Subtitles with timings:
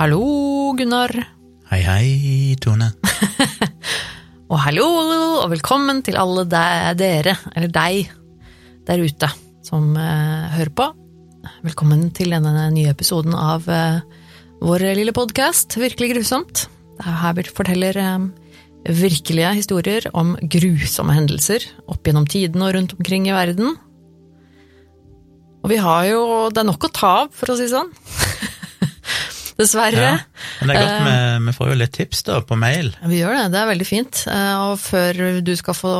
[0.00, 1.12] Hallo, Gunnar.
[1.68, 2.86] Hei, hei, Tone.
[4.50, 4.86] Og hallo,
[5.42, 6.62] og velkommen til alle de,
[6.96, 8.08] dere, eller deg,
[8.88, 9.28] der ute
[9.60, 10.86] som eh, hører på.
[11.66, 14.00] Velkommen til denne nye episoden av eh,
[14.64, 16.64] vår lille podkast, Virkelig grusomt.
[17.04, 18.26] Er her vi forteller eh,
[19.04, 23.76] virkelige historier om grusomme hendelser opp gjennom tiden og rundt omkring i verden.
[25.60, 27.92] Og vi har jo Det er nok å ta av, for å si det sånn.
[29.60, 30.06] Dessverre.
[30.06, 30.14] Ja,
[30.62, 32.88] men det er godt, vi, vi får jo litt tips da, på mail.
[33.12, 34.22] Vi gjør det, det er veldig fint.
[34.32, 35.92] Eh, Og før du skal få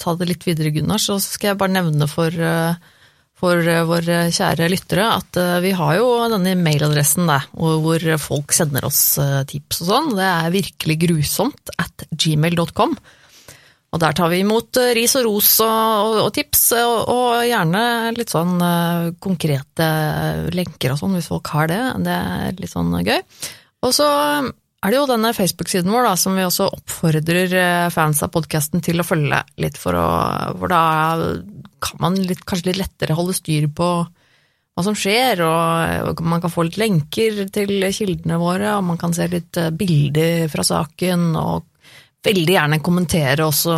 [0.00, 2.94] ta det litt videre, Gunnar, så skal jeg bare nevne for, eh,
[3.36, 8.52] for eh, våre kjære lyttere at eh, vi har jo denne mailadressen der, hvor folk
[8.56, 10.12] sender oss eh, tips og sånn.
[10.20, 12.96] Det er virkelig grusomt at gmail.com.
[13.94, 17.84] Og der tar vi imot eh, ris og ros og, og, tips, og, og gjerne
[18.16, 19.88] litt sånn eh, konkrete
[20.56, 21.82] lenker og sånn, hvis folk har det.
[22.04, 23.18] Det er litt sånn gøy.
[23.86, 24.08] Og så
[24.86, 28.84] er det jo denne Facebook-siden vår da, som vi også oppfordrer eh, fans av podkasten
[28.84, 30.06] til å følge litt, for å,
[30.60, 30.82] for da
[31.82, 33.90] kan man litt, kanskje litt lettere holde styr på
[34.76, 39.14] hva som skjer, og man kan få litt lenker til kildene våre, og man kan
[39.16, 41.64] se litt eh, bilder fra saken, og
[42.26, 43.76] veldig gjerne kommentere også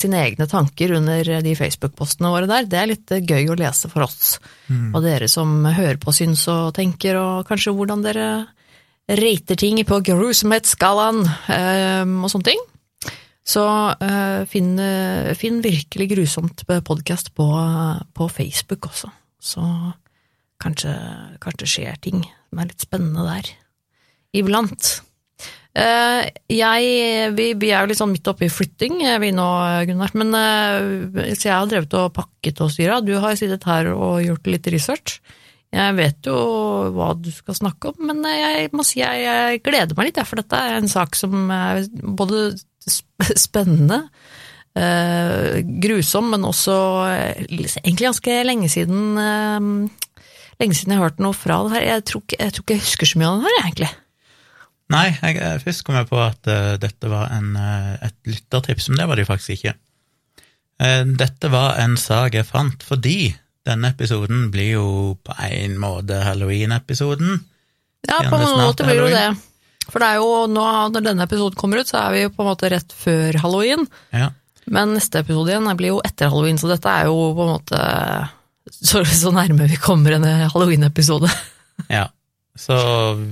[0.00, 2.68] sine egne tanker under de Facebook-postene våre der.
[2.70, 6.46] Det er litt eh, gøy å lese for oss, og dere som hører på syns
[6.52, 8.28] og tenker, og kanskje hvordan dere
[9.08, 11.22] rater ting på grusomhetsskalaen
[11.54, 12.66] eh, og sånne ting.
[13.48, 13.64] Så
[14.04, 17.46] eh, finn, eh, finn virkelig grusomt podkast på,
[18.12, 19.08] på Facebook også.
[19.40, 19.64] Så
[20.60, 20.92] kanskje,
[21.40, 23.52] kanskje skjer ting som er litt spennende der.
[24.36, 24.98] Iblant.
[25.78, 26.86] Eh, jeg,
[27.36, 29.46] vi, vi er jo litt sånn midt oppe i flytting, eh, vi nå,
[29.88, 30.14] Gunnar.
[30.18, 33.02] Men, eh, så jeg har drevet og pakket og styra.
[33.04, 35.20] Du har sittet her og gjort litt research.
[35.74, 36.34] Jeg vet jo
[36.96, 40.40] hva du skal snakke om, men jeg må si jeg, jeg gleder meg litt, for
[40.40, 42.50] dette er en sak som er både
[43.36, 44.06] spennende,
[45.82, 46.74] grusom, men også
[47.50, 49.18] egentlig ganske lenge siden
[50.58, 51.84] Lenge siden jeg har hørt noe fra det her.
[51.86, 53.90] Jeg tror, ikke, jeg tror ikke jeg husker så mye av det her, egentlig.
[54.92, 58.88] Nei, jeg, eh, først kom jeg på at uh, dette var en, uh, et lyttertips,
[58.88, 59.74] men det var det faktisk ikke.
[60.80, 63.34] Uh, dette var en sak jeg fant fordi
[63.68, 64.88] denne episoden blir jo
[65.26, 67.36] på en måte Halloween-episoden.
[68.08, 69.28] Ja, på en måter måte blir jo det.
[69.88, 72.44] For det er jo nå, når denne episoden kommer ut, så er vi jo på
[72.44, 73.84] en måte rett før halloween.
[74.14, 74.30] Ja.
[74.68, 77.82] Men neste episode igjen blir jo etter halloween, så dette er jo på en måte
[78.68, 81.28] så, så nærme vi kommer en halloween-episode.
[81.98, 82.06] ja.
[82.58, 82.76] Så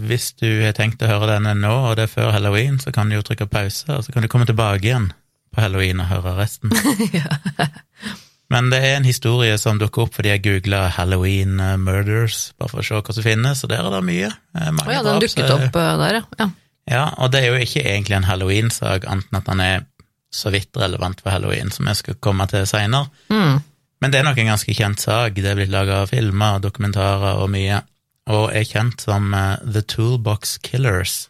[0.06, 3.10] hvis du har tenkt å høre denne nå, og det er før halloween, så kan
[3.10, 5.10] du jo trykke pause, og så kan du komme tilbake igjen
[5.54, 6.70] på halloween og høre resten.
[8.52, 12.70] Men det er en historie som dukker opp fordi jeg googla Halloween eh, murders, bare
[12.70, 14.30] for å se hva som finnes, og der er det mye.
[14.54, 16.22] Eh, mange oh, ja, den dukket opp eh, der, ja.
[16.44, 16.48] ja.
[16.86, 19.86] Ja, og det er jo ikke egentlig en halloween-sak, annet enn at den er
[20.30, 23.10] så vidt relevant for halloween, som jeg skal komme til seinere.
[23.32, 23.58] Mm.
[24.04, 25.34] Men det er nok en ganske kjent sak.
[25.34, 27.80] Det er blitt laga filmer, dokumentarer og mye,
[28.26, 31.26] og er kjent som eh, The Toolbox Killers.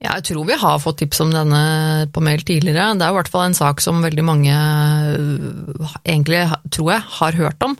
[0.00, 2.94] Ja, jeg tror vi har fått tips om denne på mail tidligere.
[2.96, 7.36] Det er i hvert fall en sak som veldig mange øh, egentlig, tror jeg, har
[7.36, 7.76] hørt om.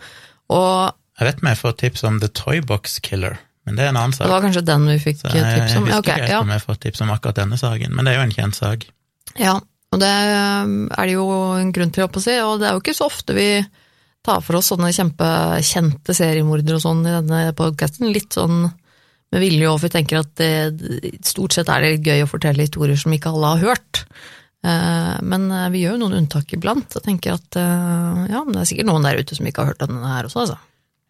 [0.52, 4.16] Og Jeg vet vi fått tips om The Toybox Killer, men det er en annen
[4.16, 4.26] sak.
[4.26, 5.88] det var kanskje den vi fikk jeg, jeg tips om.
[5.88, 6.44] husker Ja, ikke helt ja.
[6.44, 8.60] om jeg har fått tips om akkurat denne saken, men det er jo en kjent
[8.60, 8.88] sak.
[9.40, 9.56] Ja,
[9.90, 12.84] og det øh, er det jo en grunn til, å si, og det er jo
[12.84, 13.48] ikke så ofte vi
[14.26, 18.10] tar for oss sånne kjempekjente seriemordere og sånn i denne podcasten.
[18.12, 18.66] Litt sånn
[19.30, 22.66] med vilje òg, for vi tenker at det, stort sett er det gøy å fortelle
[22.66, 24.04] historier som ikke alle har hørt.
[24.66, 26.98] Eh, Men eh, vi gjør jo noen unntak iblant.
[26.98, 29.72] Jeg tenker at eh, ja, men det er sikkert noen der ute som ikke har
[29.72, 30.58] hørt denne her også, altså.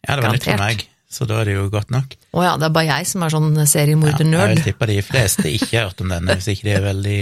[0.07, 2.15] Ja, det var nytt for meg, så da er det jo godt nok.
[2.37, 5.75] Å ja, det er bare jeg som er sånn Ja, jeg tipper de fleste ikke
[5.75, 7.19] har hørt om denne, hvis ikke de er veldig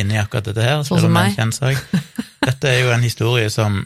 [0.00, 0.84] inne i akkurat dette her.
[0.86, 1.36] Sånn som meg.
[2.44, 3.82] Dette er jo en historie som,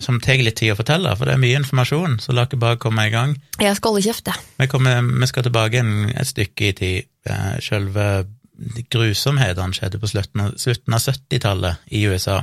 [0.00, 2.80] som tar litt tid å fortelle, for det er mye informasjon, så la ikke bare
[2.80, 3.34] komme i gang.
[3.60, 4.30] Jeg skal holde kjeft.
[4.60, 4.68] Vi,
[5.20, 7.10] vi skal tilbake en, et stykke i tid.
[7.28, 8.06] Eh, Selve
[8.92, 12.40] grusomhetene skjedde på slutten av, slutten av 70-tallet i USA.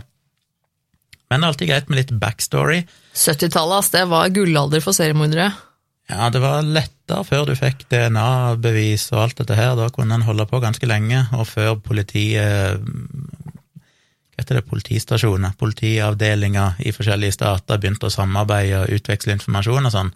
[1.28, 2.84] Men det er alltid greit med litt backstory.
[3.14, 5.50] 70-tallet, ass, det var gullalder for seriemordere.
[6.08, 9.74] Ja, det var lettere før du fikk DNA-bevis og alt dette her.
[9.76, 12.80] Da kunne en holde på ganske lenge, og før politiet
[14.38, 20.14] heter det, politistasjoner, politiavdelinger i forskjellige stater begynte å samarbeide og utveksle informasjon og sånn.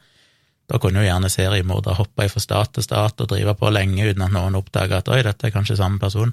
[0.72, 4.24] Da kunne jo gjerne seriemordere hoppe fra stat til stat og drive på lenge uten
[4.24, 6.32] at noen oppdaga at oi, dette er kanskje samme person.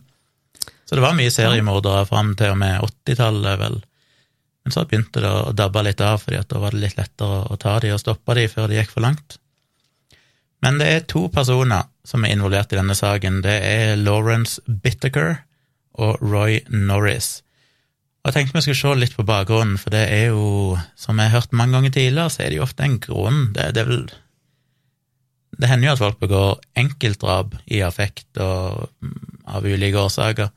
[0.85, 3.81] Så det var mye seriemordere fram til og med 80-tallet, vel.
[4.65, 7.59] Men så begynte det å dabbe litt av, fordi da var det litt lettere å
[7.61, 9.39] ta de og stoppe de før det gikk for langt.
[10.65, 13.43] Men det er to personer som er involvert i denne saken.
[13.45, 15.43] Det er Lawrence Bittaker
[15.99, 17.39] og Roy Norris.
[18.29, 21.41] Jeg tenkte vi skulle se litt på bakgrunnen, for det er jo, som jeg har
[21.41, 23.39] hørt mange ganger tidligere, så er det jo ofte en grunn.
[23.57, 24.03] Det, det, vel,
[25.57, 28.91] det hender jo at folk begår enkeltdrap i affekt og
[29.49, 30.53] av ulike årsaker.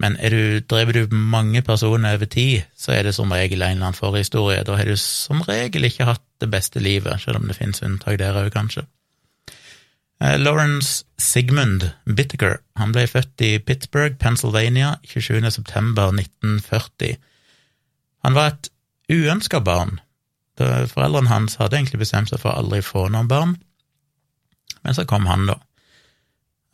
[0.00, 3.90] Men du, driver du mange personer over tid, så er det som regel en eller
[3.90, 4.64] annen forhistorie.
[4.64, 8.16] Da har du som regel ikke hatt det beste livet, selv om det finnes unntak
[8.22, 8.88] der òg, kanskje.
[10.24, 15.50] Eh, Lawrence Sigmund Bittaker han ble født i Pittsburgh, Pennsylvania 27.
[15.50, 17.18] september 1940.
[18.24, 18.70] Han var et
[19.12, 19.98] uønska barn.
[20.56, 23.56] Foreldrene hans hadde egentlig bestemt seg for å aldri få noen barn,
[24.84, 25.58] men så kom han, da.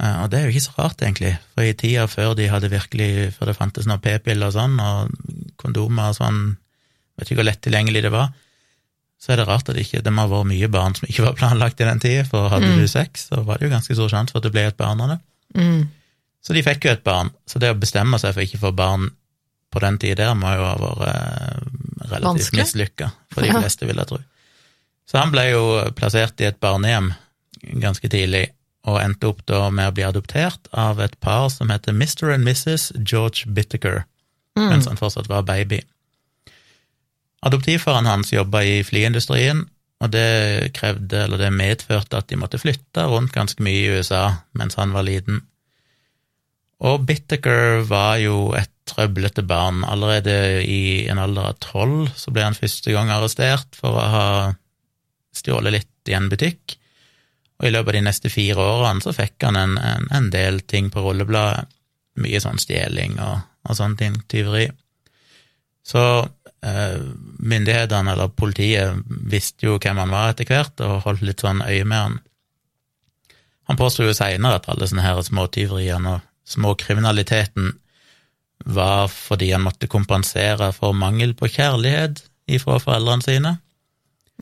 [0.03, 2.71] Eh, og det er jo ikke så rart, egentlig, for i tida før de hadde
[2.71, 6.43] virkelig, før det fantes noen p-piller og sånn, og kondomer og sånn,
[7.17, 8.31] vet ikke hvor lett tilgjengelig det var,
[9.21, 11.27] så er det rart at det ikke det må ha vært mye barn som ikke
[11.27, 12.81] var planlagt i den tida, for hadde mm.
[12.81, 15.03] du sex, så var det jo ganske stor sjanse for at det ble et barn
[15.05, 15.19] av det.
[15.61, 15.83] Mm.
[16.41, 18.73] Så de fikk jo et barn, så det å bestemme seg for ikke å få
[18.79, 19.11] barn
[19.71, 24.01] på den tida der må jo ha vært eh, relativt mislykka for de fleste, vil
[24.01, 24.23] jeg tro.
[25.11, 25.63] Så han ble jo
[25.99, 27.13] plassert i et barnehjem
[27.83, 28.49] ganske tidlig,
[28.89, 32.33] og endte opp da med å bli adoptert av et par som heter Mr.
[32.33, 32.89] and Mrs.
[33.05, 34.07] George Bittaker,
[34.57, 34.69] mm.
[34.71, 35.83] mens han fortsatt var baby.
[37.47, 39.65] Adoptivfaren hans jobba i flyindustrien,
[40.01, 44.23] og det krevde, eller det medførte at de måtte flytte rundt ganske mye i USA
[44.57, 45.43] mens han var liten.
[46.81, 49.83] Og Bittaker var jo et trøblete barn.
[49.85, 54.29] Allerede i en alder av tolv så ble han første gang arrestert for å ha
[55.37, 56.81] stjålet litt i en butikk
[57.61, 60.63] og i løpet av de neste fire årene så fikk han en, en, en del
[60.65, 61.69] ting på rullebladet.
[62.21, 64.65] Mye sånn stjeling og, og sånne ting, tyveri.
[65.85, 66.01] Så
[66.61, 71.87] myndighetene, eller politiet, visste jo hvem han var etter hvert, og holdt litt sånn øye
[71.89, 72.19] med han.
[73.71, 77.71] Han påsto jo seinere at alle sånne her småtyveriene og småkriminaliteten
[78.67, 83.55] var fordi han måtte kompensere for mangel på kjærlighet ifra foreldrene sine.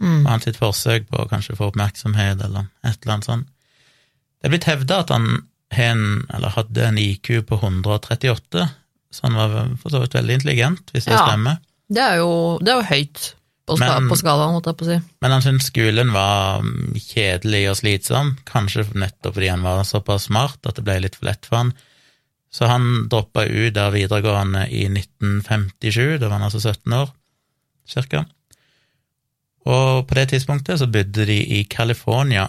[0.01, 0.25] Mm.
[0.25, 3.49] Og hans sitt forsøk på å kanskje få oppmerksomhet, eller et eller annet sånt.
[4.39, 5.29] Det er blitt hevda at han
[5.69, 8.67] en, hadde en IQ på 138,
[9.11, 11.59] så han var for så vidt veldig intelligent, hvis det ja, stemmer.
[11.89, 13.21] Det er jo, det er jo høyt
[13.69, 14.97] på, men, på skalaen, måtte jeg på å si.
[15.25, 20.29] Men han syntes skolen var mm, kjedelig og slitsom, kanskje nettopp fordi han var såpass
[20.29, 21.73] smart at det ble litt for lett for han.
[22.53, 27.11] Så han droppa ut av videregående i 1957, da var han altså 17 år,
[27.89, 28.25] cirka.
[29.69, 32.47] Og på det tidspunktet så bodde de i California,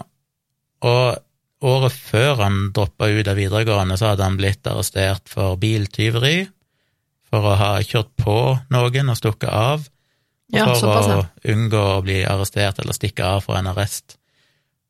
[0.88, 1.20] og
[1.60, 6.48] året før han droppa ut av videregående, så hadde han blitt arrestert for biltyveri,
[7.30, 8.36] for å ha kjørt på
[8.74, 9.86] noen og stukket av,
[10.50, 11.20] og ja, for å
[11.52, 14.16] unngå å bli arrestert eller stikke av for en arrest.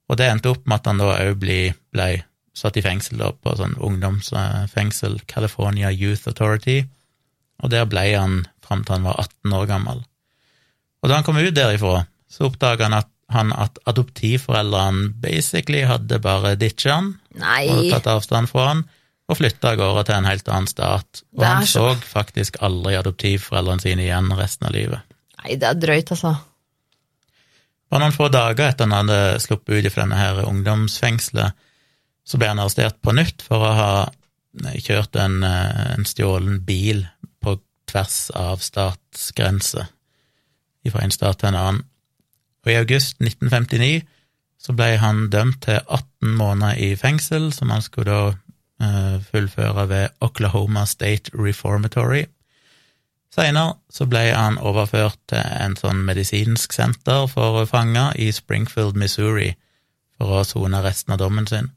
[0.08, 2.14] Og det endte opp med at han da òg ble
[2.56, 6.82] satt i fengsel da, på sånn ungdomsfengsel, California Youth Authority,
[7.60, 10.02] og der ble han fram til han var 18 år gammel.
[11.00, 16.18] Og da han kom ut derifra, så oppdaga han at, han at adoptivforeldrene basically hadde
[16.22, 17.68] bare ditcha han Nei.
[17.70, 18.82] og tatt avstand fra han,
[19.30, 21.22] og flytta av gårde til en helt annen stat.
[21.38, 21.86] Og han så...
[22.02, 25.18] faktisk aldri adoptivforeldrene sine igjen resten av livet.
[25.40, 26.34] Nei, det er drøyt, altså.
[27.90, 31.56] Bare noen få dager etter han hadde sluppet ut fra denne her ungdomsfengselet,
[32.26, 33.92] så ble han arrestert på nytt for å ha
[34.82, 37.06] kjørt en, eh, en stjålen bil
[37.42, 37.56] på
[37.90, 39.88] tvers av statsgrenser
[40.90, 41.82] fra en stat til en annen
[42.64, 44.02] og i august 1959
[44.60, 48.34] så ble han dømt til 18 måneder i fengsel, som han skulle da
[48.82, 52.26] uh, fullføre ved Oklahoma State Reformatory.
[53.30, 59.52] Senere så ble han overført til en sånn medisinsk senter for fanger i Springfield, Missouri,
[60.18, 61.70] for å sone resten av dommen sin.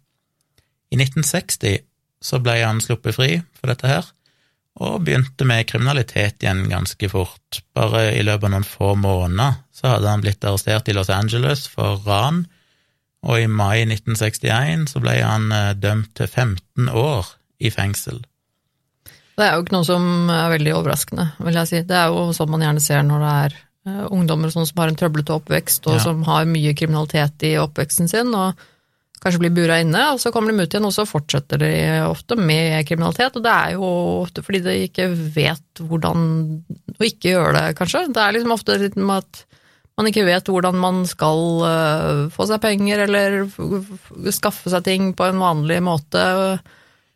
[0.89, 1.83] I 1960
[2.23, 4.09] så ble han sluppet fri for dette her,
[4.81, 7.61] og begynte med kriminalitet igjen ganske fort.
[7.77, 11.67] Bare i løpet av noen få måneder så hadde han blitt arrestert i Los Angeles
[11.69, 12.47] for ran,
[13.23, 18.19] og i mai 1961 så ble han eh, dømt til 15 år i fengsel.
[19.33, 21.79] Det er jo ikke noe som er veldig overraskende, vil jeg si.
[21.89, 24.91] Det er jo sånn man gjerne ser når det er eh, ungdommer sånn som har
[24.91, 26.03] en trøblete oppvekst, og ja.
[26.05, 28.59] som har mye kriminalitet i oppveksten sin, og
[29.23, 31.71] kanskje blir bura inne, og så kommer de ut igjen, og så fortsetter de
[32.03, 33.39] ofte med kriminalitet.
[33.39, 33.89] Og det er jo
[34.19, 36.25] ofte fordi de ikke vet hvordan
[36.97, 38.03] å ikke gjøre det, kanskje.
[38.11, 39.45] Det er liksom ofte litt med at
[39.99, 43.43] man ikke vet hvordan man skal uh, få seg penger eller
[44.33, 46.23] skaffe seg ting på en vanlig måte.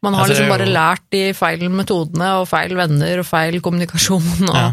[0.05, 4.49] Man har altså, liksom bare lært de feil metodene og feil venner og feil kommunikasjon.
[4.51, 4.71] og ja.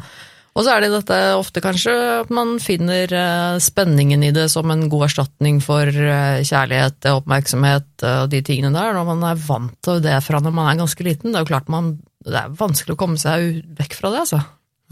[0.55, 4.71] Og så er det dette ofte kanskje at man finner eh, spenningen i det som
[4.71, 9.75] en god erstatning for eh, kjærlighet, oppmerksomhet og de tingene der, når man er vant
[9.83, 11.33] til det fra når man er ganske liten.
[11.33, 14.45] Det er jo klart man, det er vanskelig å komme seg vekk fra det, altså.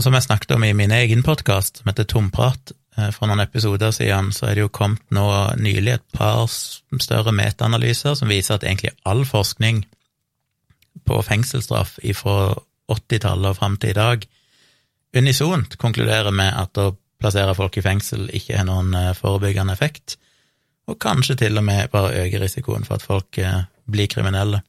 [0.03, 2.75] Som jeg snakket om i min egen podkast, som heter Tomprat,
[3.17, 5.25] for noen episoder siden, så er det jo kommet nå
[5.57, 9.81] nylig et par større metaanalyser som viser at egentlig all forskning
[11.09, 12.37] på fengselsstraff fra
[12.93, 14.27] 80-tallet og fram til i dag
[15.17, 20.17] unisont konkluderer med at å plassere folk i fengsel ikke har noen eh, forebyggende effekt,
[20.91, 24.63] og kanskje til og med bare øker risikoen for at folk eh, blir kriminelle.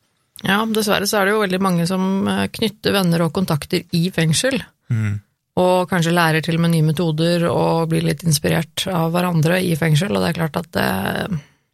[0.44, 4.06] Ja, dessverre så er det jo veldig mange som eh, knytter venner og kontakter i
[4.14, 4.60] fengsel.
[4.94, 5.22] Mm.
[5.62, 9.76] Og kanskje lærer til og med nye metoder og blir litt inspirert av hverandre i
[9.78, 10.88] fengsel, og det er klart at det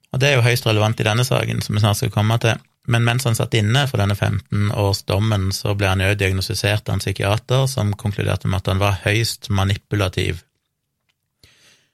[0.09, 2.59] Og det er jo høyst relevant i denne saken, som vi snart skal komme til.
[2.89, 7.03] Men mens han satt inne for denne 15-årsdommen, så ble han jo diagnostisert av en
[7.03, 10.41] psykiater som konkluderte med at han var høyst manipulativ.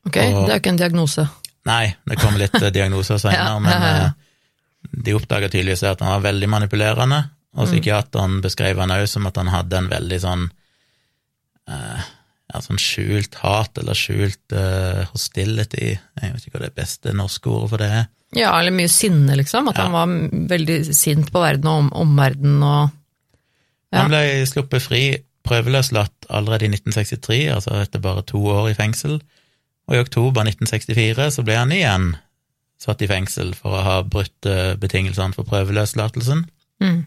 [0.08, 1.26] Ok, og, det er ikke en diagnose.
[1.68, 3.88] Nei, det kommer litt eh, diagnoser senere, ja, men.
[3.90, 4.22] Eh,
[5.06, 7.24] de oppdaga tydeligvis at han var veldig manipulerende,
[7.58, 7.72] og mm.
[7.72, 10.46] psykiateren beskrev han òg som at han hadde en veldig sånn
[11.72, 12.04] uh,
[12.52, 17.52] ja, sånn skjult hat eller skjult uh, hostility, jeg vet ikke hva det beste norske
[17.52, 18.06] ordet for det er.
[18.36, 19.70] Ja, eller mye sinne, liksom.
[19.72, 19.86] At ja.
[19.86, 23.02] han var veldig sint på verden og om, omverdenen og
[23.94, 24.02] ja.
[24.02, 25.02] Han ble sluppet fri,
[25.46, 29.20] prøveløslatt, allerede i 1963, altså etter bare to år i fengsel.
[29.88, 32.10] Og i oktober 1964 så ble han igjen
[32.82, 36.44] satt i fengsel for å ha brutt eh, betingelsene for prøveløslatelsen.
[36.84, 37.06] Mm.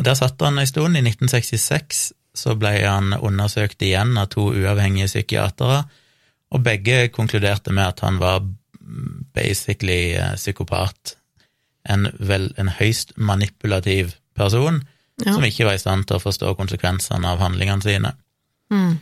[0.00, 0.96] Og der satt han en stund.
[0.96, 2.06] I 1966
[2.40, 5.82] så ble han undersøkt igjen av to uavhengige psykiatere,
[6.50, 8.40] og begge konkluderte med at han var
[9.36, 11.16] basically eh, psykopat.
[11.88, 14.82] En, vel, en høyst manipulativ person
[15.24, 15.32] ja.
[15.32, 18.12] som ikke var i stand til å forstå konsekvensene av handlingene sine.
[18.72, 18.98] Mm.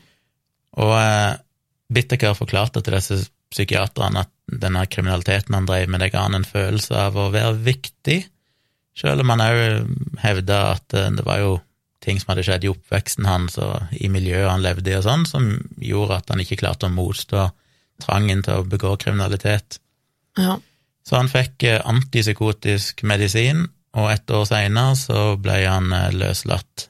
[0.85, 1.35] Og eh,
[1.89, 6.49] Bitteker forklarte til disse psykiaterne at denne kriminaliteten han drev med, det ga han en
[6.49, 8.19] følelse av å være viktig,
[8.99, 11.57] selv om han òg hevda at eh, det var jo
[12.05, 15.27] ting som hadde skjedd i oppveksten hans og i miljøet han levde i og sånn,
[15.29, 15.49] som
[15.83, 17.49] gjorde at han ikke klarte å motstå
[18.05, 19.81] trangen til å begå kriminalitet.
[20.39, 20.59] Ja.
[21.07, 23.67] Så han fikk eh, antipsykotisk medisin,
[23.99, 26.89] og ett år seinere så ble han eh, løslatt.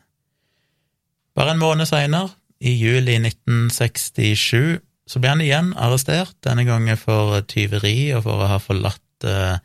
[1.39, 7.39] Bare en måned seinere, i juli 1967, så ble han igjen arrestert, denne gangen for
[7.47, 9.61] tyveri og for å ha forlatt eh,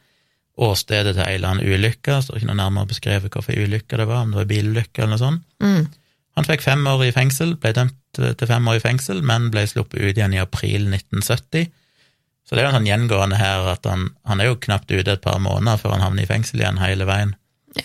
[0.58, 2.20] åstedet til ei eller annen ulykke.
[2.22, 5.22] Står ikke noe nærmere beskrevet hvorfor ulykke det var, om det var bilulykke eller noe
[5.22, 5.46] sånt.
[5.64, 5.86] Mm.
[6.38, 9.66] Han fikk fem år i fengsel, ble dømt til fem år i fengsel, men ble
[9.70, 11.70] sluppet ut igjen i april 1970.
[12.44, 15.16] Så det er jo en sånn gjengående her at han, han er jo knapt ute
[15.16, 17.36] et par måneder før han havner i fengsel igjen hele veien.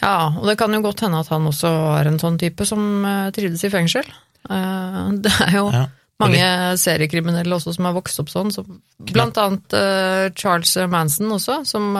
[0.00, 2.82] Ja, og det kan jo godt hende at han også er en sånn type som
[3.06, 4.08] uh, trivdes i fengsel.
[4.48, 5.86] Uh, det er jo ja,
[6.18, 6.44] mange
[6.80, 8.64] seriekriminelle også som har vokst opp sånn, så,
[9.12, 11.94] blant annet uh, Charles Manson også, som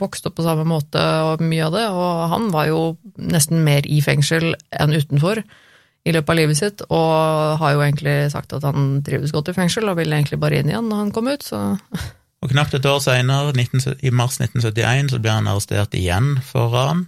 [0.00, 2.80] vokste opp på samme måte og mye av det, og han var jo
[3.16, 5.44] nesten mer i fengsel enn utenfor
[6.08, 9.56] i løpet av livet sitt, og har jo egentlig sagt at han trives godt i
[9.56, 11.60] fengsel og ville egentlig bare inn igjen når han kom ut, så.
[12.40, 17.04] Og knapt et år seinere, i mars 1971, så ble han arrestert igjen for ran.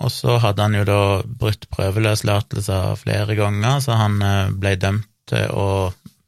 [0.00, 5.08] Og så hadde han jo da brutt prøveløslatelser flere ganger, så han eh, ble dømt
[5.30, 5.68] til å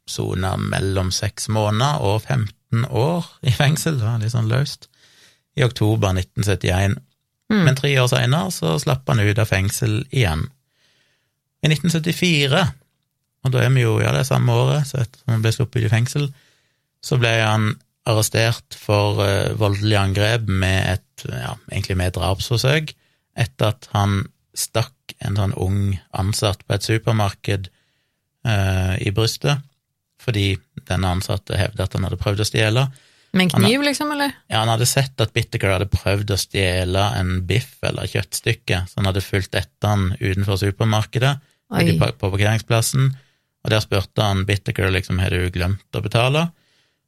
[0.09, 4.89] sone mellom seks måneder og 15 år i fengsel, det var litt sånn løst,
[5.55, 6.97] i oktober 1971.
[7.51, 7.63] Mm.
[7.67, 10.47] Men tre år seinere så slapp han ut av fengsel igjen.
[11.63, 12.63] I 1974,
[13.43, 15.87] og da er vi jo ja, det samme året så etter han ble sluppet ut
[15.87, 16.27] i fengsel,
[17.03, 17.73] så ble han
[18.09, 22.91] arrestert for uh, voldelig angrep med et, ja, egentlig med et drapsforsøk,
[23.39, 24.25] etter at han
[24.57, 27.69] stakk en sånn ung ansatt på et supermarked
[28.47, 29.63] uh, i brystet,
[30.21, 30.53] fordi
[30.87, 32.85] denne ansatte hevder at han hadde prøvd å stjele.
[33.33, 34.33] Med en kniv, hadde, liksom, eller?
[34.45, 38.99] Ja, han hadde sett at Bitterker hadde prøvd å stjele en biff eller kjøttstykke, så
[38.99, 41.33] han hadde fulgt etter han utenfor supermarkedet
[41.73, 43.09] på, parkeringsplassen,
[43.63, 46.45] og der spurte han Bittaker liksom har du glemt å betale,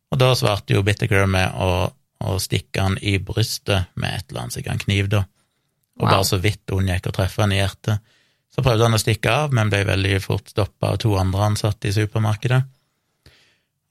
[0.10, 1.92] og da svarte jo Bittaker med å,
[2.26, 5.26] å, stikke han i brystet med et eller annet, sikkert en kniv, da,
[6.00, 6.12] og wow.
[6.16, 8.02] bare så vidt unngikk å treffe han i hjertet.
[8.56, 11.90] Så prøvde han å stikke av, men ble veldig fort stoppa av to andre ansatte
[11.90, 12.62] i supermarkedet.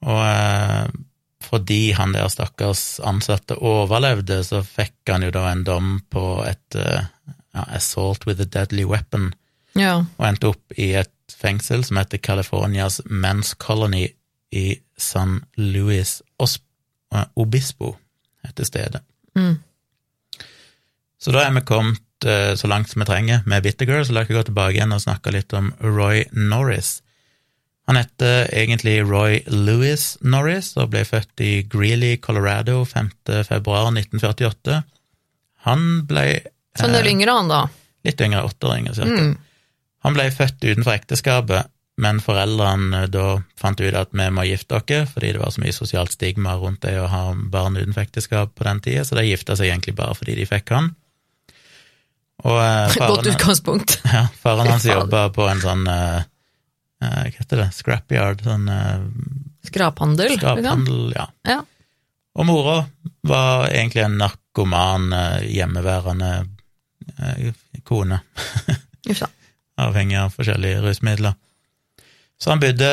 [0.08, 0.86] Og eh,
[1.44, 6.78] fordi han der stakkars ansatte overlevde, så fikk han jo da en dom på et
[6.80, 7.04] eh,
[7.54, 9.32] ja, assault with a deadly weapon,
[9.76, 9.98] ja.
[10.00, 14.06] og endte opp i et fengsel som heter Californias Men's Colony
[14.54, 17.96] i San Luis eh, Obispo,
[18.46, 19.04] heter stedet.
[19.36, 19.58] Mm.
[21.20, 24.24] Så da er vi kommet uh, så langt som vi trenger med Bittergirl, så la
[24.24, 26.98] oss gå tilbake igjen og snakke litt om Roy Norris.
[27.86, 33.10] Han heter egentlig Roy Louis Norris og ble født i Greeley, Colorado 5.
[33.44, 34.80] februar 1948.
[35.68, 36.24] Han ble
[36.76, 37.66] Så en del yngre, han da.
[38.04, 39.20] litt yngre, åtte år yngre, cirka.
[39.20, 39.36] Mm.
[40.04, 45.12] Han ble født utenfor ekteskapet, men foreldrene da fant ut at vi må gifte oss,
[45.12, 48.66] fordi det var så mye sosialt stigma rundt det å ha barn utenfor ekteskap på
[48.66, 50.94] den tida, så de gifta seg egentlig bare fordi de fikk han.
[52.42, 53.98] Og eh, Godt utgangspunkt.
[54.16, 56.24] ja, faren hans jobba på en sånn eh,
[57.04, 57.68] eh, Hva heter det?
[57.76, 58.42] Scrapyard?
[58.44, 59.06] Sånn eh,
[59.64, 60.34] Skraphandel.
[60.34, 60.58] liksom.
[60.58, 61.28] skraphandel, ja.
[61.48, 61.60] Ja.
[62.34, 62.80] Og mora
[63.24, 66.32] var egentlig en narkoman, eh, hjemmeværende
[67.18, 67.54] eh,
[67.86, 68.20] kone.
[69.84, 71.38] Avhengig av forskjellige rusmidler.
[72.38, 72.90] Så han bodde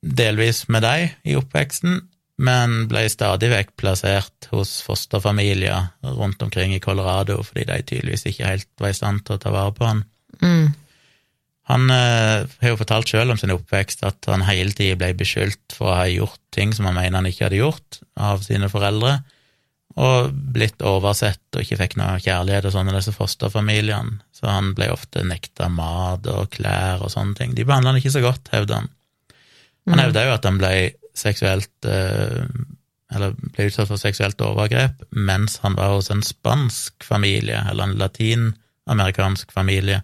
[0.00, 2.00] delvis med deg i oppveksten,
[2.40, 8.48] men ble stadig vekk plassert hos fosterfamilier rundt omkring i Colorado, fordi de tydeligvis ikke
[8.48, 10.04] helt var i stand til å ta vare på han.
[10.40, 10.70] Mm.
[11.70, 15.76] Han eh, har jo fortalt sjøl om sin oppvekst at han hele tida ble beskyldt
[15.76, 19.18] for å ha gjort ting som han mener han ikke hadde gjort, av sine foreldre,
[20.00, 24.72] og blitt oversett og ikke fikk noe kjærlighet og sånn av disse fosterfamiliene, så han
[24.78, 27.52] ble ofte nekta mat og klær og sånne ting.
[27.58, 28.90] De behandla han ikke så godt, hevder han.
[29.90, 30.04] Han Mm.
[30.04, 30.72] hevda jo at han ble
[31.16, 32.44] seksuelt eh,
[33.10, 37.96] eller ble utsatt for seksuelt overgrep mens han var hos en spansk familie, eller en
[37.98, 40.02] latinamerikansk familie,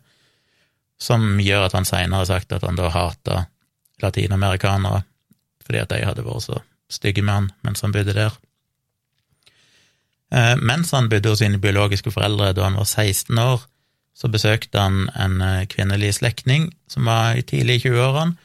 [0.98, 3.44] som gjør at han seinere har sagt at han da hata
[4.02, 5.04] latinamerikanere,
[5.66, 6.60] fordi at de hadde vært så
[6.90, 8.34] stygge med han mens han bodde der.
[10.34, 13.62] Eh, Mens han bodde hos sine biologiske foreldre da han var 16 år,
[14.16, 18.36] så besøkte han en eh, kvinnelig slektning som var i tidlig i 20-årene,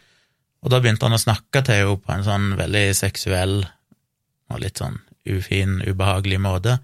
[0.61, 3.61] og da begynte han å snakke til henne på en sånn veldig seksuell
[4.51, 4.99] og litt sånn
[5.29, 6.79] ufin, ubehagelig måte.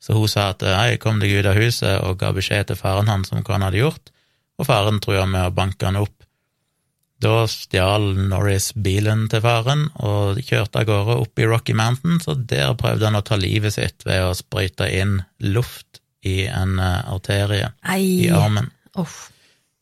[0.00, 3.10] Så hun sa at hei, kom deg ut av huset, og ga beskjed til faren
[3.10, 4.12] hans om hva han hadde gjort,
[4.58, 6.14] og faren trua med å banke han opp.
[7.18, 12.44] Da stjal Norris bilen til faren og kjørte av gårde opp i Rocky Mountains, og
[12.50, 17.66] der prøvde han å ta livet sitt ved å sprøyte inn luft i en arterie
[17.66, 18.70] arterie i armen.
[18.98, 19.32] Uff.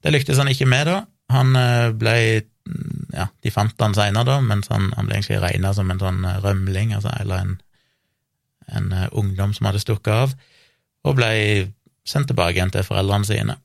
[0.00, 1.02] Det lyktes han ikke med, da.
[1.34, 2.16] Han eh, ble
[3.14, 6.24] Ja, de fant han seinere, da, mens han, han ble egentlig regna som en sånn
[6.26, 7.54] eh, rømling, altså, eller en,
[8.66, 10.34] en eh, ungdom som hadde stukket av,
[11.06, 11.30] og ble
[12.06, 13.56] sendt tilbake igjen til foreldrene sine.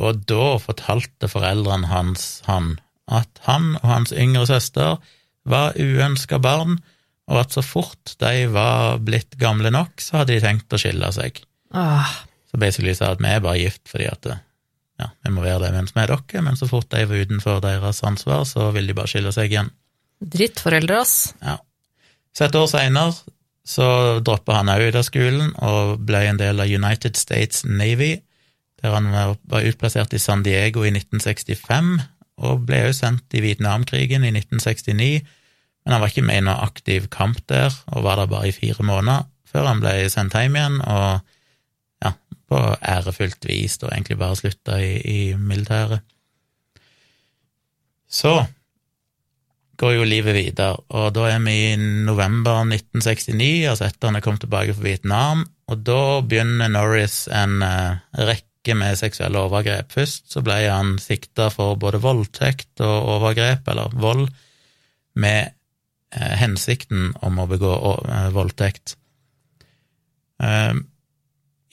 [0.00, 2.76] Og da fortalte foreldrene hans han
[3.12, 4.96] at han og hans yngre søster
[5.44, 6.78] var uønska barn,
[7.28, 11.08] og at så fort de var blitt gamle nok, så hadde de tenkt å skille
[11.16, 11.40] seg.
[11.72, 12.08] Ah.
[12.50, 14.40] Så basically sa at vi er bare gift fordi at det-
[15.00, 17.62] ja, vi må være det mens vi er dere, men så fort de var utenfor
[17.64, 19.72] deres ansvar, så vil de bare skille seg igjen.
[20.20, 21.34] Drittforeldre, ass.
[21.42, 21.58] Ja.
[22.34, 23.14] Så et år seinere
[23.64, 28.18] så droppa han òg ut av skolen og ble en del av United States Navy,
[28.82, 31.94] der han var utplassert i San Diego i 1965,
[32.44, 35.24] og ble òg sendt i Vietnamkrigen i 1969,
[35.84, 38.56] men han var ikke med i noe aktiv kamp der, og var der bare i
[38.56, 41.24] fire måneder, før han ble sendt hjem igjen, og
[42.54, 46.04] på ærefullt vis, og egentlig bare slutta i, i militæret.
[48.08, 48.44] Så
[49.80, 54.24] går jo livet videre, og da er vi i november 1969, altså etter han er
[54.24, 59.90] kommet tilbake fra Vietnam, og da begynner Norris en uh, rekke med seksuelle overgrep.
[59.92, 64.28] Først så ble han sikta for både voldtekt og overgrep, eller vold,
[65.18, 65.50] med
[66.14, 68.94] uh, hensikten om å begå uh, voldtekt.
[70.42, 70.74] Eh,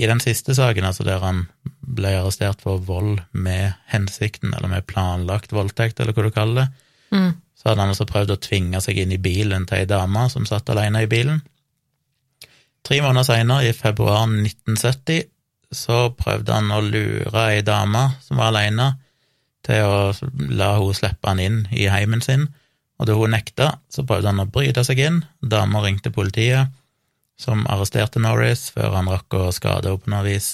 [0.02, 1.44] I den siste saken, altså der han
[1.82, 6.70] ble arrestert for vold med hensikten, eller med planlagt voldtekt, eller hva du kaller det,
[7.12, 7.34] Mm.
[7.60, 10.46] så hadde han altså prøvd å tvinge seg inn i bilen til ei dame som
[10.48, 11.42] satt alene i bilen.
[12.88, 15.26] Tre måneder seinere, i februar 1970,
[15.76, 18.94] så prøvde han å lure ei dame som var alene,
[19.68, 20.00] til å
[20.56, 22.48] la hun slippe han inn i heimen sin,
[22.98, 25.20] og da hun nekta, så prøvde han å bryte seg inn.
[25.42, 26.72] Dama ringte politiet,
[27.42, 30.52] som arresterte Norris før han rakk å skade henne på noe vis.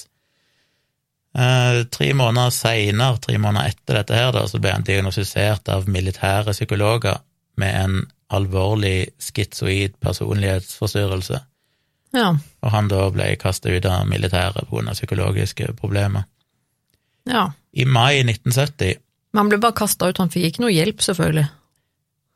[1.38, 5.86] Eh, tre måneder seinere, tre måneder etter dette her, da, så ble han diagnostisert av
[5.92, 7.20] militære psykologer
[7.60, 7.98] med en
[8.34, 11.40] alvorlig schizoid personlighetsforstyrrelse,
[12.14, 12.30] Ja.
[12.62, 14.92] og han da ble kasta ut av militæret pga.
[14.92, 16.24] psykologiske problemer.
[17.26, 17.52] ja.
[17.74, 18.96] I mai 1970
[19.34, 21.48] Men han ble bare kasta ut, han fikk ikke noe hjelp, selvfølgelig.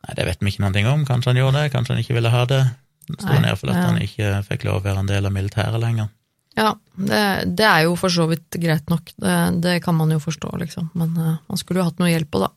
[0.02, 2.30] Nei, det vet vi ikke noe om, kanskje han gjorde det, kanskje han ikke ville
[2.30, 2.66] ha det.
[3.10, 3.86] Sto ned at ja.
[3.86, 6.10] han ikke fikk lov å være en del av militæret lenger.
[6.58, 7.20] Ja, det,
[7.56, 10.90] det er jo for så vidt greit nok, det, det kan man jo forstå, liksom.
[10.98, 12.50] Men uh, man skulle jo hatt noe hjelp på, da.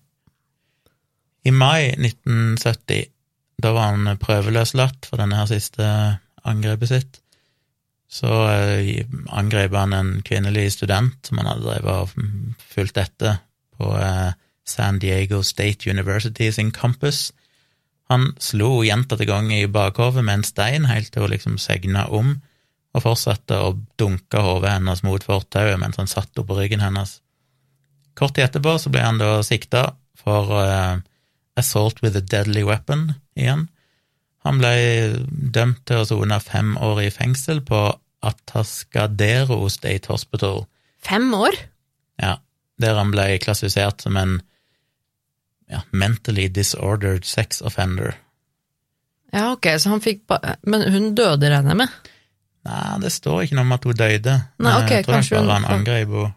[1.46, 3.12] I mai 1970,
[3.64, 5.86] da var han prøveløslatt for denne her siste
[6.46, 7.22] angrepet sitt,
[8.12, 13.40] så uh, angrep han en kvinnelig student som han hadde drevet og fulgt etter
[13.80, 14.36] på uh,
[14.68, 17.30] San Diego State University sin campus.
[18.12, 22.36] Han slo gjentatte ganger i bakhovet med en stein helt til hun liksom segna om,
[22.96, 27.20] og fortsatte å dunke hodet hennes mot fortauet mens han satt oppå ryggen hennes.
[28.16, 31.02] Kort tid etterpå så ble han da sikta for uh,
[31.60, 33.68] assault with a deadly weapon igjen.
[34.46, 34.72] Han ble
[35.28, 37.88] dømt til å sone fem år i fengsel på
[38.26, 40.64] Atascadero State Hospital.
[41.04, 41.58] Fem år?
[42.22, 42.38] Ja,
[42.82, 44.38] der han ble klassifisert som en
[45.72, 48.16] ja, mentally disordered sex offender.
[49.34, 51.90] Ja, ok, så han fikk ba Men hun døde, regner jeg med?
[52.66, 54.36] Nei, det står ikke noe om at hun døde.
[54.64, 56.34] Nei, ok, jeg tror kanskje bare hun- han angrep henne.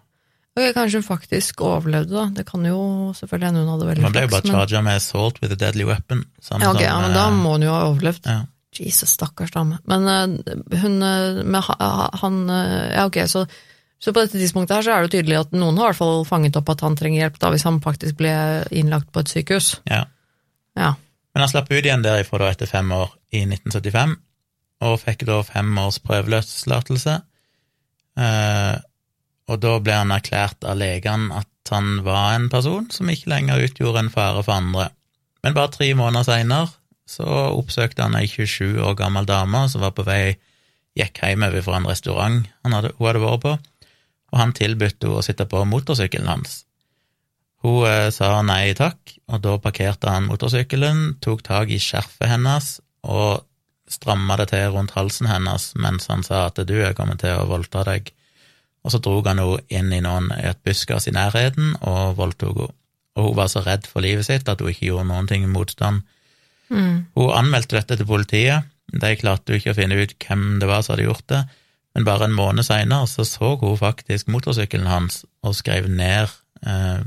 [0.59, 2.25] Ok, Kanskje hun faktisk overlevde, da.
[2.35, 4.97] Det kan jo selvfølgelig hende hun hadde veldig Han ble jo bare men- charga med
[4.97, 6.25] assault with a deadly weapon.
[6.43, 8.27] Samme Ja, ok, som, ja, men da eh, må hun jo ha overlevd.
[8.27, 8.41] ja.
[8.79, 9.79] Jesus, stakkars dame.
[9.87, 13.47] Men uh, hun eh, med uh, han eh, Ja, ok, så,
[13.99, 16.25] så på dette tidspunktet her så er det tydelig at noen har i hvert fall
[16.29, 18.33] fanget opp at han trenger hjelp, da, hvis han faktisk ble
[18.71, 19.75] innlagt på et sykehus.
[19.91, 20.07] ja.
[20.79, 20.95] Ja.
[21.35, 24.15] Men han slapp ut igjen derifra da etter fem år i 1975,
[24.87, 27.15] og fikk da fem års prøveløslatelse.
[28.19, 28.77] Eh,
[29.49, 33.65] og da ble han erklært av legene at han var en person som ikke lenger
[33.69, 34.89] utgjorde en fare for andre.
[35.45, 36.73] Men bare tre måneder seinere
[37.09, 40.37] så oppsøkte han ei 27 år gammel dame som var på vei
[40.99, 43.55] gikk hjemover fra en restaurant han hadde, hun hadde vært på,
[44.33, 46.63] og han tilbød henne å sitte på motorsykkelen hans.
[47.65, 52.79] Hun eh, sa nei takk, og da parkerte han motorsykkelen, tok tak i skjerfet hennes
[53.09, 53.45] og
[53.89, 57.49] stramma det til rundt halsen hennes mens han sa at du er kommet til å
[57.49, 58.13] voldta deg.
[58.85, 62.75] Og så drog han henne inn i noen et buskas i nærheten og voldtok henne.
[63.19, 65.51] Og hun var så redd for livet sitt at hun ikke gjorde noen ting i
[65.51, 66.05] motstand.
[66.71, 67.09] Mm.
[67.19, 68.69] Hun anmeldte dette til politiet.
[68.89, 71.41] De klarte jo ikke å finne ut hvem det var som hadde gjort det,
[71.99, 76.31] men bare en måned seinere så så hun faktisk motorsykkelen hans og skrev ned
[76.63, 77.01] eh,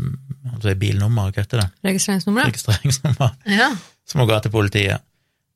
[0.51, 1.69] altså bilnummer, hva heter det?
[1.87, 2.49] Registreringsnummer.
[2.51, 3.69] Registreringsnummer, Ja.
[4.05, 4.99] som hun ga til politiet.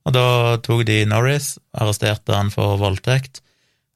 [0.06, 0.26] Og da
[0.64, 3.42] tok de Norris, arresterte han for voldtekt,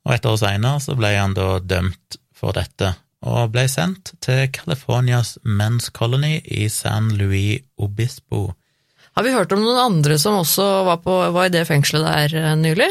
[0.08, 4.48] og et år seinere så ble han da dømt for dette, og ble sendt til
[4.56, 8.50] Californias Men's Colony i San Luis Obispo.
[9.18, 12.36] Har vi hørt om noen andre som også var, på, var i det fengselet der
[12.42, 12.90] eh, nylig?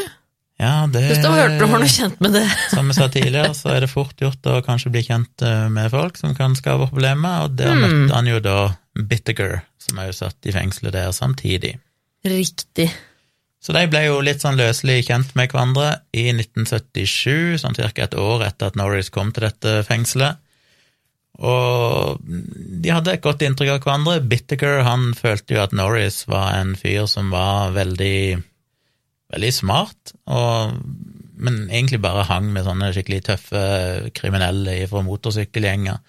[0.59, 2.45] Ja, det Hvis du har hørt om noe kjent med det?
[2.73, 5.87] Som jeg sa tidligere, så er det fort gjort å kanskje bli kjent eh, med
[5.93, 7.83] folk som kan skape problemer, og der mm.
[7.85, 8.57] møtte han jo da
[8.99, 11.77] Bittiger, som er jo satt i fengselet der samtidig.
[12.27, 12.89] Riktig.
[13.59, 18.15] Så de ble jo litt sånn løselig kjent med hverandre i 1977, sånn cirka et
[18.19, 20.39] år etter at Norris kom til dette fengselet.
[21.39, 24.19] Og de hadde et godt inntrykk av hverandre.
[24.31, 28.39] Bittiger han følte jo at Norris var en fyr som var veldig,
[29.33, 30.77] veldig smart, og,
[31.39, 33.61] men egentlig bare hang med sånne skikkelig tøffe
[34.17, 35.99] kriminelle fra motorsykkelgjenger,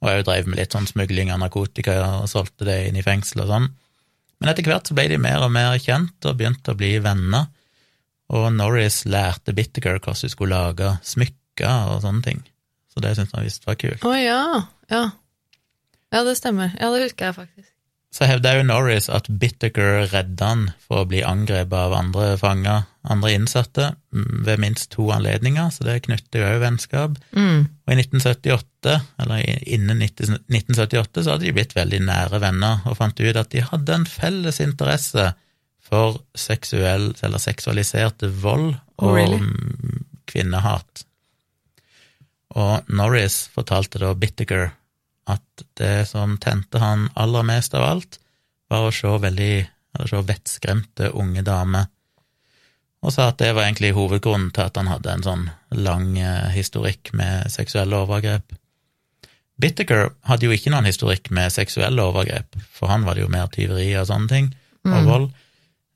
[0.00, 3.44] og òg drev med litt sånn smugling av narkotika og solgte det inn i fengsel
[3.44, 3.66] og sånn.
[4.40, 7.50] Men etter hvert så ble de mer og mer kjent og begynte å bli venner,
[8.30, 12.40] og Norris lærte Bittaker hvordan hun skulle lage smykker og sånne ting.
[12.90, 14.06] Så det syntes han visst var kult.
[14.06, 14.40] Å ja.
[14.90, 15.02] ja.
[16.10, 16.72] Ja, det stemmer.
[16.78, 17.70] Ja, det husker jeg faktisk.
[18.10, 22.88] Så hevda jo Norris at Bittaker redda han for å bli angrepet av andre fanger,
[23.06, 27.20] andre innsatte, mm, ved minst to anledninger, så det knytter jo òg vennskap.
[27.38, 27.68] Mm.
[27.86, 32.98] Og i 1978, eller innen 19- 1978, så hadde de blitt veldig nære venner og
[32.98, 35.28] fant ut at de hadde en felles interesse
[35.90, 39.38] for seksuell, eller seksualisert vold Oh, og really?
[39.38, 41.04] mm, kvinnehat.
[42.58, 44.72] Og Norris fortalte da Bittiger
[45.36, 48.18] at det som tente han aller mest av alt,
[48.70, 49.54] var å se veldig,
[49.96, 51.88] eller se vettskremte unge damer,
[53.00, 56.50] og sa at det var egentlig hovedgrunnen til at han hadde en sånn lang eh,
[56.52, 58.52] historikk med seksuelle overgrep.
[59.60, 63.48] Bittaker hadde jo ikke noen historikk med seksuelle overgrep, for han var det jo mer
[63.52, 64.50] tyveri og sånne ting,
[64.84, 65.06] og Mm.
[65.08, 65.30] vold.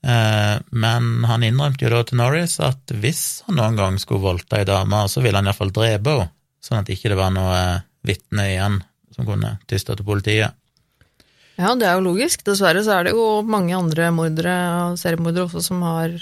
[0.04, 4.58] Eh, men han innrømte jo da til Norris at hvis han noen gang skulle voldta
[4.58, 7.80] ei dame, så ville han iallfall drepe henne, sånn at ikke det var noe eh,
[8.04, 8.82] vitne igjen
[9.14, 10.52] som kunne tysta til politiet.
[11.56, 12.42] Ja, det er jo logisk.
[12.46, 14.54] Dessverre så er det jo mange andre mordere
[14.90, 16.16] og seriemordere også som har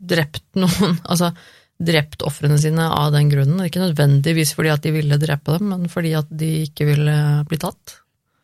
[0.00, 1.32] drept noen, altså
[1.80, 3.62] drept ofrene sine av den grunnen.
[3.64, 7.16] Ikke nødvendigvis fordi at de ville drepe dem, men fordi at de ikke ville
[7.48, 7.96] bli tatt.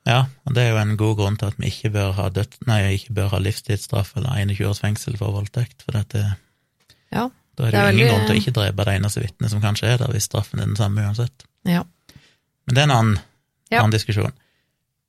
[0.06, 2.52] Ja, og det er jo en god grunn til at vi ikke bør ha, død,
[2.70, 6.22] nei, ikke bør ha livstidsstraff eller 21 års fengsel for voldtekt, for dette,
[7.10, 7.26] Ja.
[7.58, 9.20] da er det, Det er jo ingen veldig- grunn til å ikke drepe det eneste
[9.24, 11.44] vitnet som kanskje er der, hvis straffen er den samme uansett.
[11.66, 11.82] Ja.
[12.66, 13.18] Men det er en annen,
[13.70, 13.80] Ja.
[13.82, 14.32] annen diskusjon.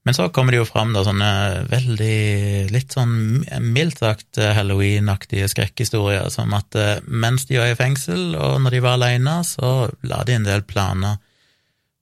[0.08, 5.50] Men så kommer det jo fram da sånne veldig, litt sånn mildt sagt eh, halloween-aktige
[5.52, 9.90] skrekkhistorier, som at eh, mens de var i fengsel, og når de var alene, så
[10.08, 11.18] la de en del planer.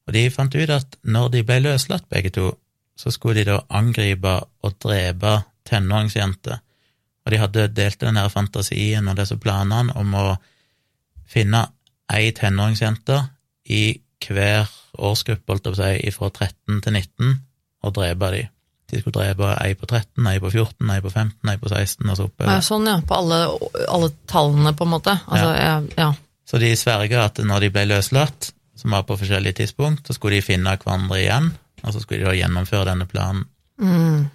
[0.06, 2.52] Og de fant ut at når de ble løslatt, begge to,
[2.96, 6.62] så skulle de da angripe og drepe tenåringsjenter.
[7.26, 10.28] Og de hadde delt den her fantasien og disse planene om å
[11.26, 11.66] finne
[12.14, 13.18] ei tenåringsjente
[13.74, 13.96] i
[14.34, 17.40] hver årsgruppe, holdt jeg på å si, fra 13 til 19,
[17.86, 18.44] og drepe de.
[18.92, 22.10] De skulle drepe ei på 13, ei på 14, ei på 15, ei på 16,
[22.10, 22.52] og så oppover.
[22.54, 23.00] Ja, sånn, ja.
[23.06, 23.40] På alle,
[23.90, 25.18] alle tallene, på en måte.
[25.26, 25.76] Altså, ja.
[25.98, 26.12] ja.
[26.46, 30.38] Så de sverga at når de ble løslatt, som var på forskjellige tidspunkt, så skulle
[30.38, 33.48] de finne hverandre igjen, og så skulle de da gjennomføre denne planen.
[33.82, 34.28] Mm.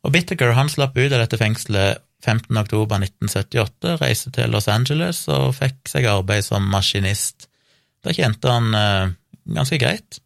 [0.00, 2.56] Og Bittaker han slapp ut av dette fengselet 15.
[2.56, 7.48] oktober 1978, reiste til Los Angeles og fikk seg arbeid som maskinist.
[8.04, 9.12] Da tjente han eh,
[9.56, 10.20] ganske greit,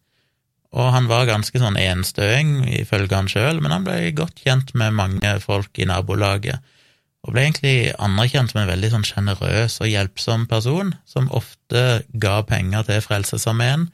[0.74, 4.96] og han var ganske sånn enstøing, ifølge han sjøl, men han ble godt kjent med
[4.98, 6.58] mange folk i nabolaget,
[7.24, 12.40] og ble egentlig anerkjent som en veldig sånn sjenerøs og hjelpsom person, som ofte ga
[12.44, 13.86] penger til Frelsesarmeen.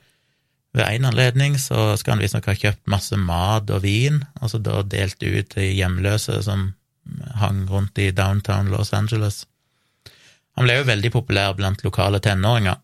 [0.75, 4.59] Ved en anledning så skal han visstnok ha kjøpt masse mat og vin, og så
[4.63, 6.73] da delt ut til hjemløse som
[7.39, 9.45] hang rundt i downtown Los Angeles.
[10.59, 12.81] Han ble jo veldig populær blant lokale tenåringer,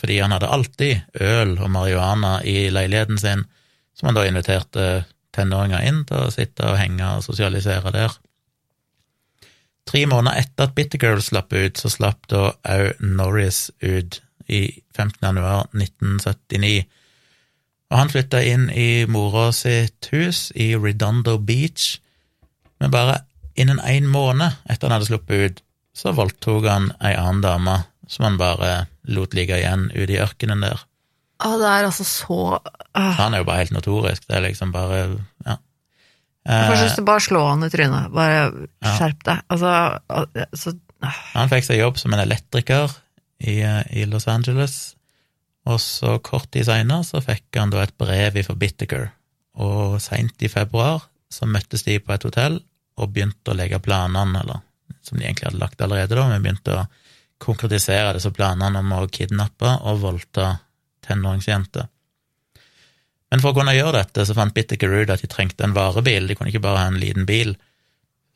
[0.00, 3.44] fordi han hadde alltid øl og marihuana i leiligheten sin,
[3.96, 4.86] som han da inviterte
[5.36, 8.14] tenåringer inn til å sitte og henge og sosialisere der.
[9.86, 15.20] Tre måneder etter at Bittergirl slapp ut, så slapp da òg Norris ut i 15.
[15.22, 16.86] januar 1979.
[17.86, 22.00] Og han flytta inn i mora sitt hus i Redondo Beach,
[22.82, 23.20] men bare
[23.56, 25.62] innen én måned etter han hadde sluppet ut,
[25.96, 27.78] så voldtok han ei annen dame
[28.10, 28.72] som han bare
[29.12, 30.82] lot ligge igjen ute i ørkenen der.
[31.44, 33.14] Å, det er altså så uh.
[33.18, 35.00] Han er jo bare helt notorisk, det er liksom bare
[35.44, 35.58] ja.
[36.46, 38.12] Jeg får lyst til bare slå han i trynet.
[38.14, 38.44] Bare
[38.94, 39.40] skjerp deg.
[39.50, 39.72] Altså,
[40.54, 41.24] så uh.
[41.34, 42.94] Han fikk seg jobb som en elektriker
[43.42, 44.94] i, i Los Angeles,
[45.66, 49.10] og så kort tid seinere så fikk han da et brev fra Bittiger,
[49.58, 52.60] og seint i februar så møttes de på et hotell
[52.96, 54.62] og begynte å legge planene, eller
[55.04, 56.86] som de egentlig hadde lagt allerede, da, men begynte å
[57.42, 60.56] konkretisere disse planene om å kidnappe og voldta
[61.06, 61.86] tenåringsjenter.
[63.30, 66.28] Men for å kunne gjøre dette, så fant Bittiker ut at de trengte en varebil,
[66.28, 67.56] de kunne ikke bare ha en liten bil.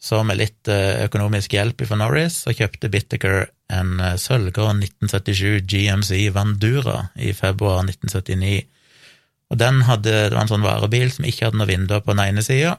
[0.01, 6.25] Så med litt eh, økonomisk hjelp fra Norris, så kjøpte Bittaker en sølvgrå 1977 GMC
[6.35, 8.65] Vandura i februar 1979.
[9.51, 12.25] Og den hadde, det var en sånn varebil som ikke hadde noe vinduer på den
[12.25, 12.77] ene sida,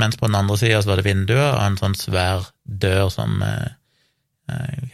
[0.00, 3.76] mens på den andre sida var det vinduer og en sånn svær dør som eh,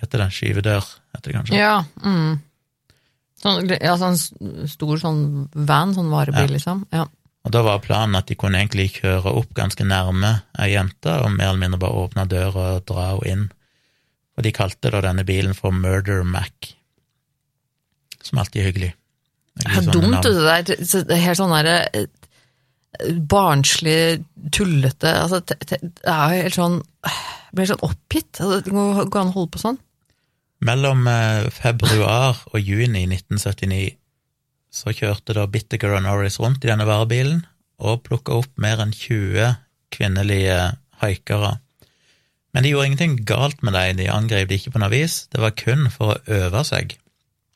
[0.01, 0.29] heter det?
[0.37, 0.85] Skyvedør,
[1.17, 1.59] heter det kanskje?
[1.61, 1.85] Ja.
[2.05, 2.41] Mm.
[3.43, 4.17] Sånn, ja, sånn
[4.69, 5.21] stor sånn
[5.69, 6.55] van, sånn varebil, Ja.
[6.57, 6.87] liksom.
[6.93, 7.05] Ja.
[7.47, 11.31] Og da var planen at de kunne egentlig kjøre opp ganske nærme ei jente, og
[11.37, 13.45] mer eller mindre bare åpne døra og dra henne inn.
[14.37, 16.73] Og de kalte da denne bilen for Murder Mac,
[18.23, 18.93] som alltid er hyggelig.
[19.57, 21.15] Det er Det er dumt, det der.
[21.15, 22.07] Er helt sånn derre eh,
[23.31, 28.41] barnslig, tullete altså, Det er jo helt sånn Jeg blir sånn oppgitt.
[28.41, 29.79] Altså, Det går går an å holde på sånn.
[30.67, 33.97] Mellom eh, februar og juni 1979
[34.77, 37.45] så kjørte da Bittiger og Norris rundt i denne varebilen
[37.81, 39.57] og plukka opp mer enn 20
[39.95, 40.59] kvinnelige
[41.01, 41.57] haikere.
[42.53, 45.43] Men de gjorde ingenting galt med dem, de angrep de ikke på noe vis, det
[45.43, 46.97] var kun for å øve seg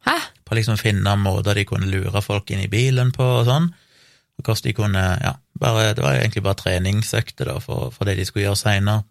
[0.04, 0.16] Hæ?
[0.44, 3.70] på liksom å finne måter de kunne lure folk inn i bilen på og sånn,
[4.42, 8.26] hvordan de kunne, ja, bare, det var egentlig bare treningsøkter da, for, for det de
[8.28, 9.02] skulle gjøre seinere.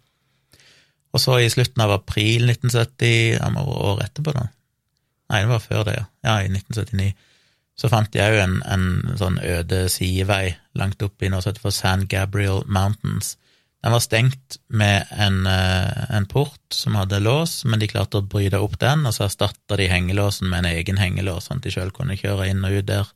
[1.14, 4.46] Og så i slutten av april 1970, ja, det året etterpå da,
[5.30, 7.12] nei, det var før det, ja, ja, i 1979,
[7.80, 11.64] så fant de òg en, en sånn øde sidevei langt opp i noe som heter
[11.64, 13.38] for San Gabriel Mountains.
[13.80, 18.28] Den var stengt med en, eh, en port som hadde lås, men de klarte å
[18.28, 21.72] bryte opp den, og så erstatta de hengelåsen med en egen hengelås, sånn at de
[21.78, 23.14] sjøl kunne kjøre inn og ut der.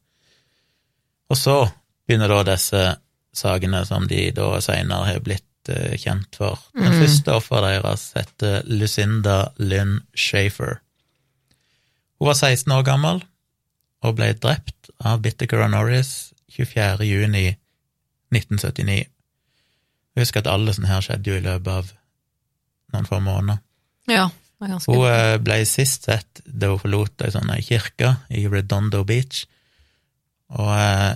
[1.33, 1.57] Og så
[2.07, 2.83] begynner da disse
[3.33, 6.61] sakene som de da seinere har blitt uh, kjent for.
[6.77, 10.79] Den første offeret deres heter Lucinda Lynn Shafer.
[12.19, 13.23] Hun var 16 år gammel
[14.03, 17.03] og ble drept av og Norris 24.
[17.07, 17.47] juni
[18.33, 19.07] 1979.
[20.13, 21.91] Jeg husker at alle sånne her skjedde jo i løpet av
[22.93, 23.61] noen få måneder.
[24.11, 24.29] Ja.
[24.63, 28.45] Det er ganske Hun uh, ble sist sett da hun forlot ei sånn kirke i
[28.47, 29.43] Redondo Beach,
[30.53, 31.15] og eh,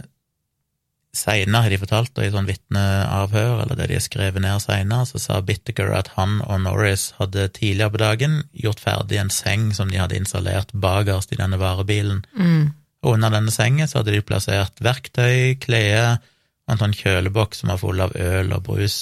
[1.18, 5.08] seinere har de fortalt, og i sånn vitneavhør, eller det de har skrevet ned seinere,
[5.10, 9.72] så sa Bittaker at han og Norris hadde tidligere på dagen gjort ferdig en seng
[9.78, 12.26] som de hadde installert bakerst i denne varebilen.
[12.38, 12.68] mm.
[13.06, 17.70] Og under denne sengen så hadde de plassert verktøy, klær og en sånn kjøleboks som
[17.72, 18.98] var full av øl og brus.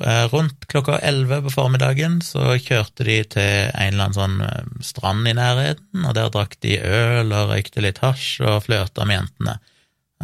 [0.00, 4.68] Eh, Rundt klokka elleve på formiddagen så kjørte de til en eller annen sånn eh,
[4.84, 9.22] strand i nærheten, og der drakk de øl og røykte litt hasj og flørta med
[9.22, 9.58] jentene.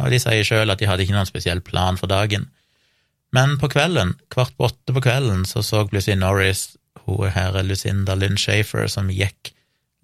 [0.01, 2.49] Og de sier sjøl at de hadde ikke noen spesiell plan for dagen.
[3.35, 8.15] Men på kvelden, kvart på åtte på kvelden, så så plutselig Norris hun her Lucinda
[8.15, 9.53] Lynn Shafer som gikk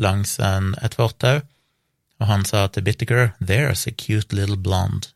[0.02, 1.42] langs en, et fortau,
[2.22, 5.14] og han sa til Bittiger 'There's a cute little blonde'.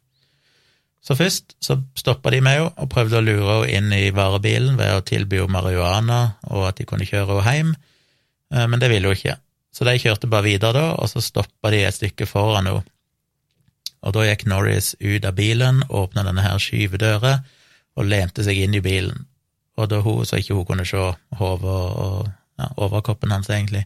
[1.06, 4.78] Så først så stoppa de med henne og prøvde å lure henne inn i varebilen
[4.78, 7.76] ved å tilby henne marihuana og at de kunne kjøre henne hjem,
[8.54, 9.38] eh, men det ville hun ikke.
[9.76, 12.84] Så de kjørte bare videre da, og så stoppa de et stykke foran henne.
[14.06, 17.40] Og da gikk Norris ut av bilen, åpna denne her skyvedøra
[17.96, 19.26] og lente seg inn i bilen.
[19.80, 21.02] Og da hun, så ikke hun kunne se
[21.40, 22.28] hodet og
[22.60, 23.84] ja, overkroppen hans, egentlig.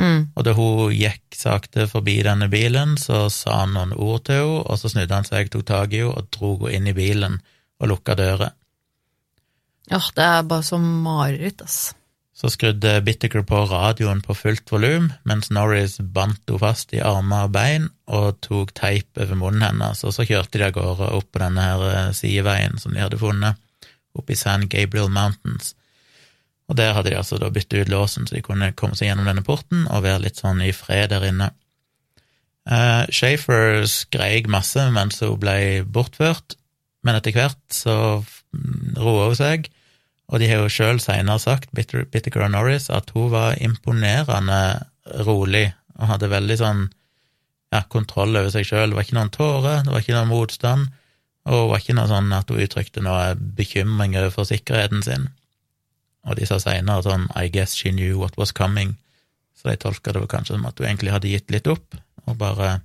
[0.00, 0.30] Mm.
[0.32, 4.62] Og da hun gikk sakte forbi denne bilen, så sa han noen ord til henne,
[4.64, 7.38] og så snudde han seg, tok tak i henne og dro henne inn i bilen
[7.80, 8.52] og lukka døra.
[9.90, 11.90] Ja, det er bare så mareritt, ass.
[12.40, 17.50] Så skrudde Bittaker på radioen på fullt volum, mens Norris bandt henne fast i armer
[17.50, 21.26] og bein og tok teip over munnen hennes, og så kjørte de av gårde opp
[21.34, 23.60] på denne her eh, sideveien som de hadde funnet,
[24.16, 25.74] opp i San Gabriel Mountains.
[26.70, 29.28] Og der hadde de altså da byttet ut låsen, så de kunne komme seg gjennom
[29.28, 31.50] denne porten og være litt sånn i fred der inne.
[32.64, 36.56] Uh, Shafer skreik masse mens hun ble bortført,
[37.04, 37.98] men etter hvert så
[38.96, 39.68] roa hun seg,
[40.30, 44.62] og de har jo sjøl seinere sagt, Bittiker og Norris, at hun var imponerende
[45.26, 46.84] rolig og hadde veldig sånn
[47.74, 48.92] ja, kontroll over seg sjøl.
[48.92, 50.88] Det var ikke noen tårer, det var ikke noen motstand,
[51.48, 55.28] og det var ikke noe sånn at hun uttrykte noe bekymring over sikkerheten sin.
[56.28, 58.94] Og de sa seinere sånn I guess she knew what was coming,
[59.58, 62.78] så de tolka det kanskje som at hun egentlig hadde gitt litt opp, og bare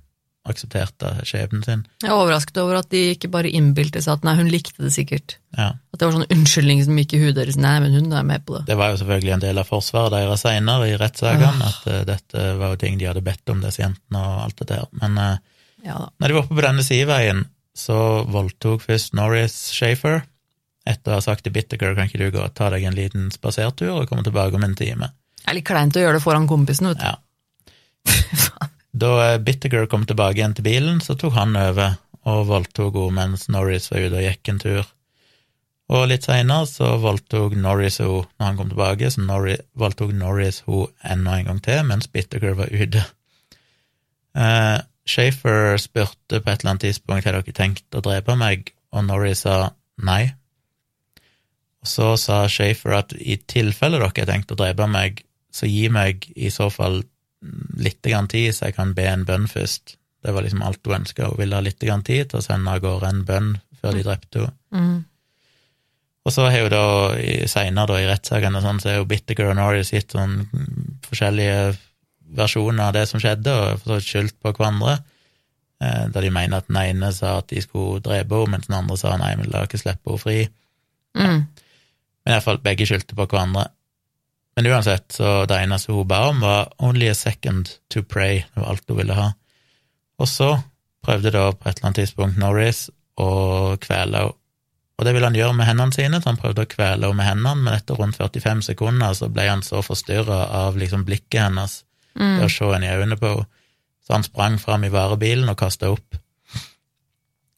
[0.50, 1.82] aksepterte skjebnen sin.
[2.02, 4.92] Jeg er overrasket over at de ikke bare innbilte seg at nei, hun likte det
[4.94, 5.36] sikkert.
[5.56, 5.72] Ja.
[5.92, 7.58] At det var sånn unnskyldning som gikk i huet deres.
[7.60, 8.66] Nei, men hun er med på det.
[8.70, 12.46] Det var jo selvfølgelig en del av forsvaret deres seinere i rettssakene, at uh, dette
[12.60, 14.88] var jo ting de hadde bedt om, disse jentene og alt det der.
[15.02, 15.36] Men uh,
[15.86, 17.44] Ja når de var oppe på denne sideveien,
[17.76, 17.98] så
[18.32, 20.22] voldtok først Norris Shafer.
[20.86, 23.28] Etter å ha sagt til Bittiger kan ikke du gå og ta deg en liten
[23.34, 25.10] spasertur og komme tilbake om en time.
[25.42, 27.06] Det er litt kleint å gjøre det foran kompisen, vet du.
[27.06, 27.16] Ja.
[28.96, 33.46] Da Bittergur kom tilbake igjen til bilen, så tok han over og voldtok henne mens
[33.52, 34.86] Norris var ute og gikk en tur.
[35.92, 40.62] Og litt seinere så voldtok Norris henne når han kom tilbake, så Norris, voldtok Norris
[40.66, 43.04] henne enda en gang til mens Bittergur var ute.
[44.36, 49.06] Eh, Shafer spurte på et eller annet tidspunkt har dere tenkt å drepe meg, og
[49.06, 50.32] Norris sa nei.
[51.84, 55.22] Og så sa Shafer at i tilfelle dere har tenkt å drepe meg,
[55.54, 57.04] så gi meg i så fall
[57.76, 59.96] litt grann tid, så jeg kan be en bønn først.
[60.24, 61.28] Det var liksom alt hun ønska.
[61.30, 64.06] Hun ville ha litt grann tid til å sende av gårde en bønn før de
[64.06, 64.56] drepte henne.
[64.76, 65.04] Mm.
[66.26, 66.86] Og så har jo da
[67.46, 70.40] seinere i rettssakene sånn, så er jo Bittergirl og Norris gitt sånn
[71.06, 71.76] forskjellige
[72.34, 74.96] versjoner av det som skjedde, og for så vidt skyldt på hverandre.
[75.78, 78.78] Eh, da de mener at den ene sa at de skulle drepe henne, mens den
[78.80, 80.38] andre sa nei, vi lar ikke slippe henne fri.
[81.14, 81.40] Mm.
[82.26, 83.68] Men iallfall begge skyldte på hverandre.
[84.56, 88.38] Men uansett, så det eneste hun ba om, var only a second to pray.
[88.54, 89.30] Det var alt hun ville ha.
[90.18, 90.54] Og så
[91.04, 92.86] prøvde da på et eller annet tidspunkt Norris
[93.20, 94.32] å kvele henne.
[94.96, 97.26] Og det ville han gjøre med hendene sine, så han prøvde å kvele henne med
[97.28, 101.82] hendene, men etter rundt 45 sekunder så ble han så forstyrra av liksom blikket hennes,
[102.16, 102.38] Mm.
[102.38, 103.44] det å se henne i øynene på henne,
[104.06, 106.16] så han sprang fram i varebilen og kasta opp.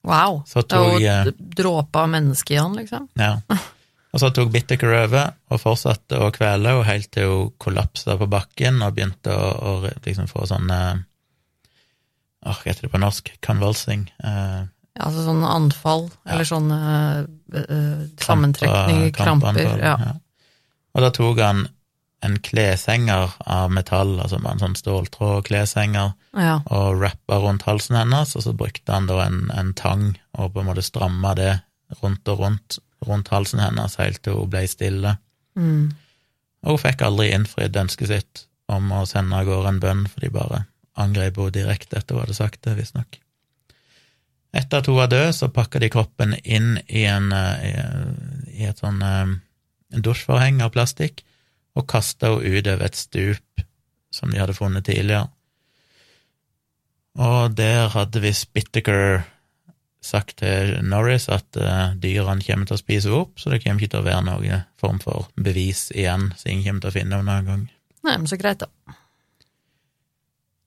[0.03, 0.43] Wow.
[0.47, 3.09] Så Det er jo dråper av menneske i han, liksom.
[3.15, 3.37] Ja.
[4.19, 8.27] Og så tok Bittiker over og fortsatte å kvele henne helt til hun kollapsa på
[8.27, 10.97] bakken og begynte å, å liksom få sånn Hva
[12.49, 13.31] Åh, hva heter det på norsk?
[13.43, 14.09] Convulsing.
[14.23, 14.67] Eh,
[14.99, 16.33] altså sånn anfall, Ja.
[16.33, 17.27] eller sånn uh,
[18.23, 19.55] sammentrekning, kramper.
[19.55, 19.83] kramper.
[19.83, 19.95] ja.
[20.03, 20.13] Ja.
[20.95, 21.67] Og da tok han
[22.27, 26.57] en kleshenger av metall, altså med en sånn ståltrådkleshenger, ja.
[26.67, 30.63] og rappa rundt halsen hennes, og så brukte han da en, en tang og på
[30.63, 31.53] en måte stramma det
[32.03, 35.17] rundt og rundt rundt halsen hennes helt til hun ble stille.
[35.59, 35.93] Mm.
[36.67, 40.25] Og hun fikk aldri innfridd ønsket sitt om å sende av gårde en bønn, for
[40.25, 40.65] de bare
[40.99, 43.21] angrep henne direkte etter hun hadde sagt det, visstnok.
[44.57, 47.65] Etter at hun var død, så pakka de kroppen inn i, en, eh,
[48.57, 49.35] i, et sånn eh,
[50.05, 51.23] dusjforheng av plastikk
[51.79, 53.65] og kasta henne ut over et stup
[54.15, 55.29] som de hadde funnet tidligere.
[57.19, 59.23] Og der hadde visst Bittiker
[60.05, 63.97] sagt til Norris at uh, dyrene kommer til å spise opp, så det kommer ikke
[63.97, 67.29] til å være noen form for bevis igjen, så ingen kommer til å finne dem
[67.29, 67.67] noen gang.
[68.07, 68.97] Nei, men så greit, da.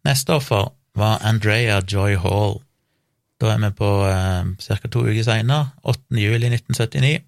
[0.07, 2.59] Neste offer var Andrea Joy Hall.
[3.41, 4.79] Da er vi på uh, ca.
[4.91, 6.17] to uker seinere, 8.
[6.19, 7.21] juli 1979.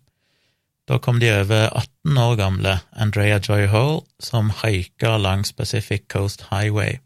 [0.90, 6.50] Da kom de over 18 år gamle Andrea Joy Hall, som haika langs Pacific Coast
[6.52, 7.00] Highway.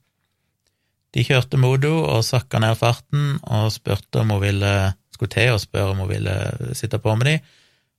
[1.15, 4.73] De kjørte mot henne og sakka ned farten og spurte om hun ville
[5.17, 6.35] skulle til å spørre om hun ville
[6.77, 7.53] sitte på med dem,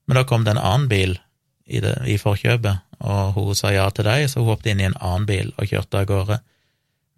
[0.08, 1.16] men da kom det en annen bil
[1.68, 4.88] i, det, i forkjøpet, og hun sa ja til dem, så hun hoppet inn i
[4.88, 6.38] en annen bil og kjørte av gårde.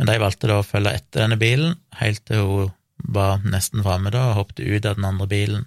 [0.00, 2.70] Men de valgte da å følge etter denne bilen, helt til hun
[3.14, 5.66] var nesten framme da, og hoppet ut av den andre bilen.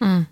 [0.00, 0.24] Mm.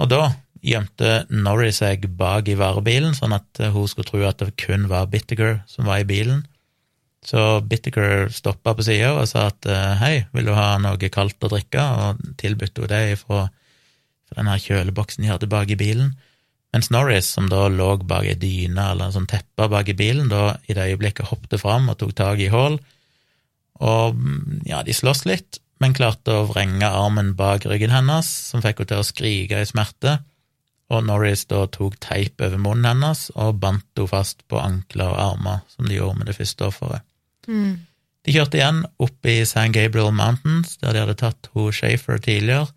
[0.00, 0.22] Og da
[0.64, 5.08] gjemte Norrie seg bak i varebilen, sånn at hun skulle tro at det kun var
[5.12, 6.42] Bittiger som var i bilen.
[7.26, 11.44] Så Bittaker stoppa på sida og sa at eh, hei, vil du ha noe kaldt
[11.44, 13.46] å drikke, og tilbudte henne det fra,
[14.28, 16.14] fra den her kjøleboksen de hadde bak i bilen.
[16.72, 20.30] Mens Norris, som da lå bak ei dyne eller en sånn teppe bak i bilen,
[20.30, 22.78] da i det øyeblikket hoppte fram og tok tak i Hall,
[23.80, 24.16] og
[24.68, 28.92] ja, de sloss litt, men klarte å vrenge armen bak ryggen hennes, som fikk henne
[28.92, 30.18] til å skrike i smerte,
[30.90, 35.22] og Norris da tok teip over munnen hennes og bandt henne fast på ankler og
[35.26, 37.09] armer, som de gjorde med det første offeret.
[37.50, 37.78] Mm.
[38.26, 42.68] De kjørte igjen opp i San Gabriel Mountains, der de hadde tatt ho Shafer tidligere.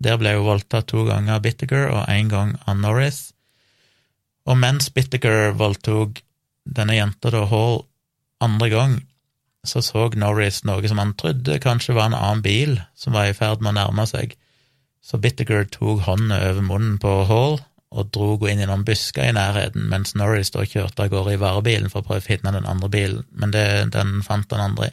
[0.00, 3.30] Der ble hun voldtatt to ganger av Bittaker og én gang av Norris.
[4.48, 6.22] Og mens Bittaker voldtok
[6.64, 7.82] denne jenta da Hall
[8.40, 8.94] andre gang,
[9.68, 13.36] så så Norris noe som han trodde kanskje var en annen bil som var i
[13.36, 14.32] ferd med å nærme seg.
[15.04, 17.60] Så Bittaker tok hånda over munnen på Hall
[17.90, 21.34] og dro henne inn i noen busker i nærheten, mens Norris da kjørte av gårde
[21.34, 23.64] i varebilen for å prøve å finne den andre bilen, men det,
[23.96, 24.92] den fant han aldri.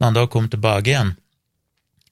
[0.00, 1.12] Når han da kom tilbake igjen,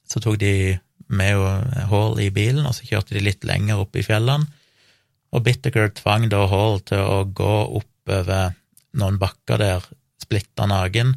[0.09, 0.76] så tok de
[1.09, 1.41] med
[1.89, 4.49] Hall i bilen, og så kjørte de litt lenger opp i fjellene,
[5.32, 8.55] og Bittiger tvang da Hall til å gå oppover
[9.01, 9.89] noen bakker der,
[10.20, 11.14] splitta naken,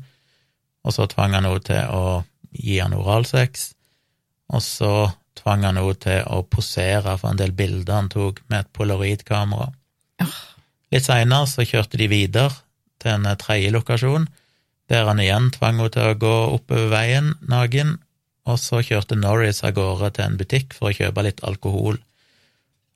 [0.87, 2.21] og så tvang han henne til å
[2.55, 3.71] gi han oralsex,
[4.51, 4.93] og så
[5.41, 9.71] tvang han henne til å posere for en del bilder han tok med et polaroidkamera.
[10.21, 10.37] Ah.
[10.91, 12.53] Litt seinere så kjørte de videre
[13.01, 14.27] til en tredje lokasjon,
[14.91, 17.97] der han igjen tvang henne til å gå oppover veien naken,
[18.49, 21.99] og så kjørte Norris av gårde til en butikk for å kjøpe litt alkohol.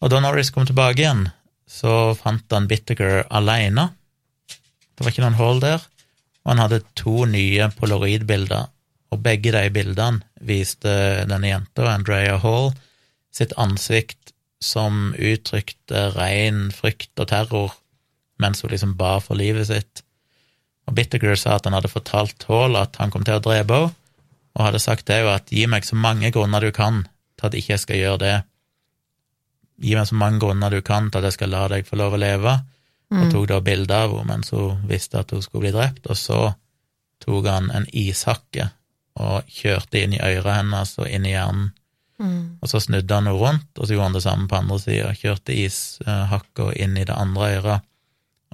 [0.04, 1.28] Og da Norris kom tilbake igjen,
[1.66, 3.90] så fant han Bittaker aleine.
[4.96, 5.86] Det var ikke noen hull der,
[6.44, 8.68] og han hadde to nye polaroidbilder,
[9.14, 10.92] og begge de bildene viste
[11.30, 12.72] denne jenta, Andrea Hall,
[13.36, 14.34] sitt ansikt
[14.64, 17.76] som uttrykte ren frykt og terror
[18.42, 20.02] mens hun liksom ba for livet sitt.
[20.86, 23.94] Og Bittergrew sa at han hadde fortalt Hall at han kom til å drepe henne,
[24.56, 27.02] og hadde sagt det jo at gi meg så mange grunner du kan
[27.36, 28.36] til at ikke jeg skal gjøre det.
[29.84, 32.16] Gi meg så mange grunner du kan til at jeg skal la deg få lov
[32.16, 32.54] å leve,
[33.16, 36.16] og tok da bilde av henne mens hun visste at hun skulle bli drept, og
[36.20, 36.40] så
[37.24, 38.70] tok han en ishakke
[39.16, 41.72] og kjørte inn i øret hennes og inn i hjernen.
[42.20, 42.58] Mm.
[42.64, 45.12] Og så snudde han henne rundt, og så gjorde han det samme på andre sida,
[45.20, 47.88] kjørte ishakka inn i det andre øret,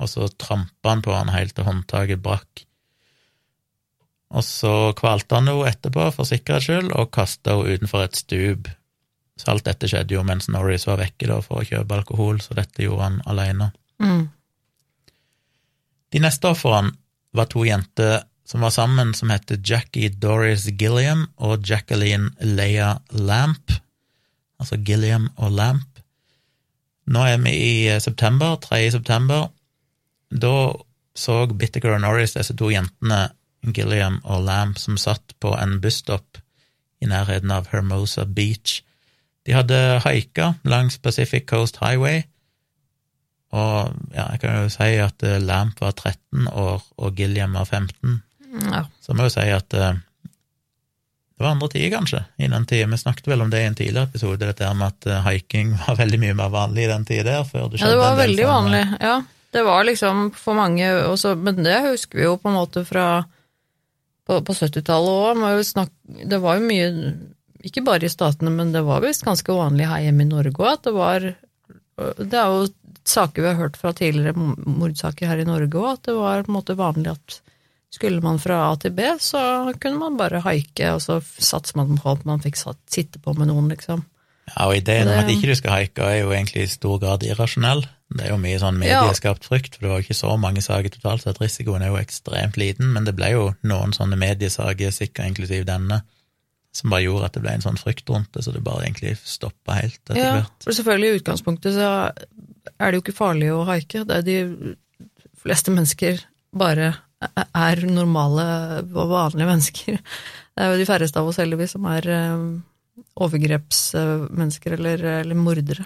[0.02, 2.66] og så trampa han på han helt til håndtaket brakk.
[4.32, 8.72] Og så kvalte han henne etterpå, for sikkerhets skyld, og kasta henne utenfor et stup.
[9.38, 12.58] Så alt dette skjedde jo mens Norris var vekke da for å kjøpe alkohol, så
[12.58, 13.72] dette gjorde han alene.
[14.02, 14.26] Mm.
[16.12, 16.94] De neste ofrene
[17.38, 23.72] var to jenter som var sammen, som heter Jackie Doris Gilliam og Jacqueline Leia Lamp,
[24.60, 26.02] altså Gilliam og Lamp.
[27.08, 28.84] Nå er vi i september, 3.
[28.92, 29.48] september.
[30.32, 30.56] Da
[31.16, 33.30] så Bittaker og Norris disse to jentene,
[33.72, 36.42] Gilliam og Lamp, som satt på en busstopp
[37.02, 38.82] i nærheten av Hermosa Beach.
[39.48, 42.26] De hadde haika langs Pacific Coast Highway,
[43.52, 47.68] og ja, jeg kan jo si at eh, Lamp var 13 år og Gilliam var
[47.68, 48.22] 15,
[48.52, 48.86] Ja.
[49.02, 49.92] så må jeg jo si at uh,
[51.42, 52.86] det var andre tider, kanskje, i den tida.
[52.92, 55.72] Vi snakket vel om det i en tidligere episode, dette her med at eh, haiking
[55.88, 57.48] var veldig mye mer vanlig i den tida der.
[57.50, 59.00] før det ja, det var veldig sånne- vanlig.
[59.02, 59.16] Ja,
[59.56, 63.08] det var liksom for mange også, Men det husker vi jo på en måte fra
[64.28, 65.88] på, på 70-tallet òg.
[66.30, 66.92] Det var jo mye
[67.66, 70.70] Ikke bare i Statene, men det var visst ganske vanlig her hjemme i Norge òg
[70.76, 71.26] at det var
[72.22, 72.70] Det er jo
[73.04, 76.54] saker vi har hørt fra tidligere mordsaker her i Norge òg, at det var på
[76.54, 77.42] en måte vanlig at
[77.92, 79.42] skulle man fra A til B, så
[79.82, 82.56] kunne man bare haike, og så satser man på at man fikk
[82.90, 84.06] sitte på med noen, liksom.
[84.52, 87.24] Ja, og ideen om at ikke du skal haike, er jo egentlig i stor grad
[87.24, 87.84] irrasjonell.
[88.12, 89.04] Det er jo mye sånn Ja.
[89.04, 91.38] medieskapt frykt, for det var ikke så mange saker totalt sett.
[91.40, 96.02] Risikoen er jo ekstremt liten, men det ble jo noen sånne mediesaker, sikkert inklusiv denne,
[96.74, 99.18] som bare gjorde at det ble en sånn frykt rundt det, så det bare egentlig
[99.24, 100.64] stoppa helt etter Ja, hvert.
[100.64, 102.12] for selvfølgelig i utgangspunktet så
[102.80, 104.06] er det jo ikke farlig å haike.
[104.08, 104.76] Det er de
[105.38, 106.20] fleste mennesker
[106.56, 108.46] bare er normale
[108.82, 110.02] og vanlige mennesker.
[110.52, 112.46] Det er jo de færreste av oss heldigvis som er eh,
[113.22, 115.86] overgrepsmennesker eller, eller mordere.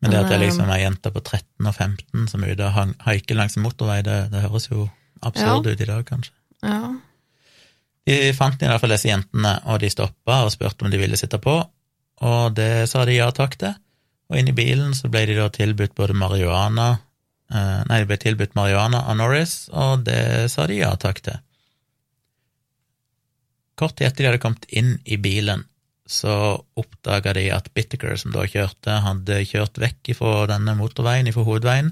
[0.00, 2.68] Men det at det er liksom ei jente på 13 og 15 som er ute
[2.70, 4.86] og haiker langs en motorvei, det, det høres jo
[5.20, 6.32] absurd ut i dag, kanskje.
[6.64, 6.94] Ja.
[8.08, 11.18] De fant i hvert fall disse jentene, og de stoppa og spurte om de ville
[11.20, 11.58] sitte på,
[12.24, 13.76] og det sa de ja takk til.
[14.30, 17.06] Og inni bilen så ble de da tilbudt både marihuana eh,
[17.50, 21.40] Nei, de ble tilbudt marihuana av Norris, og det sa de ja takk til.
[23.80, 25.64] Kort tid etter de hadde kommet inn i bilen,
[26.06, 26.32] så
[26.78, 31.90] oppdaga de at Bittaker, som da kjørte, hadde kjørt vekk fra denne motorveien, fra hovedveien,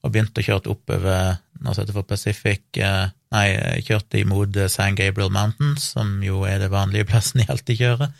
[0.00, 3.46] og begynte å kjøre oppover nå heter det for Pacific eh, Nei,
[3.82, 8.12] kjørte imot San Gabriel Mountains, som jo er det vanlige plassen de alltid kjører.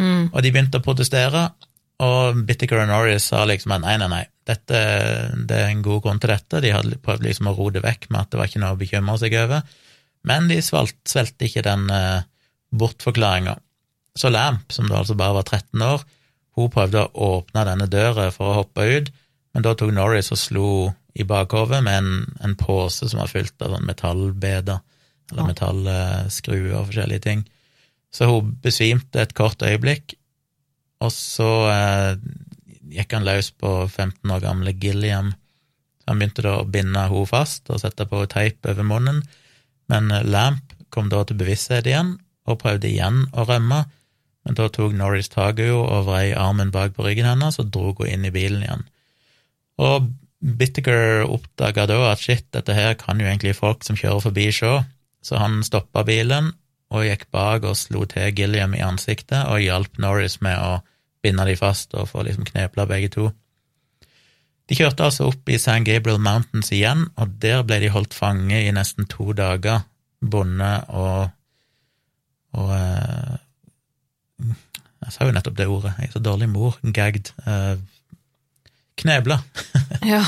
[0.00, 0.30] Mm.
[0.30, 1.42] Og de begynte å protestere,
[2.00, 4.80] og Bittaker og Norris sa liksom at nei, nei, nei, dette,
[5.48, 6.60] det er en god grunn til dette.
[6.64, 8.80] De hadde prøvd liksom å roe det vekk med at det var ikke noe å
[8.80, 9.64] bekymre seg over,
[10.28, 12.20] men de svelgte ikke den uh,
[12.76, 13.56] bortforklaringa.
[14.18, 16.04] Så Lamp, som da altså bare var 13 år,
[16.58, 19.10] hun prøvde å åpne denne døra for å hoppe ut,
[19.54, 20.66] men da tok Norris og slo
[21.18, 22.10] i bakhovet med en,
[22.44, 24.82] en pose som var fylt av sånn metallbeder,
[25.30, 25.46] eller Ja.
[25.46, 27.44] metallskruer og forskjellige ting.
[28.10, 30.16] Så hun besvimte et kort øyeblikk,
[31.00, 32.16] og så eh,
[32.94, 35.32] gikk han løs på 15 år gamle Gilliam.
[36.08, 39.22] Han begynte da å binde henne fast og sette på teip over munnen,
[39.90, 42.16] men eh, Lamp kom da til bevissthet igjen
[42.50, 43.84] og prøvde igjen å rømme,
[44.44, 47.70] men da tok Norris tak i henne og vrei armen bak på ryggen hennes og
[47.74, 48.88] dro henne inn i bilen igjen.
[49.80, 50.10] Og
[50.40, 54.72] Bittaker oppdaga da at shit, dette her kan jo egentlig folk som kjører forbi se,
[55.20, 56.54] så han stoppa bilen
[56.90, 60.78] og gikk bak og slo til Gilliam i ansiktet og hjalp Norris med å
[61.22, 63.28] binde de fast og få liksom knepla begge to.
[64.70, 68.60] De kjørte altså opp i San Gabriel Mountains igjen, og der ble de holdt fange
[68.62, 69.82] i nesten to dager,
[70.20, 71.30] bundet og
[72.50, 73.36] og eh,
[75.00, 77.76] Jeg sa jo nettopp det ordet, jeg er så dårlig mor, gagged, eh,
[79.00, 79.38] knebla,
[80.12, 80.24] Ja.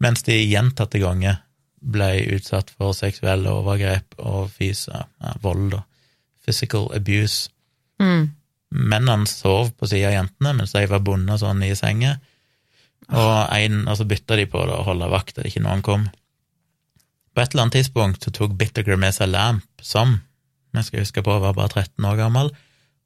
[0.00, 1.40] mens de gjentatte ganger
[1.80, 5.82] ble utsatt for seksuelle overgrep og fysa, ja, vold, og
[6.44, 7.48] Physical abuse.
[7.98, 8.30] Mm.
[8.74, 12.16] Mennene sov på sida av jentene mens de var bundet sånn i senga,
[13.12, 16.06] og en, så bytta de på det å holde vakt til ikke noen kom.
[17.34, 20.20] På et eller annet tidspunkt så tok Bittaker med seg Lamp, som
[20.74, 22.50] jeg skal huske på var bare 13 år gammel,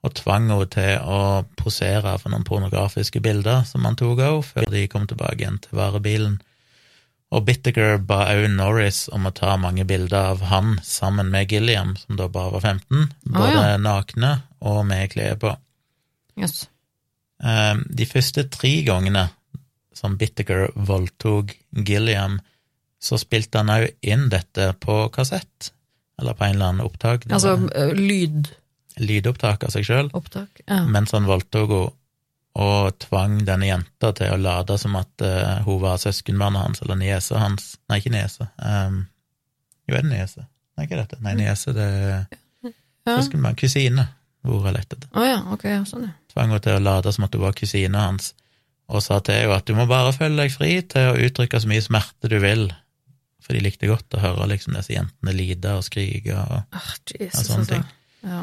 [0.07, 4.51] og tvang henne til å posere for noen pornografiske bilder som han tok av henne,
[4.53, 6.39] før de kom tilbake igjen til varebilen.
[7.29, 11.93] Og Bittaker ba òg Norris om å ta mange bilder av han sammen med Gilliam,
[12.01, 13.75] som da bare var 15, både ja.
[13.85, 14.31] nakne
[14.65, 15.53] og med klær på.
[16.41, 16.63] Jøss.
[17.45, 19.27] Eh, De første tre gangene
[19.93, 21.53] som Bittaker voldtok
[21.85, 22.39] Gilliam,
[23.03, 25.73] så spilte han òg inn dette på kassett,
[26.19, 27.29] eller på en eller annen opptak.
[27.31, 27.59] Altså
[27.95, 28.49] lyd?
[28.99, 29.05] lydopptak.
[29.07, 30.09] lydopptak av seg sjøl,
[30.67, 30.81] Ja.
[30.87, 31.93] mens han voldtok henne
[32.59, 36.99] og tvang denne jenta til å late som at uh, hun var søskenbarnet hans, eller
[36.99, 38.49] niesa hans Nei, ikke niese.
[38.59, 39.05] Um,
[39.89, 40.45] jo, er det niese?
[40.77, 41.19] Nei, ikke dette.
[41.25, 42.27] Nei, niese, det er
[43.09, 43.15] Ja.
[43.23, 43.57] søskenbarn.
[43.57, 44.05] Kusine,
[44.45, 45.09] hvor jeg lette etter.
[45.17, 46.13] Oh, ja, ok, ja, sånn ja.
[46.35, 48.35] tvang henne til å late som at hun var kusina hans,
[48.89, 51.71] og sa til henne at du må bare føle deg fri til å uttrykke så
[51.71, 52.67] mye smerte du vil,
[53.41, 57.33] for de likte godt å høre liksom disse jentene lide og skrike og, Ah, og
[57.33, 57.65] sånne altså.
[57.73, 57.85] ting.
[58.29, 58.43] Ja.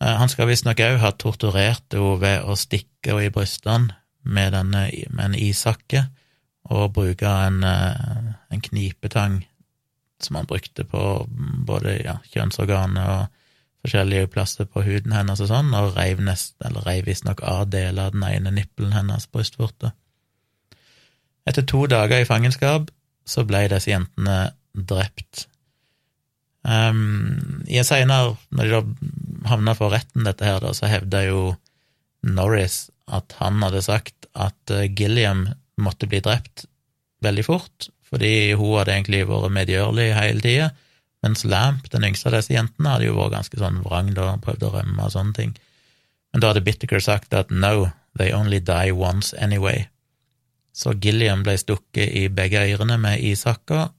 [0.00, 4.52] Eh, Han skal visstnok òg ha torturert henne ved å stikke henne i brystene med,
[4.52, 6.06] denne, med en ishakke,
[6.70, 9.40] og bruke en, eh, en knipetang
[10.20, 11.26] som han brukte på
[11.66, 13.28] både ja, kjønnsorganet og
[13.80, 18.10] forskjellige plasser på huden hennes og sånn, og reiv nest, eller reiv visstnok av deler
[18.10, 19.94] av den ene nippelen hennes brystvorte.
[21.48, 22.90] Etter to dager i fangenskap
[23.26, 25.46] så ble disse jentene drept.
[26.60, 31.22] Um, I en senere, når de da havna for retten, dette her, da, så hevda
[31.24, 31.54] jo
[32.26, 35.46] Norris at han hadde sagt at eh, Gilliam
[35.80, 36.66] måtte bli drept
[37.24, 40.68] veldig fort, fordi hun hadde egentlig vært medgjørlig hele tida,
[41.24, 44.66] mens Lamp, den yngste av disse jentene, hadde jo vært ganske sånn vrang da, prøvd
[44.68, 45.54] å rømme og sånne ting.
[46.32, 49.88] Men da hadde Bittaker sagt at no, they only die once anyway.
[50.72, 53.90] Så Gilliam ble stukket i begge ørene med ishakker,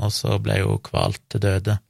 [0.00, 1.80] og så ble hun kvalt til døde.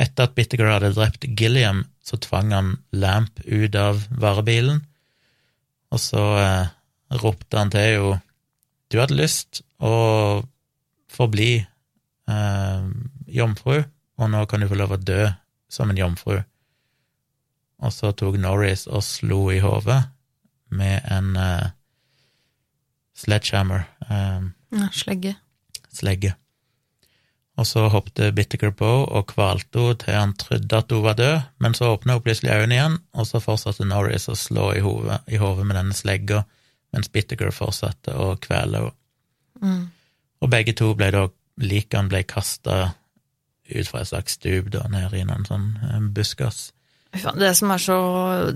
[0.00, 4.80] Etter at Bittergirl hadde drept Gilliam, så tvang han Lamp ut av varebilen,
[5.90, 6.72] og så eh,
[7.20, 8.18] ropte han til henne
[8.90, 10.42] du hadde lyst å
[11.10, 12.86] forbli eh,
[13.30, 13.84] jomfru,
[14.18, 15.28] og nå kan du få lov å dø
[15.70, 16.40] som en jomfru.
[17.80, 20.00] Og så tok Norris og slo i hodet
[20.74, 21.70] med en eh,
[23.16, 25.36] sledgehammer, eh, ja, slegge.
[25.94, 26.34] slegge.
[27.60, 31.42] Og så hoppet Bittaker på og kvalte henne til han trodde at hun var død,
[31.60, 35.20] men så åpna hun plutselig øynene igjen, og så fortsatte Norris å slå i hodet,
[35.28, 36.44] i med denne slegga,
[36.94, 38.96] mens Bittaker fortsatte å kvele henne.
[39.60, 39.82] Mm.
[40.40, 41.26] Og begge to ble da
[41.60, 42.94] Likene ble kasta
[43.68, 46.70] ut fra et slags stup da, ned i noen sånn eh, buskas.
[47.12, 47.98] Det som er så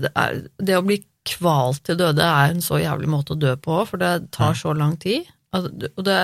[0.01, 0.97] det, er, det å bli
[1.27, 4.73] kvalt til døde er en så jævlig måte å dø på, for det tar så
[4.73, 5.27] lang tid.
[5.53, 6.17] Altså, Og det,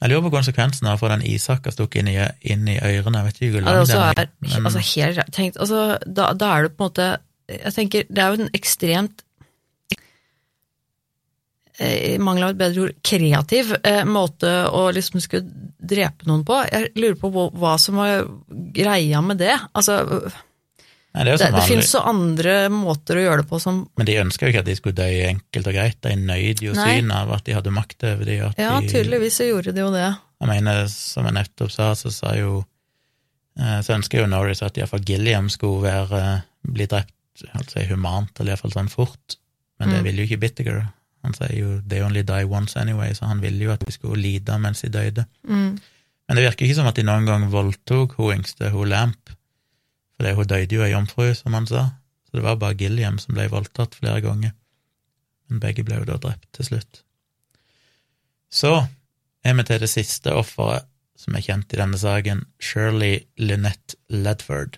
[0.00, 3.18] Jeg lurer på konsekvensen av å få den ishakka stukket inn, i- inn i ørene.
[3.18, 6.52] Jeg vet ikke hvor ja, det den er men- altså, helt tenkt, altså, da, da
[6.56, 7.18] er det på en måte
[7.48, 9.22] Jeg tenker, det er jo en ekstremt
[11.80, 16.44] eh, i mangel av et bedre ord, kreativ eh, måte å liksom skulle drepe noen
[16.44, 16.58] på.
[16.70, 18.26] Jeg lurer på hva, hva som var
[18.76, 19.54] greia med det.
[19.78, 20.00] Altså,
[21.14, 23.78] Nei, det er jo det, det finnes så andre måter å gjøre det på som
[23.96, 25.96] Men de ønska jo ikke at de skulle dø enkelt og greit.
[26.04, 28.52] De nøyd jo synet av at de hadde makt over dem.
[28.60, 30.08] Ja, de tydeligvis så gjorde de jo det.
[30.38, 32.64] Jeg mener, som jeg nettopp sa, så sa jo
[33.58, 37.14] eh, Så ønsker jo Norris at iallfall Gilliam skulle være eh, bli drept
[37.54, 39.36] altså humant, eller iallfall sånn fort,
[39.78, 40.04] men det Mm.
[40.04, 40.78] ville jo ikke Bittiger.
[41.24, 44.20] Han sier jo 'they only die once anyway', så han ville jo at de skulle
[44.22, 45.24] lide mens de døde.
[45.48, 45.78] Mm.
[46.28, 49.30] Men det virker ikke som at de noen gang voldtok hun yngste, hun Lamp,
[50.18, 51.84] for hun døde jo ei jomfru, som han sa,
[52.26, 54.50] så det var bare Gilliam som ble voldtatt flere ganger.
[55.48, 57.02] Men begge ble jo da drept til slutt.
[58.52, 58.72] Så
[59.44, 60.84] er vi til det siste offeret
[61.18, 64.76] som er kjent i denne saken, Shirley Lynette Ledford.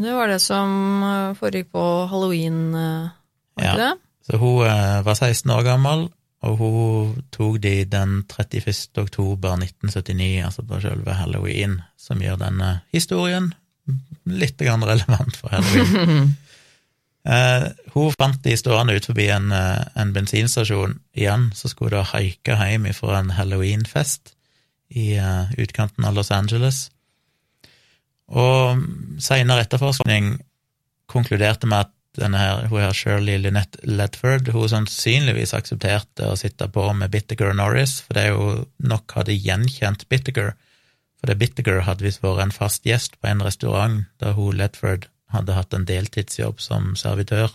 [0.00, 3.10] Det var det som eh, foregikk på halloween, eh,
[3.60, 3.74] var Ja.
[3.76, 3.90] det?
[4.24, 6.06] Så hun eh, var 16 år gammel,
[6.42, 8.88] og hun tok de den 31.
[9.02, 13.52] oktober 1979, altså på selve halloween, som gjør denne historien
[14.24, 16.32] litt relevant for halloween.
[17.22, 17.64] Eh,
[17.94, 22.56] hun fant de stående ut forbi en, eh, en bensinstasjon igjen, så skulle hun haike
[22.58, 24.32] hjem fra en halloweenfest
[24.98, 26.88] i uh, utkanten av Los Angeles.
[28.26, 28.82] Og
[29.22, 30.34] seinere etterforskning
[31.12, 36.68] konkluderte med at denne her, hun her Shirley Lynette Ledford hun sannsynligvis aksepterte å sitte
[36.72, 40.52] på med Bittiger Norris, for det er jo nok hadde gjenkjent Bittiger,
[41.22, 45.54] for det hadde visst vært en fast gjest på en restaurant da hun Ledford hadde
[45.54, 47.52] hatt en deltidsjobb som servitør.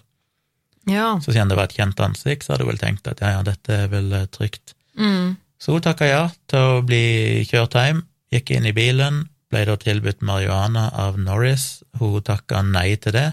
[0.88, 1.18] Ja.
[1.20, 3.42] Så siden det var et kjent ansikt, så hadde hun vel tenkt at ja, ja,
[3.44, 4.72] dette er vel eh, trygt.
[4.96, 5.36] Mm.
[5.60, 9.76] Så hun takka ja til å bli kjørt hjem, gikk inn i bilen, ble da
[9.80, 13.28] tilbudt marihuana av Norris, hun takka nei til det,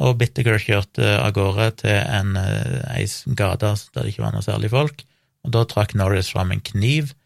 [0.00, 4.46] og Bittiger kjørte av gårde til en eh, ei gate der det ikke var noe
[4.46, 5.02] særlig folk,
[5.42, 7.16] og da trakk Norris fram en kniv,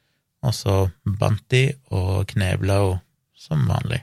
[0.44, 0.74] og så
[1.04, 1.64] bandt de
[1.94, 3.00] og knebla henne
[3.44, 4.02] som vanlig.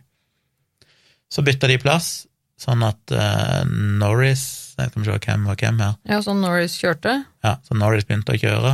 [1.32, 2.28] Så bytta de plass,
[2.62, 4.42] sånn at uh, Norris
[4.78, 5.96] Jeg skal se hvem var hvem her.
[6.10, 7.14] ja, så Norris kjørte.
[7.46, 8.72] Ja, så Norris begynte å kjøre,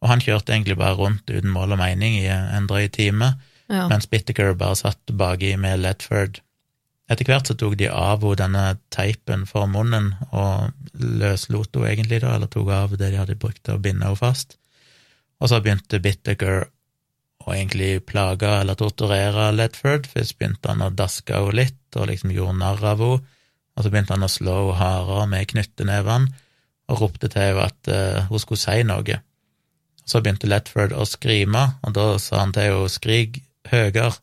[0.00, 3.32] og han kjørte egentlig bare rundt uten mål og mening i en drøy time,
[3.70, 3.84] Ja.
[3.90, 6.40] mens Bittaker bare satt baki med Ledford.
[7.10, 12.20] Etter hvert så tok de av henne denne teipen for munnen, og løslot henne egentlig,
[12.22, 14.56] da, eller tok av det de hadde brukt til å binde henne fast.
[15.40, 16.66] Og så begynte Bittiger
[17.46, 20.08] å egentlig plaga eller torturere Letford.
[20.10, 23.36] Først begynte han å daske henne litt, og liksom gjorde narr av henne,
[23.76, 26.32] og så begynte han å slå henne hardere med knyttenevene,
[26.90, 29.20] og ropte til henne at eh, hun skulle si noe.
[30.04, 34.18] Så begynte Letford å skrime, og da sa han til henne 'skrik høyere',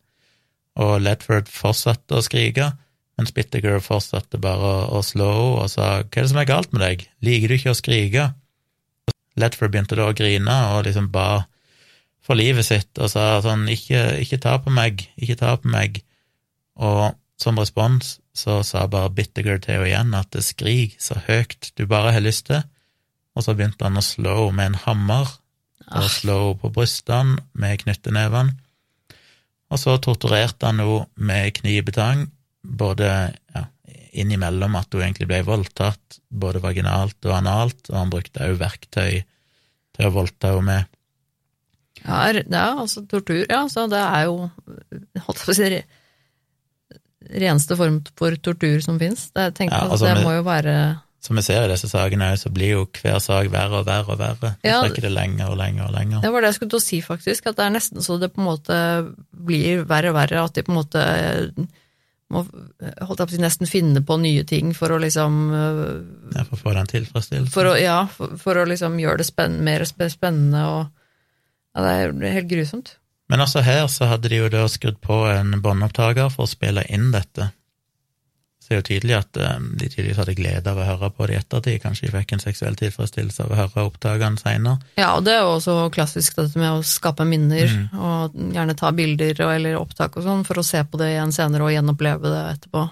[0.77, 2.73] og Letford fortsatte å skrike,
[3.17, 6.73] mens Bittiger fortsatte bare å slå henne og sa 'hva er det som er galt
[6.73, 8.33] med deg, liker du ikke å skrike'?
[9.37, 11.47] Letford begynte da å grine og liksom ba
[12.27, 16.03] for livet sitt og sa sånn 'ikke, ikke ta på meg, ikke ta på meg',
[16.75, 21.85] og som respons så sa bare Bittiger til henne igjen at 'skrik så høyt du
[21.85, 22.67] bare har lyst til',
[23.35, 25.27] og så begynte han å slå henne med en hammer
[25.87, 28.57] og slå henne på brystene med knyttenevene.
[29.71, 32.27] Og så torturerte han henne med knivbetang,
[32.63, 33.07] både
[33.55, 33.63] ja,
[34.11, 39.23] innimellom at hun egentlig ble voldtatt, både vaginalt og analt, og han brukte også verktøy
[39.95, 40.96] til å voldta henne med.
[42.07, 42.41] Ja, er
[42.81, 43.65] altså tortur, ja.
[43.71, 44.37] Så det er jo
[45.27, 45.81] holdt på å si,
[47.27, 49.27] reneste form for tortur som fins.
[49.35, 50.77] Ja, altså, det må jo være
[51.27, 54.19] Som vi ser i disse sakene, så blir jo hver sak verre og verre og
[54.21, 54.51] verre.
[54.61, 54.77] Det Ja.
[54.83, 56.21] strekker det lenger og lenger og lenger.
[56.21, 57.47] Det var det jeg skulle til å si, faktisk.
[57.49, 58.77] At det er nesten så det på en måte
[59.33, 60.43] blir verre og verre.
[60.45, 61.03] At de på en måte
[62.31, 66.05] må holdt jeg på å si, nesten finne på nye ting for å liksom øh,
[66.35, 67.51] Ja, for å få den tilfredsstillelsen.
[67.53, 70.96] For å, ja, for, for å liksom gjøre det spenn, mer spennende og
[71.77, 71.91] Ja, det
[72.25, 72.95] er helt grusomt.
[73.29, 76.81] Men altså her så hadde de jo da skrudd på en båndopptaker for å spille
[76.89, 77.51] inn dette.
[78.63, 81.27] Så det er jo tydelig at eh, de tydeligvis hadde glede av å høre på
[81.29, 81.77] det i ettertid.
[81.83, 84.81] Kanskje de fikk en seksuell tilfredsstillelse av å høre opptakene seinere.
[84.99, 87.85] Ja, og det er jo også klassisk dette med å skape minner, Mm.
[87.99, 91.31] og gjerne ta bilder og, eller opptak og sånn, for å se på det igjen
[91.35, 92.87] senere og gjenoppleve det etterpå.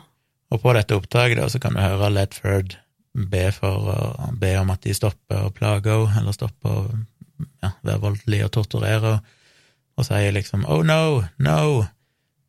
[0.51, 2.77] Og på dette opptaket da, så kan du høre Ledford
[3.15, 3.91] be, for,
[4.35, 6.85] be om at de stopper å plage henne, eller stopper å
[7.63, 9.17] ja, være voldelig og torturere
[9.97, 11.87] og sier liksom 'oh no, no'.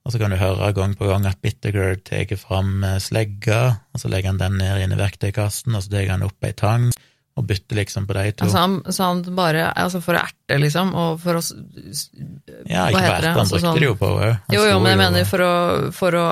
[0.06, 3.98] Og så kan du høre gang på gang at Bittergird tar fram eh, slegga, og
[4.00, 6.92] så legger han den ned inn i verktøykassen, og så tar han opp ei tang
[7.36, 8.46] og bytter liksom på de to.
[8.46, 12.94] Altså han, så han bare Altså for å erte, liksom, og for å ja, ikke
[12.96, 14.38] bare erte, han Altså brukte sånn- det jo på òg.
[14.54, 16.26] Jo, jo, men jeg mener for å, for å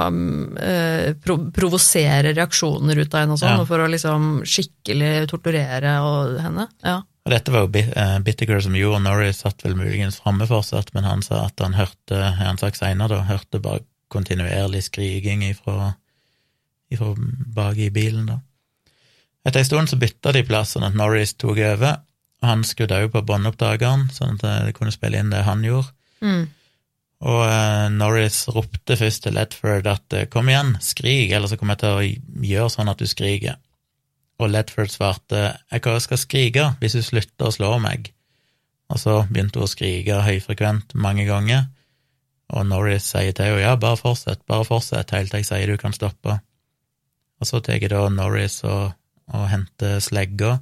[0.64, 3.60] eh, pro provosere reaksjoner ut av henne og sånn, Ja.
[3.60, 6.68] og for å liksom skikkelig torturere og henne.
[6.84, 7.02] Ja.
[7.24, 11.06] Og dette var jo eh, Bittergirl som gjorde, Norris satt vel muligens framme fortsatt, men
[11.08, 15.94] han sa at han hørte, har han sagt senere da, hørte bare kontinuerlig skriking ifra,
[16.92, 17.14] ifra
[17.56, 18.42] bak i bilen da.
[19.44, 21.98] Etter en stund så bytta de plass, sånn at Norris tok over,
[22.40, 25.92] og han skrudde òg på båndopptakeren, sånn at det kunne spille inn det han gjorde.
[26.24, 26.44] Mm.
[27.24, 31.76] Og eh, Norris ropte først til Ledford at eh, kom igjen, skrik, eller så kommer
[31.76, 33.56] jeg til å gjøre sånn at du skriker.
[34.42, 38.12] Og Ledford svarte jeg kan- skal skrike hvis du slutter å slå meg.
[38.90, 41.68] Og så begynte hun å skrike høyfrekvent mange ganger,
[42.54, 45.76] og Norris sier til henne ja, bare fortsett, bare fortsett helt til jeg sier du
[45.80, 46.40] kan stoppe.
[47.40, 48.92] Og så tar da Norris og,
[49.32, 50.58] og henter slegga,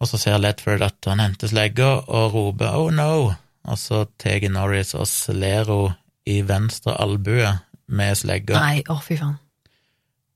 [0.00, 3.34] og så ser Ledford at han henter slegga og roper oh no,
[3.64, 5.94] og så tar Norris og slår henne
[6.26, 7.52] i venstre albue
[7.86, 8.56] med slegga.
[8.56, 9.36] Nei, å fy faen.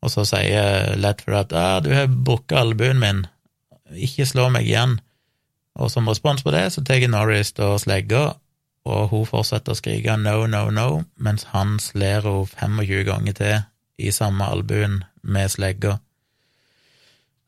[0.04, 3.24] Og så sier Ledford at ah, du har brukket albuen min,
[3.94, 4.98] ikke slå meg igjen.
[5.78, 8.24] Og som respons på det, så tar Norris da slegga,
[8.88, 10.88] og hun fortsetter å skrike no, no, no,
[11.20, 12.26] mens han slår
[12.58, 13.56] henne 25 ganger til
[13.98, 15.98] i samme albuen med slegga.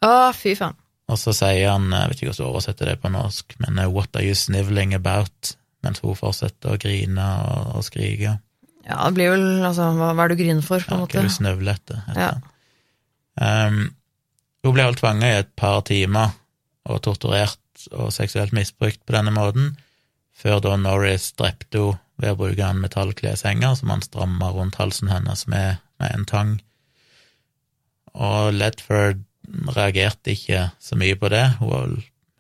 [0.05, 0.77] Å, fy faen.
[1.11, 4.15] Og så sier han, jeg vet ikke hvordan du oversetter det på norsk, men what
[4.15, 5.55] are you sniveling about?
[5.83, 8.37] Mens hun fortsetter å grine og, og skrike.
[8.91, 11.07] Ja, det blir vel Altså, hva, hva er du griner for, på Ja, en hva
[11.07, 11.23] måte?
[11.25, 12.03] du snøvler etter.
[12.19, 12.31] Ja.
[13.41, 13.81] Um,
[14.67, 16.35] hun ble holdt fanget i et par timer
[16.91, 19.77] og torturert og seksuelt misbrukt på denne måten,
[20.37, 25.09] før da Norris drepte henne ved å bruke en metallkleshenger som han stramma rundt halsen
[25.09, 26.51] hennes med, med en tang.
[28.13, 29.23] Og Ledford
[29.73, 31.95] reagerte ikke så mye på det, hun var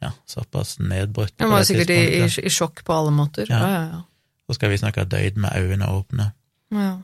[0.04, 3.48] ja, såpass nedbrutt Hun var sikkert i, i, sjokk på alle måter.
[3.48, 3.62] Ja.
[3.62, 4.02] Ja, ja, ja.
[4.50, 6.30] Så skal vi snakke døyd med øynene åpne.
[6.70, 6.96] Ja.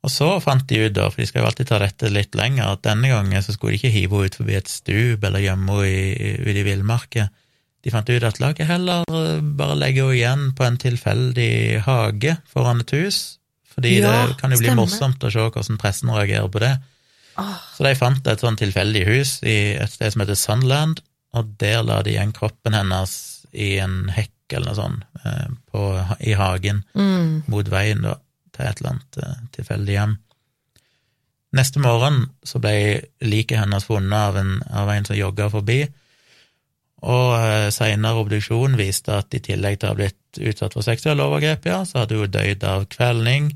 [0.00, 2.70] Og så fant de ut, da, for de skal jo alltid ta dette litt lenger,
[2.72, 5.74] at denne gangen så skulle de ikke hive henne ut forbi et stup eller gjemme
[5.76, 7.26] henne i- ute i villmarka.
[7.84, 11.82] De fant ut at la ikke heller eh, bare legge henne igjen på en tilfeldig
[11.84, 13.18] hage foran et hus,
[13.74, 14.86] fordi Ja, det kan jo bli stemmer.
[14.86, 16.72] morsomt å se hvordan pressen reagerer på det.
[17.76, 21.00] Så de fant et sånn tilfeldig hus i et sted som heter Sunland,
[21.32, 25.84] og der la de igjen kroppen hennes i en hekk eller noe sånt eh, på,
[26.20, 27.44] i hagen mm.
[27.48, 28.16] mot veien da,
[28.60, 30.18] til et eller annet eh, tilfeldig hjem.
[31.58, 32.74] Neste morgen så ble
[33.26, 35.80] liket hennes funnet av en, av en som jogga forbi,
[37.00, 41.24] og seinere senere obduksjon viste at i tillegg til å ha blitt utsatt for seksuelle
[41.24, 43.48] overgrep, ja, så hadde hun dødd av kvelning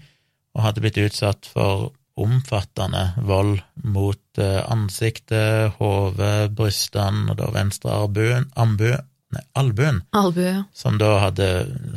[0.56, 7.94] og hadde blitt utsatt for omfattende vold mot eh, ansiktet, hodet, brystene og da venstre
[7.94, 9.00] armbue,
[9.34, 10.62] nei, albuen Albue, ja.
[10.76, 11.48] som da hadde,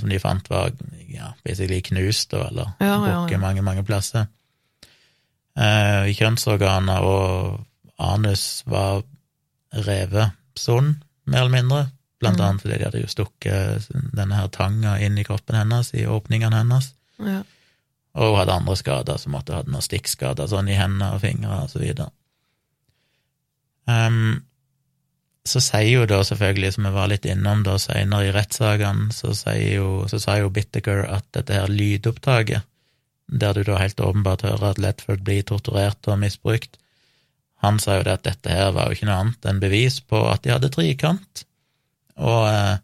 [0.01, 0.71] som de fant var
[1.13, 3.37] ja, basically knust, da, eller Ja, ja, ja.
[3.41, 4.27] mange, mange plasser.
[5.57, 7.63] Eh, kjønnsorganer og
[7.97, 9.01] anus var
[9.73, 11.79] revet sund, mer eller mindre,
[12.21, 12.43] blant Mm.
[12.45, 16.61] annet fordi de hadde jo stukket denne her tanga inn i kroppen hennes, i åpningene
[16.61, 17.41] hennes, ja.
[18.17, 21.21] og hun hadde andre skader, som at hun hadde noen stikkskader sånn i hendene og
[21.21, 22.09] fingre og så videre.
[23.87, 24.43] Ehm,
[25.47, 29.33] så sier jo da selvfølgelig, som vi var litt innom da senere i rettssakene, så,
[29.37, 32.67] sier sa jo Bittiger at dette her lydopptaket,
[33.27, 36.77] der du da helt åpenbart hører at Ledford blir torturert og misbrukt,
[37.65, 40.19] han sa jo det at dette her var jo ikke noe annet enn bevis på
[40.29, 41.43] at de hadde trikant,
[42.17, 42.75] og eh,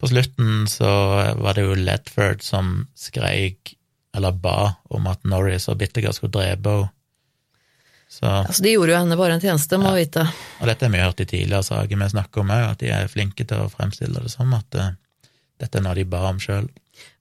[0.00, 0.88] på slutten så
[1.36, 3.74] var det jo Ledford som skreik,
[4.16, 6.94] eller ba, om at Norris og Bitteker skulle drepe henne.
[8.10, 10.00] Så Altså, de gjorde jo henne bare en tjeneste, må ja.
[10.02, 10.24] vite.
[10.58, 13.10] og dette har vi hørt i tidligere saker vi snakker om òg, at de er
[13.12, 14.90] flinke til å fremstille det som at uh,
[15.62, 16.66] dette er noe de ba om sjøl.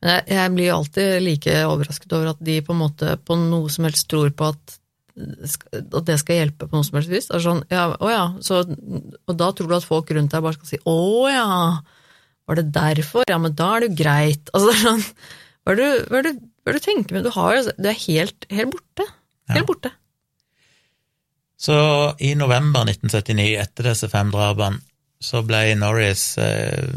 [0.04, 3.86] Jeg, jeg blir alltid like overrasket over at de på en måte på noe som
[3.88, 4.76] helst tror på at,
[5.20, 7.30] at det skal hjelpe på noe som helst vis.
[7.46, 10.74] Sånn, ja, å ja, så, og da tror du at folk rundt deg bare skal
[10.74, 10.98] si å
[11.32, 11.46] ja,
[12.50, 13.30] var det derfor?
[13.30, 14.50] Ja, men da er det jo greit.
[14.56, 15.04] Altså, det er sånn,
[15.64, 17.28] hva er det du, hva er det, hva er det du tenker med?
[17.30, 19.06] Du, har, du er helt, helt borte.
[19.54, 19.68] Helt Ja.
[19.70, 19.92] borte.
[21.60, 21.76] Så
[22.24, 24.80] i november 1979, etter disse fem drapene,
[25.20, 26.88] så ble Norris eh,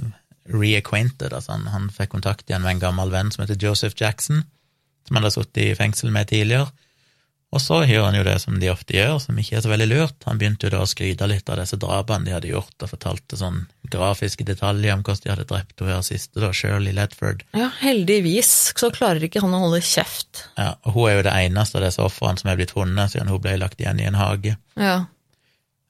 [0.47, 4.45] reacquainted, altså han, han fikk kontakt igjen med en gammel venn som heter Joseph Jackson,
[5.07, 6.71] som han hadde sittet i fengsel med tidligere.
[7.53, 9.89] Og så gjør han jo det som de ofte gjør, som ikke er så veldig
[9.91, 10.23] lurt.
[10.25, 13.37] Han begynte jo da å skryte litt av disse drapene de hadde gjort, og fortalte
[13.37, 17.45] sånn grafiske detaljer om hvordan de hadde drept henne her siste, da, Shirley Ledford.
[17.57, 20.47] Ja, heldigvis så klarer ikke han å holde kjeft.
[20.57, 23.31] Ja, og hun er jo det eneste av disse ofrene som er blitt funnet, siden
[23.33, 24.57] hun ble lagt igjen i en hage.
[24.81, 24.97] Ja.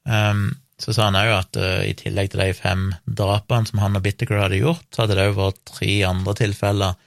[0.08, 0.50] Um,
[0.82, 4.04] så sa han òg at uh, i tillegg til de fem drapene som han og
[4.04, 7.00] Bitterger hadde gjort, så hadde det òg vært tre andre tilfeller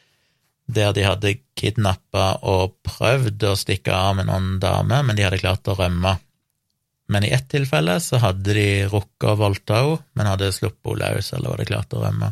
[0.66, 5.42] der de hadde kidnappa og prøvd å stikke av med noen damer, men de hadde
[5.44, 6.16] klart å rømme.
[7.08, 11.14] Men i ett tilfelle så hadde de rukket å voldta henne, men hadde sluppet henne
[11.16, 12.32] løs, eller det klart å rømme.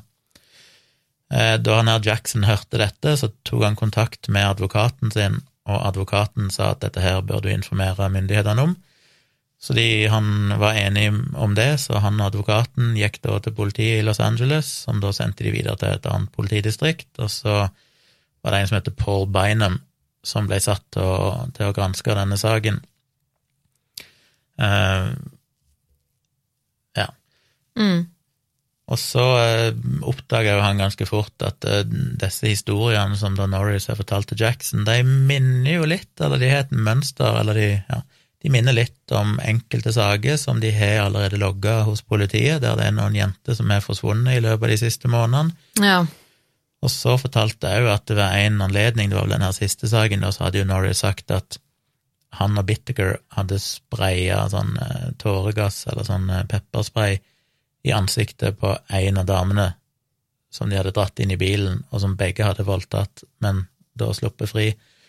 [1.34, 5.86] Eh, da han her Jackson hørte dette, så tok han kontakt med advokaten sin, og
[5.88, 8.76] advokaten sa at dette her bør du informere myndighetene om.
[9.64, 11.08] Så de, han var enig
[11.40, 15.14] om det, så han og advokaten gikk da til politiet i Los Angeles, som da
[15.16, 17.62] sendte de videre til et annet politidistrikt, og så
[18.44, 19.80] var det en som heter Paul Bynum,
[20.24, 22.82] som ble satt til å, til å granske denne saken.
[24.62, 25.14] Uh,
[26.98, 27.08] ja.
[27.80, 28.04] Mm.
[28.92, 29.70] Og så uh,
[30.06, 31.82] oppdaga han ganske fort at uh,
[32.22, 36.52] disse historiene som da Norris har fortalt til Jackson, de minner jo litt, eller de
[36.52, 38.02] har et mønster, eller de, ja,
[38.44, 42.90] de minner litt om enkelte saker som de har allerede logga hos politiet, der det
[42.90, 45.56] er noen jenter som er forsvunnet i løpet av de siste månedene.
[45.80, 46.02] Ja.
[46.84, 49.56] Og så fortalte jeg jo at det var en anledning, det var vel den her
[49.56, 51.58] siste saken, da så hadde jo Norris sagt at
[52.40, 57.20] han og Bittaker hadde spraya sånn eh, tåregass eller sånn eh, pepperspray
[57.84, 59.74] i ansiktet på en av damene
[60.54, 63.66] som de hadde dratt inn i bilen, og som begge hadde voldtatt, men
[63.98, 64.68] da sluppet fri.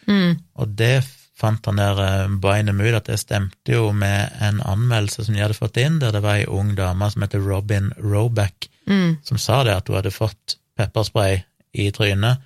[0.09, 0.39] Mm.
[0.61, 1.05] Og det
[1.37, 5.45] fant han der eh, Bynum ut at det stemte jo med en anmeldelse som de
[5.45, 9.17] hadde fått inn, der det var ei ung dame som heter Robin Roback, Mm.
[9.25, 11.39] som sa det at hun hadde fått pepperspray
[11.73, 12.43] i trynet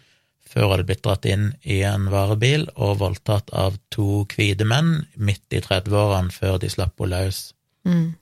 [0.48, 5.04] før hun hadde blitt dratt inn i en varebil og voldtatt av to hvite menn
[5.16, 7.42] midt i 30-årene før de slapp henne løs.
[7.88, 8.14] Mm.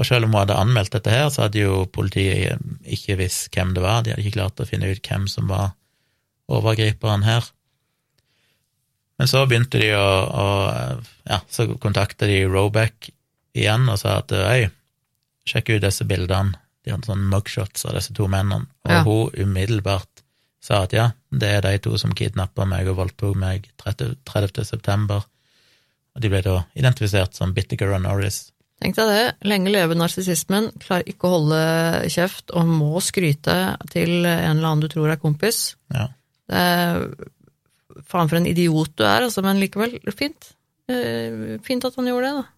[0.00, 3.74] Og selv om hun hadde anmeldt dette her, så hadde jo politiet ikke visst hvem
[3.76, 5.74] det var, de hadde ikke klart å finne ut hvem som var
[6.52, 7.44] overgriperen her.
[9.20, 10.46] Men så begynte de å, å
[11.28, 13.12] Ja, så kontakta de Roback
[13.54, 14.66] igjen og sa at øy,
[15.46, 16.56] sjekk ut disse bildene.
[16.82, 19.02] De hadde sånne mugshots av disse to mennene, og Ja.
[19.06, 20.11] hun umiddelbart
[20.62, 24.16] sa at ja, det er de to som kidnappa meg og voldtok meg 30.
[24.28, 24.64] 30.
[24.68, 25.24] september.
[26.12, 28.46] Og de ble da identifisert som Bittiger og Norris.
[28.82, 31.60] Tenk deg det, lenge leve narsissismen, klarer ikke å holde
[32.10, 33.54] kjeft og må skryte
[33.92, 35.76] til en eller annen du tror er kompis.
[35.94, 36.08] Ja.
[36.50, 37.04] Det er
[38.08, 40.50] faen for en idiot du er, altså, men likevel, fint.
[40.90, 42.48] Eh, Fint at han gjorde det, da.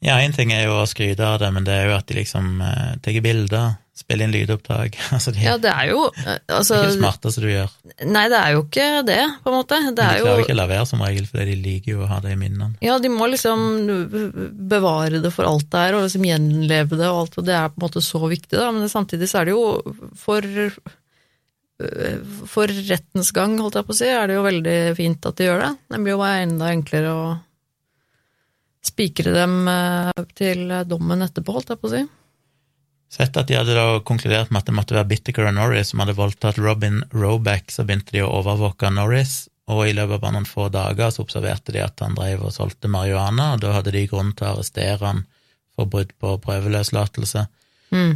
[0.00, 2.16] Ja, én ting er jo å skryte av det, men det er jo at de
[2.20, 4.98] liksom eh, tar bilder, spiller inn lydopptak.
[5.16, 7.74] altså, de, Ja, det er jo altså, det er ikke det smarteste du gjør.
[8.10, 9.80] nei, det er jo ikke det, på en måte.
[9.90, 12.04] Det de er klarer jo ikke å la være som regel, fordi de liker jo
[12.04, 12.72] å ha det i minnene.
[12.84, 13.66] Ja, de må liksom
[14.70, 17.68] bevare det for alt det er, og liksom gjenleve det, og alt, og det er
[17.72, 19.68] på en måte så viktig, da, men samtidig så er det jo
[20.20, 20.48] for
[22.50, 25.46] for rettens gang, holdt jeg på å si, er det jo veldig fint at de
[25.46, 25.70] gjør det.
[25.88, 27.22] Det blir jo bare enda enklere å
[28.84, 32.02] spikre dem eh, til dommen etterpå, holdt jeg på å si.
[33.10, 36.02] Sett at de hadde da konkludert med at det måtte være Bittaker og Norris som
[36.02, 40.36] hadde voldtatt Robin Roback, så begynte de å overvåke Norris, og i løpet av bare
[40.36, 43.94] noen få dager så observerte de at han drev og solgte marihuana, og da hadde
[43.94, 45.24] de grunn til å arrestere han
[45.74, 47.44] for brudd på prøveløslatelse.
[47.94, 48.14] Mm.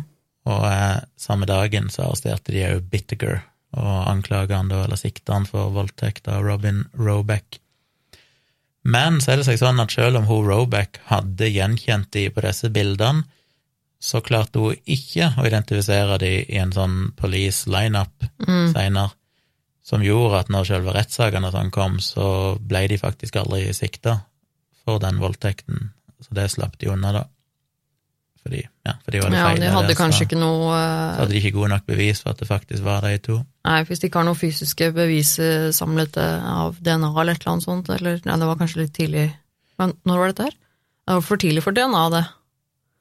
[0.51, 3.43] Og eh, samme dagen så arresterte de òg Bittaker
[3.75, 7.59] og anklaga han da, eller sikta han for voldtekt av Robin Roback.
[8.85, 12.45] Men så er det seg sånn at selv om hun Roback hadde gjenkjent de på
[12.45, 13.25] disse bildene,
[14.05, 18.73] så klarte hun ikke å identifisere de i en sånn police lineup Mm.
[18.75, 19.13] seinere,
[19.85, 24.19] som gjorde at når selve rettssakene sånn kom, så ble de faktisk aldri sikta
[24.85, 25.91] for den voldtekten.
[26.21, 27.25] Så det slapp de unna, da.
[28.45, 29.61] Fordi, ja, fordi var det Ja, feil.
[29.61, 32.39] de hadde så- kanskje ikke noe så hadde de ikke gode nok bevis for at
[32.39, 33.47] det faktisk var de to.
[33.65, 37.53] Nei, hvis de ikke har noe fysiske bevis eh, samlet av DNA eller et eller
[37.55, 39.33] annet sånt, eller Nei, det var kanskje litt tidlig
[39.79, 40.51] Men når var dette her?
[41.09, 42.27] Det var for tidlig for DNA, det.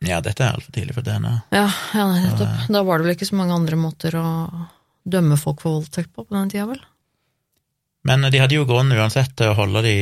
[0.03, 1.33] Ja, dette er altfor tidlig for DNA.
[1.55, 2.65] Ja, ja nettopp.
[2.75, 4.25] Da var det vel ikke så mange andre måter å
[5.03, 6.81] dømme folk for voldtekt på på den tida, vel?
[8.03, 9.93] Men de hadde jo grunn uansett til å holde de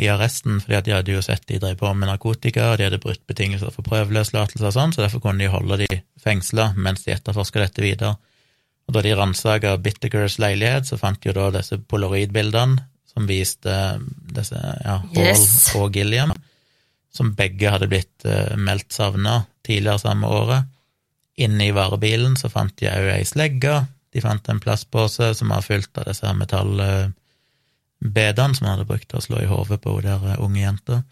[0.00, 3.00] i arresten, fordi de hadde jo sett de drev på med narkotika, og de hadde
[3.02, 7.12] brutt betingelser for prøveløslatelse og sånn, så derfor kunne de holde de fengsla mens de
[7.12, 8.14] etterforska dette videre.
[8.88, 12.80] Og da de ransaka Bittergers leilighet, så fant de jo da disse polaroidbildene
[13.12, 13.74] som viste
[14.32, 15.74] disse, ja, Hall Yes.
[15.76, 16.32] og Gilliam,
[17.14, 20.68] som begge hadde blitt eh, meldt savna tidligere samme året.
[21.40, 23.80] Inne i varebilen så fant de òg ei slegge,
[24.10, 26.76] de fant en plastpose som var fylt av disse her metall...
[26.84, 27.08] eh,
[28.00, 30.62] bedene som han hadde brukt til å slå i hodet på hun der eh, unge
[30.62, 31.02] jenta.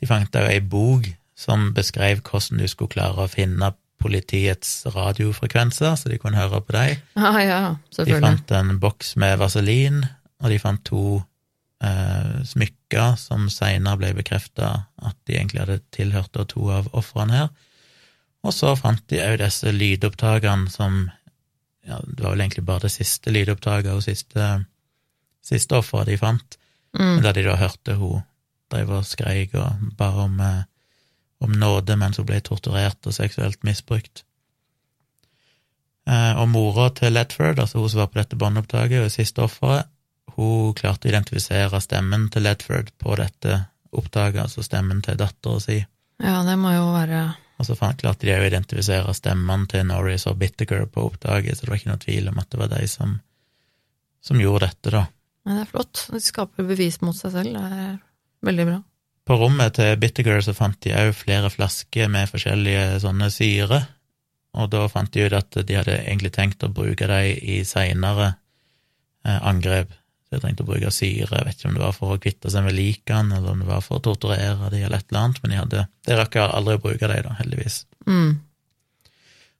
[0.00, 5.96] De fant òg ei bok som beskrev hvordan du skulle klare å finne politiets radiofrekvenser,
[5.98, 7.00] så de kunne høre på dem.
[7.18, 7.60] Ah, ja,
[7.98, 10.04] De fant en boks med vaselin,
[10.38, 11.18] og de fant to
[11.84, 14.70] eh, smykker som seinere ble bekrefta
[15.02, 17.48] at de egentlig hadde tilhørt da to av ofrene her.
[18.46, 21.08] Og så fant de òg disse lydopptakene som
[21.88, 24.48] ja, Det var vel egentlig bare det siste lydopptaket og siste,
[25.42, 26.58] siste offeret de fant,
[26.98, 27.20] Mm.
[27.22, 28.22] der de da hørte hun
[28.72, 30.62] drev og skreik og ba om, eh,
[31.40, 34.24] om nåde mens hun ble torturert og seksuelt misbrukt.
[36.08, 39.88] Eh, og mora til Ledford, altså hun som var på dette båndopptaket, og siste offeret,
[40.36, 43.62] hun klarte å identifisere stemmen til Ledford på dette
[43.96, 45.78] opptaket, altså stemmen til dattera si.
[46.22, 47.20] Ja, det må jo være
[47.58, 51.72] Og så klarte de å identifisere stemmene til Norris og Bittaker på opptaket, så det
[51.72, 53.16] var ikke noe tvil om at det var de som,
[54.22, 55.02] som gjorde dette, da.
[55.42, 56.04] Ja, det er flott.
[56.12, 57.58] De skaper bevis mot seg selv.
[57.58, 57.96] Det er
[58.46, 58.78] veldig bra.
[59.26, 63.82] På rommet til Bittaker så fant de òg flere flasker med forskjellige sånne syre,
[64.54, 68.30] og da fant de ut at de hadde egentlig tenkt å bruke dem i seinere
[69.26, 69.90] eh, angrep.
[70.28, 72.50] Så jeg trengte å bruke syre, jeg vet ikke om det var for å kvitte
[72.52, 75.38] seg med likene, eller om det var for å torturere dem, eller et eller annet,
[75.40, 77.78] men de hadde De rakk aldri å bruke dem, da, heldigvis.
[78.04, 78.34] Mm.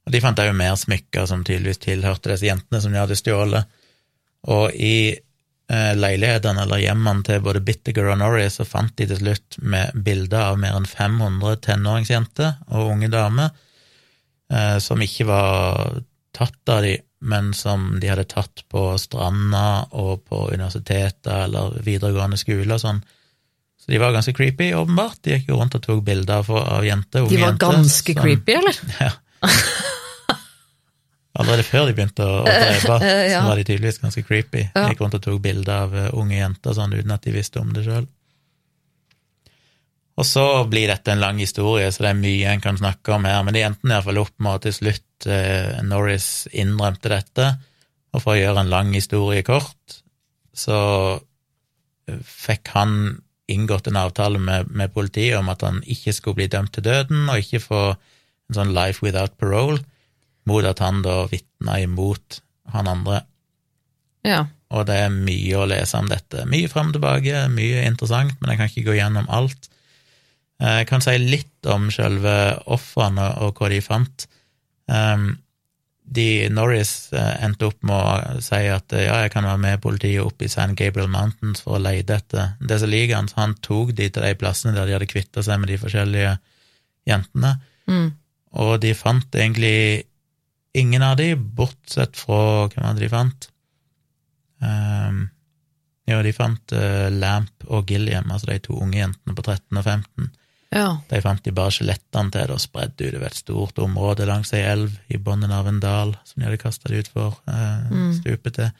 [0.04, 3.80] Og de fant òg mer smykker som tydeligvis tilhørte disse jentene som de hadde stjålet.
[4.48, 9.20] Og i eh, leilighetene eller hjemmene til både Bittiger og Norris så fant de til
[9.20, 13.50] slutt med bilder av mer enn 500 tenåringsjenter og unge damer
[14.52, 15.98] eh, som ikke var
[16.36, 22.38] tatt av de, men som de hadde tatt på stranda og på universiteter eller videregående
[22.38, 23.00] skole og sånn.
[23.78, 25.18] Så de var ganske creepy, åpenbart.
[25.24, 27.66] De gikk jo rundt og tok bilder av, av jenter, unge De var jenter.
[27.78, 28.78] ganske som- creepy, eller?
[29.00, 29.12] ja.
[31.38, 33.40] Allerede før de begynte å, å drepe, Eh, ja.
[33.44, 34.64] så var de tydeligvis ganske creepy.
[34.74, 37.60] De gikk rundt og tok bilder av eh, unge jenter sånn uten at de visste
[37.62, 38.08] om det sjøl.
[40.18, 43.26] Og så blir dette en lang historie, så det er mye en kan snakke om
[43.28, 47.46] her, men det endte iallfall opp med at til slutt eh, Norris innrømte dette,
[48.10, 50.00] og for å gjøre en lang historie kort,
[50.58, 50.78] så
[52.10, 56.50] eh, fikk han inngått en avtale med, med politiet om at han ikke skulle bli
[56.50, 59.78] dømt til døden, og ikke få en sånn life without parole,
[60.48, 62.40] mot at han da vitna imot
[62.74, 63.22] han andre.
[64.26, 64.44] Ja.
[64.74, 66.44] Og det er mye å lese om dette.
[66.48, 69.70] Mye fram og tilbake, mye interessant, men jeg kan ikke gå gjennom alt.
[70.62, 72.34] Eh, Jeg kan si litt om selve
[72.66, 74.26] ofrene og hva de fant.
[74.88, 75.36] Um,
[76.08, 79.82] de, Norris eh, endte opp med å si at eh, ja, jeg kan være med
[79.84, 83.92] politiet opp i San Gabriel Mountains for å lete etter det som liker han, tok
[83.98, 86.32] de til de plassene der de hadde kvitta seg med de forskjellige
[87.08, 87.58] jentene.
[87.90, 88.08] Mm.
[88.64, 90.06] Og de fant egentlig
[90.78, 93.50] ingen av de, bortsett fra Hvem var det de fant?
[94.64, 95.26] Um,
[96.08, 99.84] jo, de fant uh, Lamp og Gilliam, altså de to unge jentene på 13 og
[99.84, 100.32] 15.
[100.70, 101.00] Ja.
[101.08, 104.98] De fant de bare skjelettene til, og spredde utover et stort område langs ei elv
[105.08, 108.12] i bunnen av en dal som de hadde kasta det utfor eh, Mm.
[108.20, 108.70] stupet til.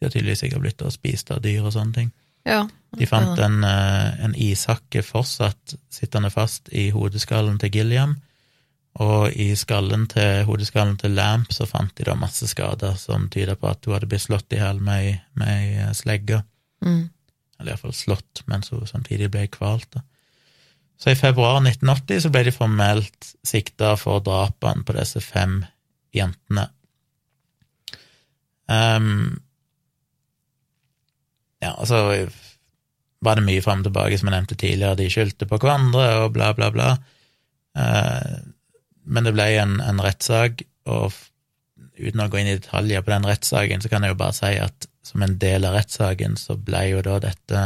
[0.00, 2.12] De har tydeligvis sikkert blitt spist av dyr og sånne ting.
[2.44, 2.68] ja.
[2.96, 8.16] De fant en, eh, en ishakke fortsatt sittende fast i hodeskallen til Gilliam,
[9.00, 13.56] og i skallen til hodeskallen til Lamp så fant de da masse skader som tyder
[13.56, 16.44] på at hun hadde blitt slått i hjel med ei- slegge,
[16.84, 17.10] Mm.
[17.58, 19.90] eller iallfall slått mens hun samtidig ble kvalt.
[19.90, 20.00] da.
[20.98, 25.60] Så i februar 1980 så ble de formelt sikta for drapene på disse fem
[26.14, 26.68] jentene.
[28.70, 29.34] Um,
[31.60, 32.28] ja, altså
[33.24, 36.34] var det mye fram og tilbake, som jeg nevnte tidligere, de skyldte på hverandre og
[36.36, 36.90] bla, bla, bla.
[37.76, 38.42] Uh,
[39.04, 41.12] men det ble en, en rettssak, og
[41.98, 44.52] uten å gå inn i detaljer på den rettssaken, så kan jeg jo bare si
[44.60, 47.64] at som en del av rettssaken så ble jo da dette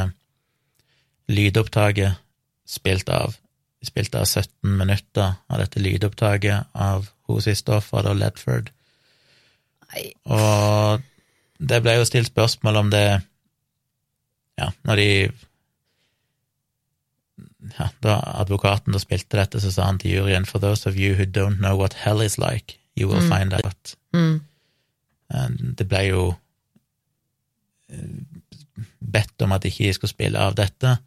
[1.30, 2.24] lydopptaket
[2.68, 3.36] spilt av.
[3.80, 8.70] Vi spilte av 17 minutter av dette lydopptaket av hun siste offeret, Ledford.
[9.92, 10.08] Nei.
[10.28, 11.04] Og
[11.58, 13.04] det ble jo stilt spørsmål om det
[14.58, 15.08] Ja, når de
[17.78, 21.14] ja, Da advokaten da spilte dette, så sa han til juryen For those of you
[21.14, 23.30] who don't know what hell is like, you will Mm.
[23.30, 23.94] find out.
[24.12, 24.40] Mm.
[25.78, 26.22] Det ble jo
[27.90, 28.08] eh,
[29.00, 30.98] bedt om at ikke de skulle spille av dette,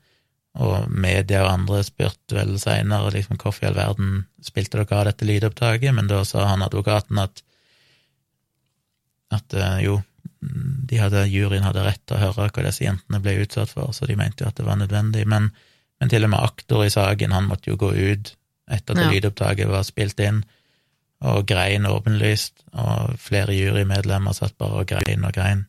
[0.60, 5.08] og media og andre spurte vel seinere liksom, hvorfor i all verden spilte dere av
[5.08, 7.44] dette lydopptaket, men da sa han advokaten at
[9.32, 10.02] at eh, jo,
[10.42, 14.10] de hadde, juryen hadde rett til å høre hva disse jentene ble utsatt for, så
[14.10, 15.54] de mente jo at det var nødvendig, men,
[16.02, 18.34] men til og med aktor i saken, han måtte jo gå ut
[18.72, 19.12] etter at Ja.
[19.14, 20.44] lydopptaket var spilt inn,
[21.22, 25.66] og grein åpenlyst, og flere jurymedlemmer satt bare og grein og grein.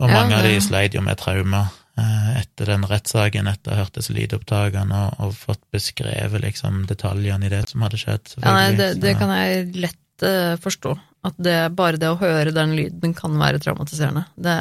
[0.00, 3.84] Og Ja, mange av de sleit jo med traumer etter den rettssaken, etter å ha
[3.84, 8.34] hørt disse lydopptakene og, og fått beskrevet liksom detaljene i det som hadde skjedd.
[8.42, 10.92] Ja, nei, det, det kan jeg lett uh, forstå.
[11.26, 14.26] At det, bare det å høre den lyden kan være traumatiserende.
[14.36, 14.56] Det,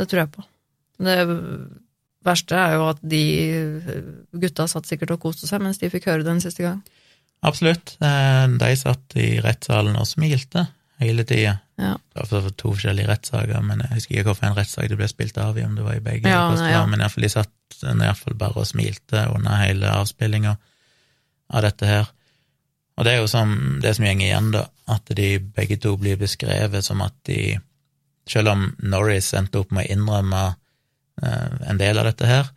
[0.00, 0.46] det tror jeg på.
[1.02, 1.18] Det
[2.26, 4.02] verste er jo at de eh,
[4.42, 6.80] gutta satt sikkert og koste seg mens de fikk høre den siste gang.
[7.46, 7.96] Absolutt.
[8.02, 10.68] Eh, De satt i rettssalen og smilte
[11.02, 11.56] hele tida.
[11.82, 11.96] Ja.
[12.14, 15.38] Det var for to forskjellige rettssaker, men jeg husker ikke hvilken rettssak det ble spilt
[15.42, 16.30] av i, om det var i begge.
[16.30, 16.84] Ja, nei, ja.
[16.86, 20.54] Men iallfall de satt iallfall bare og smilte under hele avspillinga
[21.52, 22.10] av dette her.
[22.96, 26.20] Og det er jo som det som går igjen, da, at de begge to blir
[26.20, 27.58] beskrevet som at de
[28.22, 30.42] Selv om Norris endte opp med å innrømme
[31.26, 32.52] eh, en del av dette her,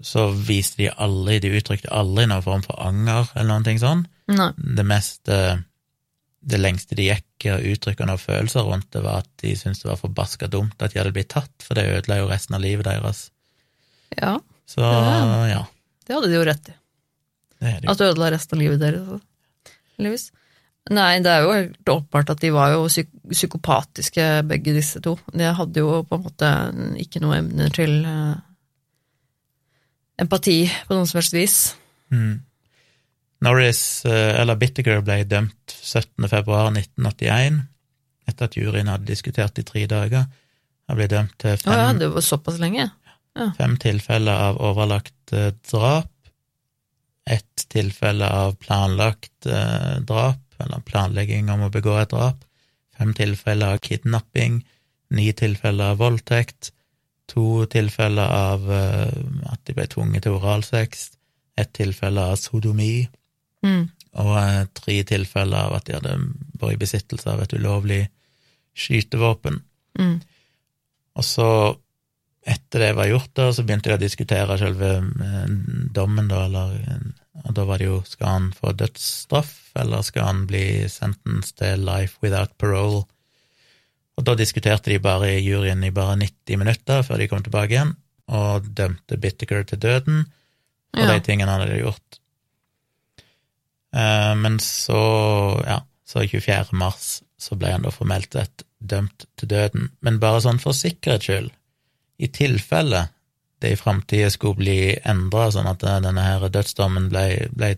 [0.00, 4.04] så viste de aldri De uttrykte aldri noen form for anger eller noen ting sånn
[4.30, 4.52] Nei.
[4.54, 5.38] det meste
[6.38, 9.90] Det lengste de gikk å uttrykkene noen følelser rundt det, var at de syntes det
[9.92, 12.88] var forbaska dumt at de hadde blitt tatt, for det ødela jo resten av livet
[12.88, 13.30] deres.
[14.18, 15.46] Ja, Så Ja.
[15.46, 15.62] ja,
[16.06, 16.74] det hadde de jo rett i.
[17.60, 17.88] det det.
[17.88, 20.30] At det ødela resten av livet deres.
[20.90, 25.18] Nei, det er jo helt åpenbart at de var jo psyk psykopatiske, begge disse to.
[25.32, 26.52] De hadde jo på en måte
[26.96, 28.36] ikke noe emne til eh,
[30.18, 31.56] empati på noen som helst vis.
[32.08, 32.40] Mm.
[33.40, 36.26] Norris, eh, eller Bittiger, ble dømt 17.
[36.30, 37.60] februar 1981,
[38.28, 40.26] etter at juryen hadde diskutert i tre dager.
[40.88, 42.88] Han ble dømt til Å ja, fem, det var såpass lenge.
[43.56, 46.10] fem tilfeller av overlagt eh, drap,
[47.28, 52.42] ett tilfelle av planlagt eh, drap, eller planlegging om å begå et drap,
[52.98, 54.64] fem tilfeller av kidnapping,
[55.14, 56.72] ni tilfeller av voldtekt,
[57.28, 61.10] to tilfeller av at de ble tvunget til oralsex,
[61.60, 63.04] ett tilfelle av sodomi,
[63.66, 63.88] Mm.
[64.22, 66.12] og eh, tre tilfeller av at de hadde
[66.60, 68.04] vært i besittelse av et ulovlig
[68.78, 69.60] skytevåpen.
[69.98, 70.16] Mm.
[71.18, 71.48] Og så,
[72.46, 75.48] etter det var gjort, da, så begynte de å diskutere selve eh,
[75.94, 76.78] dommen, da, eller
[77.46, 81.84] Og da var det jo skal han få dødsstraff, eller skal han bli sentenced til
[81.86, 83.04] life without parole?
[84.18, 87.76] Og da diskuterte de bare i juryen i bare 90 minutter før de kom tilbake
[87.76, 87.92] igjen,
[88.34, 90.24] og dømte Bittaker til døden
[90.96, 91.12] og Ja.
[91.14, 92.17] de tingene han hadde gjort.
[93.94, 94.98] Eh, Men så,
[95.66, 96.72] ja, så 24.
[96.72, 101.26] mars så ble han da formelt sett dømt til døden, men bare sånn for sikkerhets
[101.28, 101.50] skyld,
[102.18, 103.08] i tilfelle
[103.62, 107.72] det i framtida skulle bli endra, sånn at denne her dødsdommen ble, ble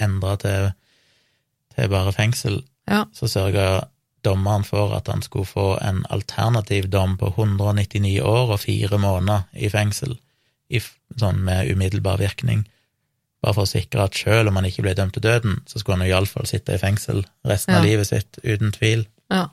[0.00, 0.70] endra til,
[1.74, 3.04] til bare fengsel, Ja.
[3.12, 3.88] så sørga
[4.24, 9.44] dommeren for at han skulle få en alternativ dom på 199 år og fire måneder
[9.52, 10.16] i fengsel,
[10.70, 10.80] i,
[11.16, 12.66] sånn med umiddelbar virkning,
[13.44, 15.98] bare for å sikre at selv om han ikke ble dømt til døden, så skulle
[15.98, 19.04] han jo iallfall sitte i fengsel resten av livet sitt, uten tvil.
[19.30, 19.46] Ja.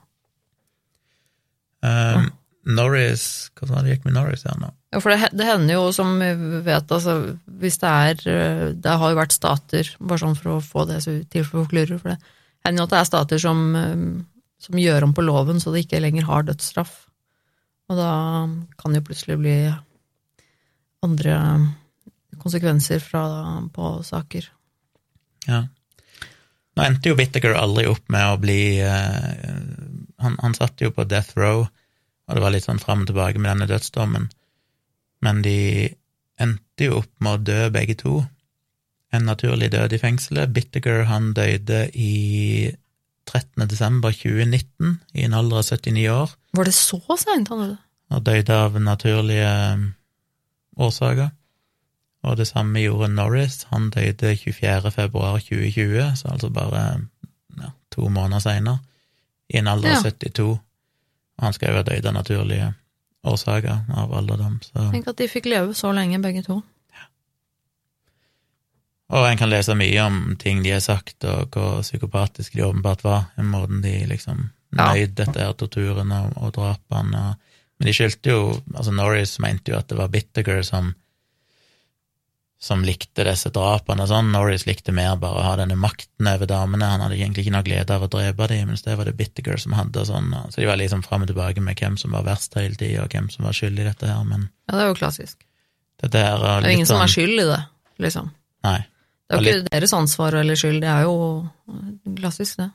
[1.86, 2.32] Um,
[2.66, 4.72] Norris Hva var det gikk med Norris her nå?
[4.96, 6.32] Ja, for det, det hender jo, som vi
[6.66, 10.64] vet, altså, hvis det er eh, Det har jo vært stater, bare sånn for å
[10.64, 12.20] få det så til for klurer, for det
[12.66, 14.06] hender jo at det er stater som, eh,
[14.66, 16.96] som gjør om på loven så det ikke lenger har dødsstraff.
[17.92, 18.12] Og da
[18.80, 19.58] kan det jo plutselig bli
[21.06, 21.36] andre
[22.42, 23.24] konsekvenser fra,
[23.74, 24.48] på saker.
[25.48, 25.66] Ja.
[26.76, 29.76] Nå endte jo Whittaker aldri opp med å bli uh,
[30.22, 31.66] han, han satt jo på death row,
[32.26, 34.30] og det var litt sånn fram og tilbake med denne dødsdommen,
[35.26, 35.60] men de
[36.42, 38.16] endte jo opp med å dø begge to.
[39.16, 40.52] En naturlig død i fengselet.
[40.52, 42.74] Bittaker han døde i
[43.30, 43.64] 13.
[43.70, 47.78] desember 2019, i en alder av 79 år, Var det så seint han døde?
[48.14, 49.88] Han døde av naturlige eh,
[50.78, 51.32] årsaker.
[52.26, 53.64] Og det samme gjorde Norris.
[53.72, 54.92] Han døde 24.
[54.92, 56.86] februar 2020, så altså bare
[57.62, 58.80] ja, to måneder seinere,
[59.50, 60.12] i en alder av Ja.
[60.12, 60.48] 72.
[61.36, 62.74] Og han skal jo ha dødd av naturlige
[63.24, 64.60] årsaker av alderdom.
[64.64, 64.90] Så.
[64.92, 66.62] Tenk at de fikk leve så lenge, begge to.
[69.14, 73.04] Og en kan lese mye om ting de har sagt, og hvor psykopatiske de åpenbart
[73.06, 77.26] var, i måten de liksom nøyd dette her torturen og, og drapene.
[77.78, 80.94] Men de skyldte jo Altså, Norris mente jo at det var Bittiger som
[82.62, 84.32] som likte disse drapene og sånn.
[84.34, 86.88] Norris likte mer bare å ha denne makten over damene.
[86.88, 89.60] Han hadde egentlig ikke noe glede av å drepe dem, mens det var det Bittiger
[89.62, 90.32] som hadde og sånn.
[90.50, 93.12] Så de var liksom fram og tilbake med hvem som var verst hele tida, og
[93.14, 95.38] hvem som var skyld i dette her, men Ja, det er jo klassisk.
[96.02, 97.62] dette her er Det er litt ingen som er sånn skyld i det,
[98.08, 98.32] liksom.
[98.64, 98.80] Nei.
[99.26, 101.50] Det er jo ikke deres ansvar eller skyld, det er jo
[102.18, 102.72] klassisk, det.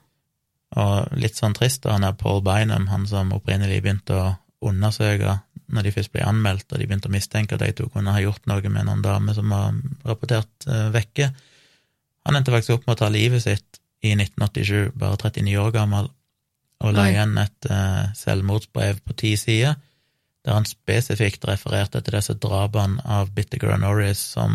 [0.77, 4.29] Og litt sånn trist, da, han er Paul Bynum, han som opprinnelig begynte å
[4.71, 5.41] undersøke
[5.71, 8.23] når de først ble anmeldt, og de begynte å mistenke at de to kunne ha
[8.23, 9.77] gjort noe med noen dame som var
[10.09, 11.31] rapportert eh, vekke.
[12.29, 16.11] Han endte faktisk opp med å ta livet sitt i 1987, bare 39 år gammel,
[16.81, 19.77] og la igjen et eh, selvmordsbrev på ti sider,
[20.41, 24.55] der han spesifikt refererte til disse drapene av Bittiger Norris som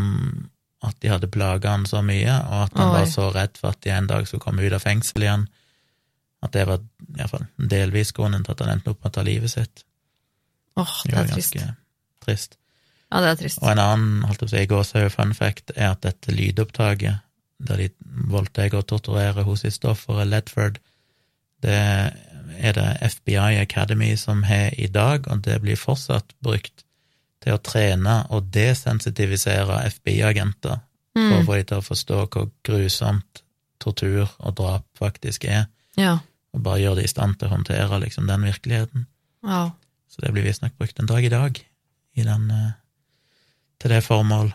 [0.86, 2.96] at de hadde plaga han så mye, og at han Oi.
[3.00, 5.46] var så redd for at de en dag skulle komme ut av fengsel igjen,
[6.46, 9.16] at det var i hvert fall delvis grunnen til at han endte opp med å
[9.18, 9.86] ta livet sitt.
[10.78, 11.56] Åh, det Det er trist.
[12.26, 12.58] trist.
[13.12, 13.60] Ja, det er trist.
[13.62, 17.20] Og en annen holdt jeg på å si, fun fact er at dette lydopptaket,
[17.66, 17.90] der de
[18.28, 20.80] voldtar og torturerer hos sitt stoffere Ledford,
[21.62, 21.72] det
[22.60, 26.84] er det FBI Academy som har i dag, og det blir fortsatt brukt
[27.42, 30.80] til å trene og desensitivisere FBI-agenter,
[31.16, 31.46] for å Mm.
[31.46, 33.42] få dem til å forstå hvor grusomt
[33.80, 36.20] tortur og drap faktisk er, Ja.
[36.54, 39.06] og bare gjøre dem i stand til å håndtere liksom den virkeligheten.
[39.44, 39.72] ja.
[40.16, 41.58] Så det blir visstnok brukt en dag i dag
[42.16, 42.72] i den, eh,
[43.84, 44.54] til det formål.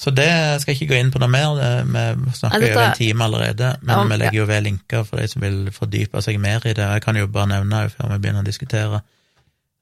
[0.00, 2.88] Så det skal jeg ikke gå inn på noe mer, vi snakker jo over er-
[2.90, 6.22] en time allerede, men Ja, vi legger jo ved linker for de som vil fordype
[6.22, 6.78] seg mer i det.
[6.82, 9.02] Jeg kan jo bare nevne, før vi begynner å diskutere,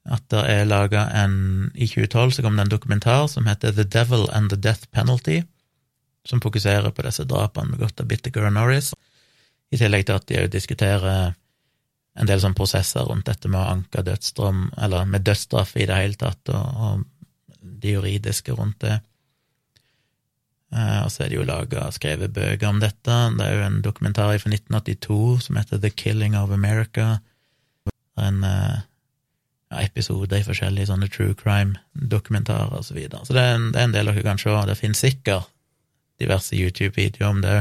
[0.05, 3.85] at det er laga en I 2012 så kom det en dokumentar som heter The
[3.85, 5.43] Devil and the Death Penalty,
[6.25, 8.93] som fokuserer på disse drapene med godt av Bitter og Norris,
[9.71, 11.33] i tillegg til at de òg diskuterer
[12.13, 15.97] en del sånne prosesser rundt dette med å anke dødsdom, eller med dødsstraff i det
[15.97, 18.99] hele tatt, og, og det juridiske rundt det.
[20.73, 23.17] Eh, og så er det jo laga skrevet bøker om dette.
[23.37, 27.19] Det er jo en dokumentar fra 1982 som heter The Killing of America.
[28.17, 28.79] Er En eh,
[29.73, 33.25] ja, episode i forskjellige sånne true crime-dokumentarer og så videre.
[33.25, 34.53] Så det er, en, det er en del dere kan se.
[34.69, 35.49] Det finnes sikkert
[36.21, 37.55] diverse YouTube-videoer om det,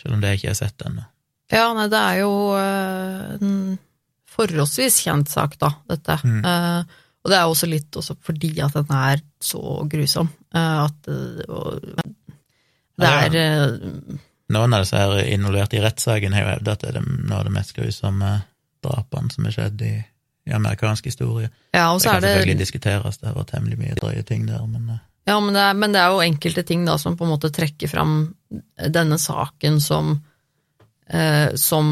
[0.00, 1.06] selv om det ikke er sett ennå.
[1.52, 3.53] Ja, nei, det er jo eh, en
[4.34, 6.18] forholdsvis kjent sak, da, dette.
[6.26, 6.40] Mm.
[6.44, 10.30] Uh, og det er også litt også fordi at den er så grusom.
[10.54, 11.84] Uh, at uh,
[12.94, 13.26] det Ja, ja.
[13.26, 14.18] er eh,
[14.54, 17.46] Noen av disse her involvert i rettssaken har jo hevdet at det er noe av
[17.48, 18.34] det mest grusomme
[18.84, 19.94] drapene som er skjedd i,
[20.46, 21.48] i amerikansk historie.
[21.72, 24.60] Ja, og Det kan det selvfølgelig diskuteres, det har vært temmelig mye drøye ting der,
[24.68, 24.92] men
[25.24, 27.50] Ja, men det, er, men det er jo enkelte ting da som på en måte
[27.50, 28.14] trekker fram
[28.76, 30.12] denne saken som
[31.08, 31.88] eh, som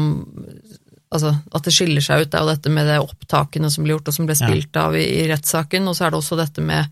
[1.13, 3.93] Altså, at det skiller seg ut, det er jo dette med det opptakene som ble
[3.93, 6.63] gjort, og som ble spilt av i, i rettssaken, og så er det også dette
[6.65, 6.87] med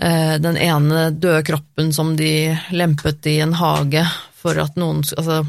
[0.00, 2.30] eh, den ene døde kroppen som de
[2.72, 4.06] lempet i en hage
[4.40, 5.42] for at noen Altså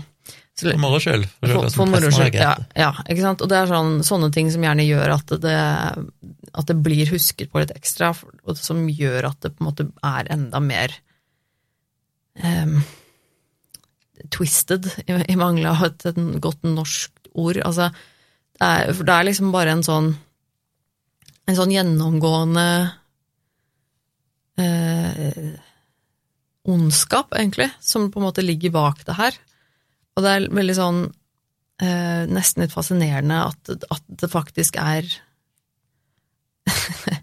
[0.55, 1.25] så- for moro skyld.
[1.27, 2.35] For, for, for, for moro skyld.
[2.39, 3.41] Ja, ja, ikke sant.
[3.43, 5.55] Og det er sånn, sånne ting som gjerne gjør at det,
[6.55, 8.13] at det blir husket på litt ekstra,
[8.47, 10.95] og som gjør at det på en måte er enda mer
[12.43, 12.77] um,
[14.31, 17.59] twisted, i, i mangel av et, et godt norsk ord.
[17.65, 17.89] Altså,
[18.55, 20.13] det er, for det er liksom bare en sånn
[21.45, 22.67] en sånn gjennomgående
[24.61, 25.51] eh,
[26.65, 29.37] ondskap, egentlig, som på en måte ligger bak det her.
[30.15, 35.09] Og det er veldig sånn eh, nesten litt fascinerende at, at det faktisk er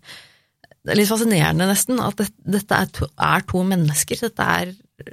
[0.83, 2.25] Det er litt fascinerende, nesten, at det,
[2.57, 4.19] dette er to, er to mennesker.
[4.19, 4.73] Dette er,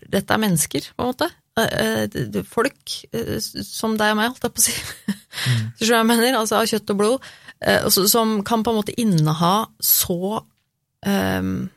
[0.09, 1.27] dette er mennesker, på en måte.
[1.65, 4.75] Eh, eh, Folk eh, som deg og meg, holdt jeg på å si.
[5.47, 5.65] mm.
[5.89, 7.33] jeg mener, altså av kjøtt og blod.
[7.91, 10.39] Som kan på en måte inneha så
[11.03, 11.67] um,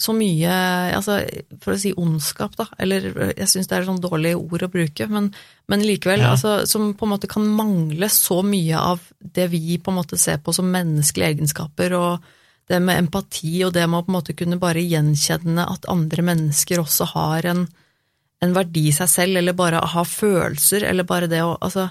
[0.00, 0.52] så mye
[0.96, 1.18] altså,
[1.60, 4.70] For å si ondskap, da, eller jeg syns det er et sånn dårlig ord å
[4.72, 5.28] bruke, men,
[5.68, 6.30] men likevel, Ja.
[6.32, 10.16] altså, som på en måte kan mangle så mye av det vi på en måte
[10.20, 12.30] ser på som menneskelige egenskaper, og
[12.70, 16.24] det med empati, og det med å på en måte kunne bare gjenkjenne at andre
[16.30, 17.64] mennesker også har en,
[18.40, 21.90] en verdi i seg selv, eller bare ha følelser, eller bare det å altså,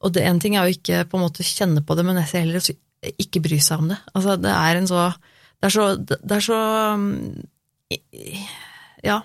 [0.00, 2.28] Og det en ting er jo ikke på en måte kjenne på det, men jeg
[2.30, 2.62] ser heller
[3.18, 3.96] ikke bry seg om det.
[4.14, 5.08] Altså, det er en så
[5.58, 6.58] Det er så, det er så
[6.94, 7.08] um,
[9.02, 9.22] Ja.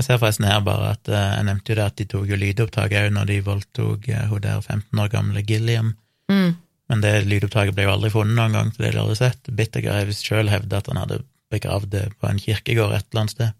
[0.00, 2.38] Jeg ser forresten her bare at eh, jeg nevnte jo det at de tok jo
[2.40, 5.96] lydopptak òg når de voldtok eh, hun der 15 år gamle Gilliam,
[6.30, 6.52] Mm.
[6.88, 9.48] men det lydopptaket ble jo aldri funnet noen gang, så det har de aldri sett.
[10.06, 11.16] Visst sjøl hevda at han hadde
[11.50, 13.56] begravd det på en kirkegård et eller annet sted.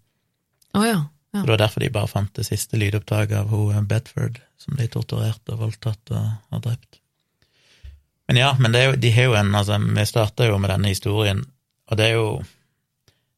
[0.79, 1.01] Oh, ja.
[1.31, 4.89] Så det var derfor de bare fant det siste lydopptaket av hun Bedford, som ble
[4.91, 6.99] torturert og voldtatt og, og drept.
[8.27, 10.91] Men ja, men det jo, de har jo en altså, Vi starta jo med denne
[10.91, 11.45] historien,
[11.91, 12.27] og det er jo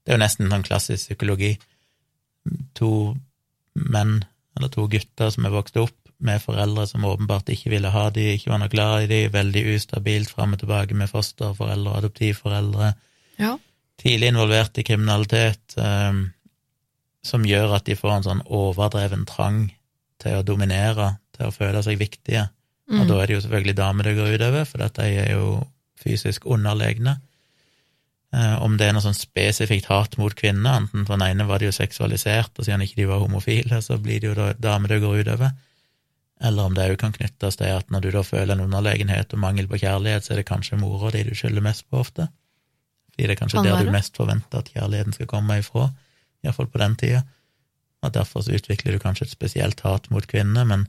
[0.03, 1.53] Det er jo nesten sånn klassisk psykologi.
[2.76, 3.15] To
[3.74, 4.18] menn,
[4.57, 8.34] eller to gutter, som er vokst opp med foreldre som åpenbart ikke ville ha de,
[8.36, 12.94] ikke var noe glad i de, veldig ustabilt fram og tilbake med fosterforeldre og adoptivforeldre
[13.40, 13.57] Ja.
[13.99, 16.14] tidlig involvert i kriminalitet, eh,
[17.24, 19.72] som gjør at de får en sånn overdreven trang
[20.20, 22.50] til å dominere, til å føle seg viktige.
[22.91, 23.08] Og Mm.
[23.08, 25.68] da er det jo selvfølgelig damer det går utover, for dette er jo
[26.04, 27.18] fysisk underlegne.
[28.34, 31.60] Eh, om det er noe sånn spesifikt hat mot kvinner, enten for den ene var
[31.60, 34.88] det jo seksualisert, og siden ikke de var homofile, så blir det jo da damer
[34.88, 35.52] det går utover.
[36.41, 39.40] eller om det òg kan knyttes til at når du da føler en underlegenhet og
[39.40, 42.28] mangel på kjærlighet, så er det kanskje mora di du skylder mest på ofte.
[43.14, 45.94] Fordi det er kanskje Kan der du mest forventer at kjærligheten skal komme ifra,
[46.44, 47.24] iallfall på den tida.
[48.03, 50.88] Og derfor så utvikler du kanskje et spesielt hat mot kvinner, men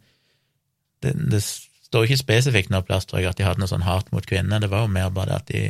[1.04, 4.10] det, det står ikke spesifikt noe plass, tror jeg, at de hadde noe sånn hat
[4.12, 5.62] mot kvinner, det var jo mer bare det at de,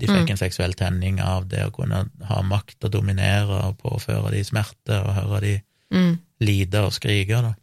[0.00, 0.32] de fikk Mm.
[0.34, 5.00] en seksuell tenning av det å kunne ha makt og dominere og påføre de smerte
[5.00, 5.54] og høre de
[5.92, 6.18] Mm.
[6.40, 7.54] lide og skrike, da.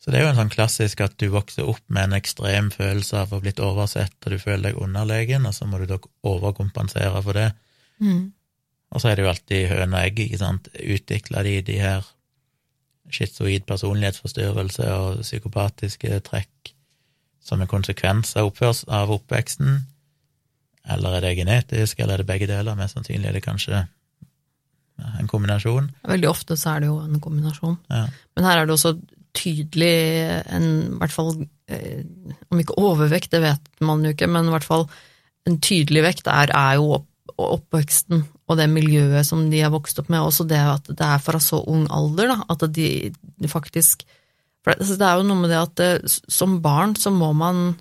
[0.00, 3.18] Så det er jo en sånn klassisk at du vokser opp med en ekstrem følelse
[3.18, 5.98] av å ha blitt oversett, og du føler deg underlegen, og så må du da
[6.24, 7.48] overkompensere for det.
[8.00, 8.32] Mm.
[8.88, 10.70] Og så er det jo alltid høne og egg, ikke sant.
[10.72, 12.06] Utvikler de de her
[13.12, 16.72] schizoid personlighetsforstyrrelse og psykopatiske trekk
[17.44, 18.50] som en konsekvens av,
[18.88, 19.82] av oppveksten?
[20.88, 22.76] Eller er det genetisk, eller er det begge deler?
[22.78, 23.84] Mest sannsynlig er det kanskje
[24.98, 25.92] en kombinasjon.
[26.08, 27.76] Veldig ofte så er det jo en kombinasjon.
[27.92, 28.06] Ja.
[28.36, 28.96] Men her er det også
[29.36, 29.92] tydelig
[30.50, 30.66] en,
[30.96, 31.30] i hvert fall,
[31.70, 32.02] eh,
[32.50, 34.88] om ikke overvekt, det vet man jo ikke, men i hvert fall
[35.48, 37.02] en tydelig vekt er, er jo
[37.44, 41.20] oppveksten og det miljøet som de har vokst opp med, også det at det er
[41.22, 42.88] fra så ung alder, da, at de,
[43.50, 44.06] faktisk
[44.64, 47.76] for det, altså er jo noe med det at eh, som barn så må man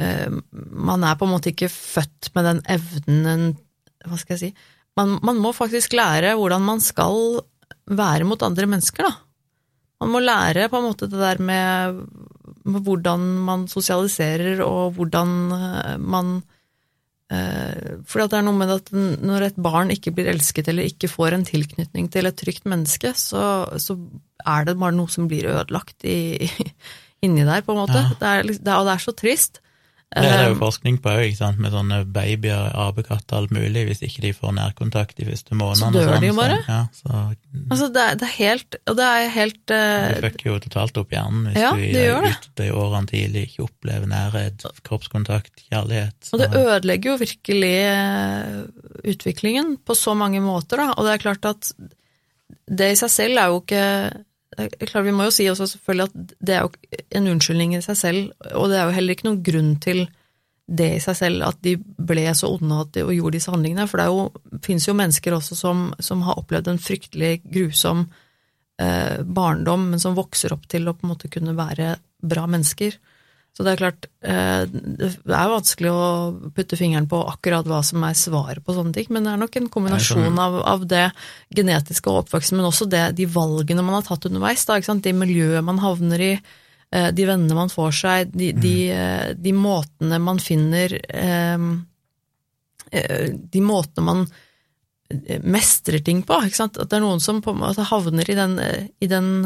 [0.00, 3.44] eh, Man er på en måte ikke født med den evnen
[4.08, 7.42] Hva skal jeg si man, man må faktisk lære hvordan man skal
[7.90, 9.10] være mot andre mennesker, da.
[10.02, 11.98] Man må lære på en måte det der med,
[12.62, 16.36] med hvordan man sosialiserer, og hvordan eh, man
[17.30, 21.34] For det er noe med at når et barn ikke blir elsket eller ikke får
[21.34, 23.96] en tilknytning til et trygt menneske, så, så
[24.44, 26.44] er det bare noe som blir ødelagt i,
[27.24, 27.96] inni der, på en måte.
[27.96, 28.18] Ja.
[28.20, 29.63] Det er, det og det er så trist.
[30.14, 33.82] Det er det jo Eh, forskning på òg, med sånne babyer, apekatter, alt mulig.
[33.88, 35.90] Hvis ikke de får nærkontakt de første månedene.
[35.90, 36.58] Så dør sånn, de jo bare.
[36.68, 37.22] Ja, så
[37.70, 40.08] Altså, det er, det er helt Og det er helt uh...
[40.10, 41.92] Du fucker jo totalt opp hjernen hvis Ja, du i
[42.64, 46.16] i årene tidlig ikke opplever nærhet, kroppskontakt, kjærlighet.
[46.22, 48.60] Så, Og det ødelegger jo virkelig eh,
[49.14, 50.92] utviklingen på så mange måter, da.
[50.96, 51.72] Og det er klart at
[52.70, 53.84] det i seg selv er jo ikke
[54.56, 57.98] klart, Vi må jo si også selvfølgelig at det er jo en unnskyldning i seg
[57.98, 60.06] selv, og det er jo heller ikke noen grunn til
[60.64, 63.86] det i seg selv, at de ble så onde at de, og gjorde disse handlingene.
[63.90, 68.06] For det jo, finnes jo mennesker også som, som har opplevd en fryktelig grusom
[68.80, 72.96] eh, barndom, men som vokser opp til å på en måte kunne være bra mennesker.
[73.54, 76.06] Så det er klart, eh, det er vanskelig å
[76.56, 79.58] putte fingeren på akkurat hva som er svaret på sånne ting, men det er nok
[79.60, 81.04] en kombinasjon av, av det
[81.54, 85.62] genetiske og oppveksten, men også det, de valgene man har tatt underveis, da, det miljøet
[85.62, 86.32] man havner i,
[86.90, 91.70] eh, de vennene man får seg, de, de, eh, de måtene man finner eh,
[92.90, 94.26] eh, De måtene man
[95.46, 96.42] mestrer ting på?
[96.42, 98.58] At det er noen som på en måte havner i den,
[98.98, 99.44] i den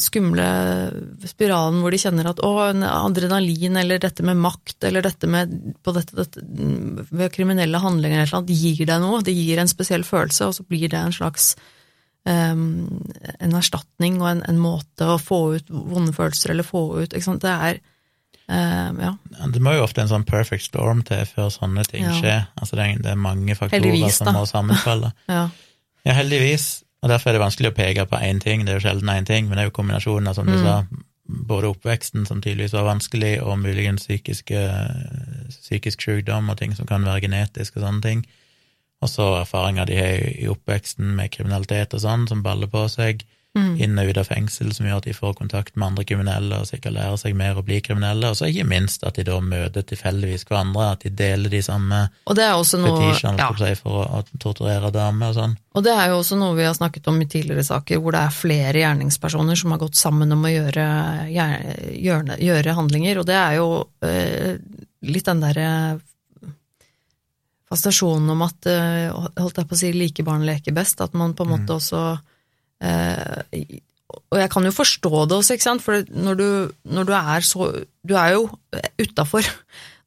[0.00, 0.44] skumle
[1.28, 5.52] spiralen hvor de kjenner at å, adrenalin eller dette med makt eller dette med
[5.84, 9.60] på dette, dette, mm, ved kriminelle handlinger eller noe, det gir deg noe, det gir
[9.60, 11.50] en spesiell følelse, og så blir det en slags
[12.26, 12.86] um,
[13.38, 17.26] en erstatning og en, en måte å få ut vonde følelser eller få ut ikke
[17.26, 17.44] sant?
[17.44, 17.82] Det er
[18.48, 19.12] um, ja.
[19.52, 22.16] Det må jo ofte en sånn perfect storm til før sånne ting Ja.
[22.16, 22.48] skjer.
[22.56, 25.12] Altså det er, det er mange faktorer Heldigvis, som må sammenfalle.
[25.38, 25.48] ja.
[26.06, 26.85] Ja, heldigvis.
[27.02, 29.26] Og derfor er det vanskelig å peke på én ting, det er jo sjelden én
[29.28, 30.64] ting, men det er jo kombinasjonen av, som du Mm.
[30.64, 30.86] sa,
[31.28, 34.60] både oppveksten, som tydeligvis var vanskelig, og muligens psykiske,
[35.50, 38.26] psykisk sykdom og ting som kan være genetisk og sånne ting.
[39.02, 43.24] Og så erfaringer de har i oppveksten med kriminalitet og sånn, som baller på seg.
[43.56, 43.76] Mm.
[43.80, 46.68] Inn og ut av fengsel, som gjør at de får kontakt med andre kriminelle og
[46.68, 48.28] sikkert lærer seg mer å bli kriminelle.
[48.28, 52.02] Og så ikke minst at de da møter tilfeldigvis hverandre, at de deler de samme
[52.28, 53.48] Og det er også noe ja.
[53.56, 55.56] si, for å, å torturere damer og sånn.
[55.76, 58.24] Og det er jo også noe vi har snakket om i tidligere saker, hvor det
[58.26, 60.86] er flere gjerningspersoner som har gått sammen om å gjøre,
[61.32, 63.66] gjøre, gjøre handlinger, og det er jo
[64.04, 64.52] øh,
[65.06, 65.70] litt den derre
[67.66, 69.10] fascinasjonen om at, eh,
[69.40, 72.02] holdt jeg på å si, like barn leker best, at man på en måte også
[72.82, 73.76] eh,
[74.30, 76.48] Og jeg kan jo forstå det også, ikke sant, for når du,
[76.84, 77.70] når du er så
[78.06, 78.48] Du er jo
[79.02, 79.42] utafor,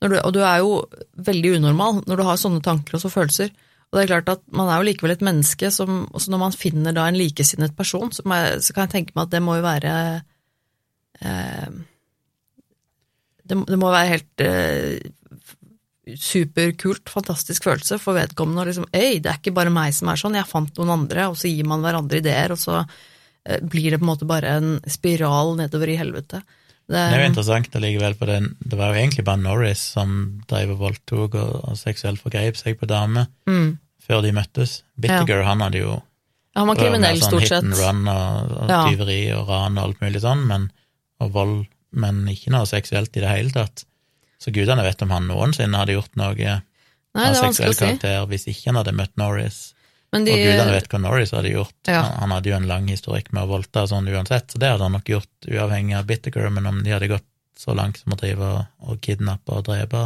[0.02, 0.86] og du er jo
[1.16, 3.52] veldig unormal når du har sånne tanker og så følelser.
[3.90, 6.56] Og det er klart at man er jo likevel et menneske som også når man
[6.56, 9.58] finner da en likesinnet person, så, jeg, så kan jeg tenke meg at det må
[9.58, 9.94] jo være
[11.26, 11.80] eh,
[13.50, 15.10] det, det må være helt eh,
[16.18, 18.61] superkult, fantastisk følelse for vedkommende.
[18.64, 21.27] Og liksom, Øy, det er ikke bare meg som er sånn, jeg fant noen andre,
[21.30, 22.80] og så gir man hverandre ideer, og så
[23.45, 26.41] eh, blir det på en måte bare en spiral nedover i helvete.
[26.90, 30.41] Det, Det er jo interessant allikevel, for den, det var jo egentlig bare Norris som
[30.49, 33.68] drev og voldtok og, og seksuelt forgrep seg på damer mm,
[34.07, 34.80] før de møttes.
[34.98, 35.91] Bittiger, han hadde jo
[36.56, 37.86] Ja, han var kriminell, sånn stort hit and sett.
[37.86, 38.80] run og, og Ja.
[38.90, 40.65] tyveri og ran og alt mulig sånn, men,
[41.22, 41.60] og vold,
[41.94, 43.86] men ikke noe seksuelt i det hele tatt.
[44.40, 48.30] Så gudene vet om han noensinne hadde gjort noe Nei, av seksuell karakter si.
[48.32, 49.60] hvis ikke han hadde møtt Norris.
[50.14, 51.76] Men de, Og gudene vet hva Norris hadde gjort.
[51.86, 52.02] Ja.
[52.06, 54.88] Han, han hadde jo en lang historikk med å voldta sånn uansett, så det hadde
[54.88, 57.28] han nok gjort uavhengig av Bittaker, men om de hadde gått
[57.60, 60.06] så langt som å drive og, og kidnappe og drepe,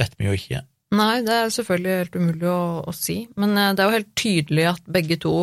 [0.00, 0.64] vet vi jo ikke.
[0.96, 4.14] Nei, det er selvfølgelig helt umulig å, å si, men eh, det er jo helt
[4.18, 5.34] tydelig at begge to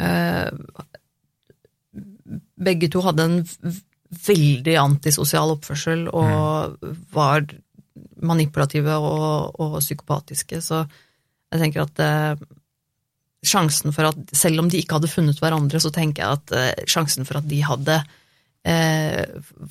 [0.00, 0.48] eh,
[2.56, 3.34] Begge to hadde en
[4.26, 6.76] veldig antisosial oppførsel og
[7.14, 7.46] var
[8.26, 10.84] manipulative og, og psykopatiske, så
[11.52, 12.46] jeg tenker at eh,
[13.46, 16.86] sjansen for at Selv om de ikke hadde funnet hverandre, så tenker jeg at eh,
[16.90, 18.00] sjansen for at de hadde
[18.66, 19.22] eh,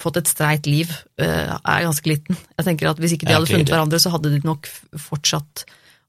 [0.02, 0.92] fått et streit liv,
[1.22, 2.40] eh, er ganske liten.
[2.56, 4.70] Jeg tenker at Hvis ikke de hadde funnet hverandre, så hadde de nok
[5.02, 5.66] fortsatt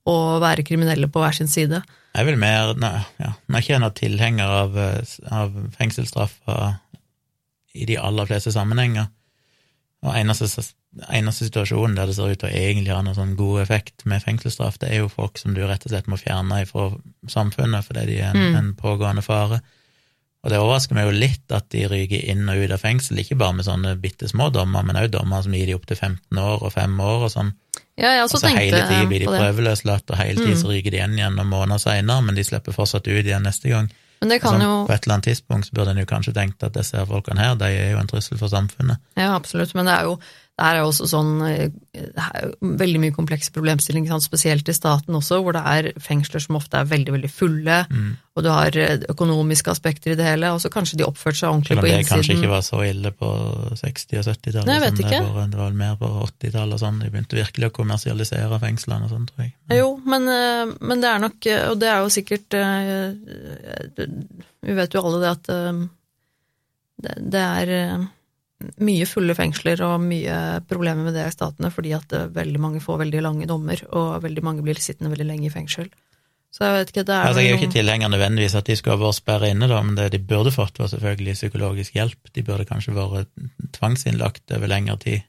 [0.06, 1.82] å være kriminelle på hver sin side.
[2.16, 6.76] Jeg vil mer Nei, ja, nå er ikke en tilhenger av, eh, av fengselsstraffer
[7.76, 9.06] i de aller fleste sammenhenger.
[10.06, 10.46] Og eneste,
[11.12, 14.22] eneste situasjonen der det ser ut til å egentlig ha noen sånn god effekt med
[14.22, 16.90] fengselsstraff, det er jo folk som du rett og slett må fjerne fra
[17.32, 18.56] samfunnet fordi de er en, Mm.
[18.60, 19.60] en pågående fare.
[20.44, 23.34] Og det overrasker meg jo litt at de ryker inn og ut av fengsel, ikke
[23.40, 26.62] bare med sånne bitte små dommer, men også dommer som gir de opptil 15 år
[26.62, 27.52] og 5 år og sånn.
[27.98, 30.70] Ja, jeg Og så hele tiden blir de prøveløslatt, og hele tiden Mm.
[30.70, 33.90] ryker de igjen igjen noen måneder seinere, men de slipper fortsatt ut igjen neste gang.
[34.20, 36.32] Men det kan altså, jo På et eller annet tidspunkt så burde en jo kanskje
[36.36, 39.02] tenkt at disse folkene her, de er jo en trussel for samfunnet.
[39.18, 40.16] Ja, absolutt, men det er jo
[40.56, 41.66] det er jo også sånn eh,
[42.64, 46.88] veldig mye komplekse problemstillinger, spesielt i staten også, hvor det er fengsler som ofte er
[46.88, 48.14] veldig, veldig fulle, Mm.
[48.36, 51.50] og du har eh, økonomiske aspekter i det hele, og så kanskje de oppførte seg
[51.50, 53.30] ordentlig Selv om det kanskje ikke var så ille på
[53.82, 54.66] 60- og 70-tallet.
[54.70, 57.04] Nei, som det, var, det var mer på 80-tallet og sånn.
[57.04, 59.54] De begynte virkelig å kommersialisere fengslene og sånn, tror jeg.
[59.76, 62.60] Jo, men, eh, men det er nok, og det er jo sikkert
[64.66, 65.56] Vi vet jo alle det at
[66.96, 68.06] det, det er
[68.80, 70.36] mye fulle fengsler og mye
[70.68, 74.22] problemer med det i statene, fordi at eh, veldig mange får veldig lange dommer, og
[74.24, 75.90] veldig mange blir sittende veldig lenge i fengsel.
[76.56, 78.76] Så jeg vet ikke, det er Altså, jeg er jo ikke tilhenger nødvendigvis at de
[78.76, 82.30] skulle ha vært sperret inne, da, men det de burde fått, var selvfølgelig psykologisk hjelp.
[82.32, 83.28] De burde kanskje vært
[83.76, 85.26] tvangsinnlagt over lengre tid.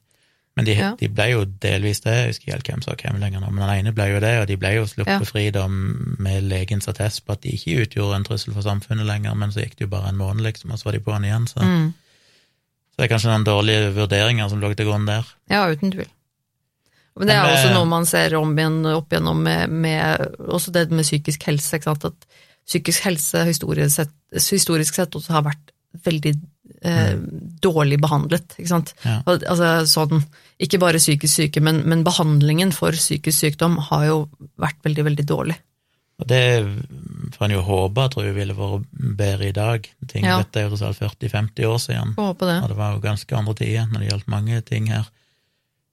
[0.55, 0.95] Men de, Ja.
[0.97, 3.75] de ble jo delvis det, jeg husker ikke hvem som hvem lenger nå, men den
[3.77, 5.27] ene ble jo det, og de ble jo sluppet Ja.
[5.29, 9.35] fri da med legens attest på at de ikke utgjorde en trussel for samfunnet lenger,
[9.35, 11.45] men så gikk det jo bare en måned, liksom, og så var de på'n igjen,
[11.45, 11.93] så, mm,
[12.97, 15.27] så det er kanskje noen dårlige vurderinger som lå til grunn der.
[15.53, 16.09] Ja, uten tvil.
[17.17, 20.87] Men det er også noe man ser om igjen, opp igjennom med, med også det
[20.89, 22.07] med psykisk helse, ikke sant?
[22.09, 25.73] at psykisk helse historisk sett, historisk sett også har vært
[26.07, 26.33] veldig
[26.89, 27.13] eh,
[27.61, 28.95] dårlig behandlet, ikke sant.
[29.05, 29.21] Ja.
[29.29, 30.25] Altså sånn,
[30.57, 34.19] ikke bare psykisk syke, men, men behandlingen for psykisk sykdom har jo
[34.57, 35.61] vært veldig, veldig dårlig.
[36.18, 36.41] Og det
[37.35, 38.85] får en jo håpe, tror jeg, ville vært
[39.19, 39.89] bedre i dag.
[40.10, 40.39] Ting, Ja.
[40.41, 42.14] Dette er jo tross alt 40-50 år siden.
[42.18, 42.56] Får håpe det.
[42.64, 45.06] Og det var jo ganske andre tider når det gjaldt mange ting her.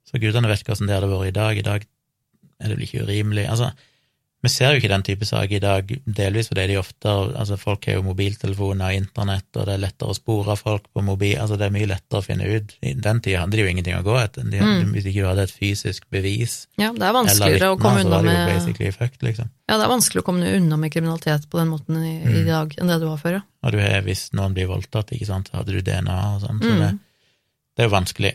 [0.08, 1.58] Så gudene vet hvordan det hadde vært i dag.
[1.58, 1.84] I dag
[2.60, 3.44] er det vel ikke urimelig.
[3.50, 3.72] Altså,
[4.44, 5.88] vi ser jo ikke den type saker i dag,
[6.18, 7.08] delvis fordi de ofte
[7.40, 11.02] Altså, folk har jo mobiltelefoner og internett, og det er lettere å spore folk på
[11.04, 12.74] mobil Altså, det er mye lettere å finne ut.
[12.84, 14.44] I den tida hadde de jo ingenting å gå etter.
[14.50, 14.92] De, Mm.
[14.94, 18.22] Hvis ikke du hadde et fysisk bevis Ja, det er eller vanskeligere å komme unna
[18.22, 19.50] med fucked, liksom.
[19.68, 22.46] Ja, det er vanskelig å komme unna med kriminalitet på den måten i, i Mm.
[22.46, 23.42] dag enn det du var før, ja.
[23.64, 26.60] Og du har, hvis noen blir voldtatt, ikke sant, så hadde du DNA og sånn,
[26.60, 26.80] så Mm.
[26.80, 26.98] det,
[27.76, 28.32] det er jo vanskelig.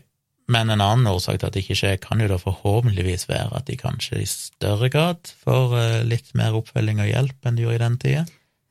[0.50, 3.68] Men en annen årsak til at det ikke skjer, kan jo da forhåpentligvis være at
[3.70, 7.78] de kanskje i større grad får eh, litt mer oppfølging og hjelp enn de gjorde
[7.78, 8.24] i den tida.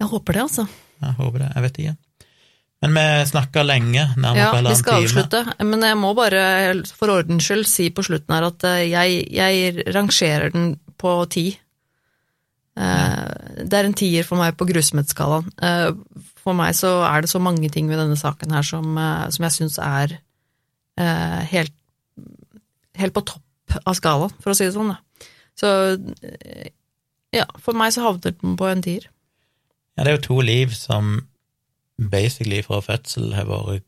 [0.02, 0.64] Jeg håper det, altså.
[1.04, 1.94] Jeg håper det, jeg vet ikke.
[2.82, 6.42] Men vi snakka lenge, nærmere Ja, på vi skal avslutte, men jeg må bare
[6.98, 11.46] for ordens skyld si på slutten her at eh, jeg, jeg rangerer den på ti.
[12.78, 13.24] Eh,
[13.66, 15.50] Det er en tier for meg på grusomhetsskalaen.
[16.42, 18.94] For meg så er det så mange ting ved denne saken her som,
[19.30, 20.18] som jeg syns er
[20.98, 21.74] helt,
[22.98, 24.94] helt på topp av skalaen, for å si det sånn.
[24.94, 25.28] Da.
[25.58, 25.70] Så
[26.24, 26.70] eh,
[27.34, 29.08] ja, for meg så havnet den på en tier.
[29.98, 31.18] Ja, det er jo to liv som
[31.98, 33.84] basically fra fødsel har vært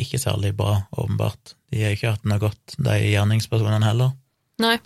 [0.00, 1.54] ikke særlig bra, åpenbart.
[1.70, 4.14] De har ikke hatt noe godt, de gjerningspersonene heller.
[4.62, 4.78] Nei.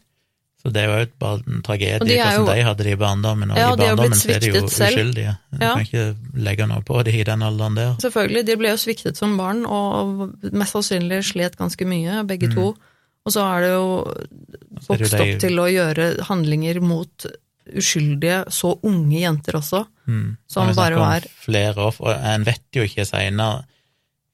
[0.64, 3.76] Så det er jo en tragedie hvordan de hadde det i barndommen, og Ja, i
[3.76, 5.34] barndommen så er de jo uskyldige.
[5.52, 5.74] Du Ja.
[5.74, 7.94] kan ikke legge noe på det i den alderen der.
[8.00, 12.54] Selvfølgelig, de ble jo sviktet som barn, og mest sannsynlig slet ganske mye, begge Mm.
[12.54, 12.76] to.
[13.26, 14.14] Og så er det jo
[14.88, 17.26] vokst opp til å gjøre handlinger mot
[17.76, 19.86] uskyldige, så unge jenter også.
[20.08, 20.36] Mm.
[20.46, 23.64] Som bare var- Flere offer, og en vet jo ikke seinere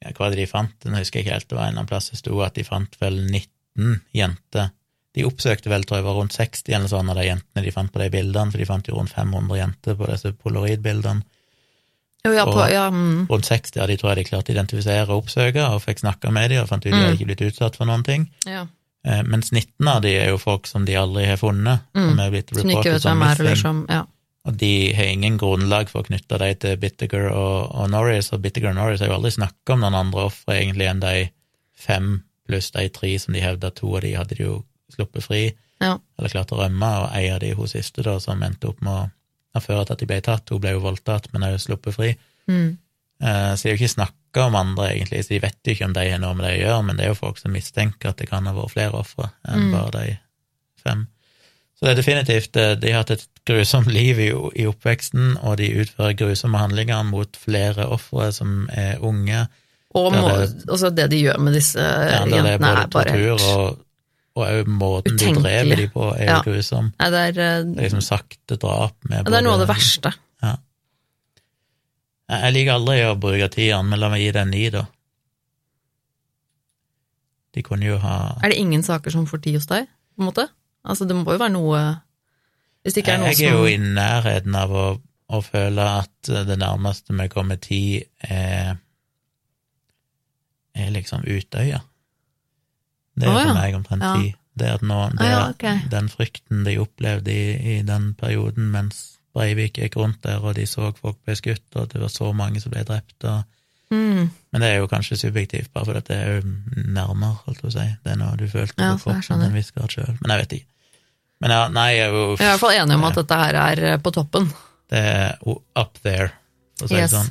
[0.03, 2.11] ja, hva de fant, nå husker jeg ikke helt, det var en eller annen plass
[2.11, 4.71] det sto at de fant vel 19 jenter
[5.17, 7.91] De oppsøkte vel, tror jeg, var rundt 60 eller sånn av de jentene de fant
[7.91, 11.27] på de bildene, for de fant jo rundt 500 jenter på disse polaroidbildene.
[12.29, 13.27] Oh, ja, på, ja, mm.
[13.31, 16.31] Rundt 60 av de tror jeg de klarte å identifisere og oppsøke, og fikk snakka
[16.37, 18.29] med de og fant ut de hadde ikke blitt utsatt for noen ting.
[18.49, 18.67] ja.
[19.01, 22.33] Eh, Mens 19 av de er jo folk som de aldri har funnet, som er
[22.35, 23.57] blitt reportet som eller missing.
[23.57, 24.03] som Ja.
[24.49, 28.41] Og de har ingen grunnlag for å knytte dem til Bittiger og, og Norris, og
[28.41, 31.31] Bittiger og Norris har jo aldri snakka om noen andre ofre egentlig enn de
[31.77, 34.55] fem pluss de tre som de hevda to av de hadde de jo
[34.95, 35.43] sluppet fri,
[35.81, 35.99] ja.
[36.19, 38.93] eller klart å rømme, og ei av de hun siste da, som endte opp med
[38.93, 39.09] å
[39.55, 42.13] ha til at de ble tatt, hun ble jo voldtatt, men jo sluppet fri.
[42.49, 42.79] Mm.
[43.23, 45.85] Eh, Så de har jo ikke snakka om andre, egentlig, så de vet jo ikke
[45.89, 48.09] om de har noe med det å gjøre, men det er jo folk som mistenker
[48.13, 49.73] at det kan ha vært flere ofre enn Mm.
[49.73, 50.19] bare de
[50.85, 51.07] fem.
[51.81, 54.29] Så det er definitivt eh, De har hatt et grusomt liv i,
[54.63, 59.47] i oppveksten, og de utfører grusomme handlinger mot flere ofre som er unge.
[59.95, 63.79] Og må, det- altså det de gjør med disse Ja, jentene, er bare tortur og,
[64.37, 65.43] og òg måten de utenkelig.
[65.43, 66.43] dreper de på, er jo Ja.
[66.47, 66.93] grusom.
[67.01, 69.69] Ja, det er, eh, Det er liksom sakte drap med det er noe av det
[69.69, 70.13] verste.
[70.43, 70.57] Ja.
[72.31, 74.87] Jeg liker aldri å bruke tieren, men la meg gi den ni, da.
[77.53, 80.29] De kunne jo ha Er det ingen saker som får tid hos deg, på en
[80.31, 80.49] måte?
[80.87, 81.81] Altså, det må jo være noe
[82.85, 84.85] Hvis det ikke er noe Jeg er jo som i nærheten av å,
[85.31, 88.79] å føle at det nærmeste vi kommer tid, er
[90.75, 91.81] er liksom Utøya.
[93.17, 94.15] Det er oh, for meg omtrent Ja.
[94.17, 94.35] tid.
[94.61, 95.79] Det at nå, det, Ah, ja, okay.
[95.89, 100.65] Den frykten de opplevde i, i den perioden mens Breivik gikk rundt der, og de
[100.67, 103.25] så folk ble skutt, og det var så mange som ble drept.
[103.25, 103.45] og
[103.95, 106.43] mm, Men det er jo kanskje subjektivt, bare fordi det er jo
[106.91, 107.87] nærmere, holdt jeg på å si.
[108.05, 110.17] Det er noe du følte Ja, på jeg kroppen til en viss grad sjøl.
[110.21, 110.67] Men jeg vet ikke.
[111.41, 113.39] Men ja, nei, jeg er jo Vi er i hvert fall enig om at dette
[113.45, 114.51] her er eh, på toppen.
[114.91, 115.37] Det er
[115.79, 116.33] up there,
[116.77, 117.11] for å si Yes.
[117.11, 117.31] det sånn.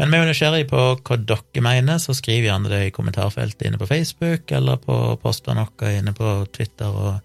[0.00, 3.66] Men vi er jo nysgjerrig på hva dere mener, så skriv gjerne det i kommentarfeltet
[3.68, 7.18] inne på Facebook, eller på poster noe inne på Twitter og,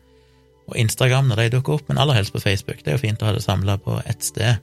[0.67, 2.83] og Instagram når de dukker opp, men aller helst på Facebook.
[2.83, 4.59] Det er jo fint å ha det samla på ett sted.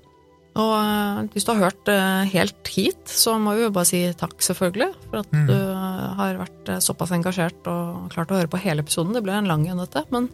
[0.54, 4.04] Og eh, hvis du har hørt eh, helt hit, så må vi jo bare si
[4.20, 5.48] takk, selvfølgelig, for at Mm.
[5.48, 9.16] du eh, har vært såpass engasjert og klart å høre på hele episoden.
[9.16, 10.28] Det ble en lang en, dette, men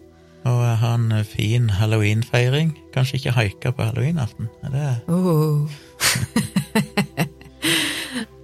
[0.44, 2.74] Og ha en fin halloweenfeiring.
[2.92, 4.50] Kanskje ikke haika på halloweenaften.
[4.66, 5.68] Er det Oh.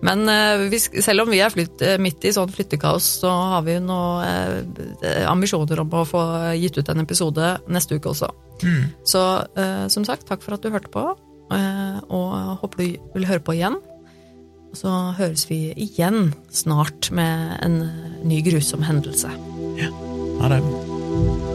[0.07, 3.67] Men eh, vi, selv om vi er flytt, eh, midt i sånn flyttekaos, så har
[3.67, 6.23] vi jo eh, ambisjoner om å få
[6.59, 8.31] gitt ut en episode neste uke også.
[8.63, 8.83] mm.
[9.07, 9.23] Så
[9.93, 11.05] som sagt, takk for at du hørte på,
[12.17, 13.79] og håper du vil høre på igjen.
[14.73, 17.81] Og så høres vi igjen snart med en
[18.27, 19.33] ny grusom hendelse.
[19.81, 19.93] Ja.
[20.43, 21.46] Ha det.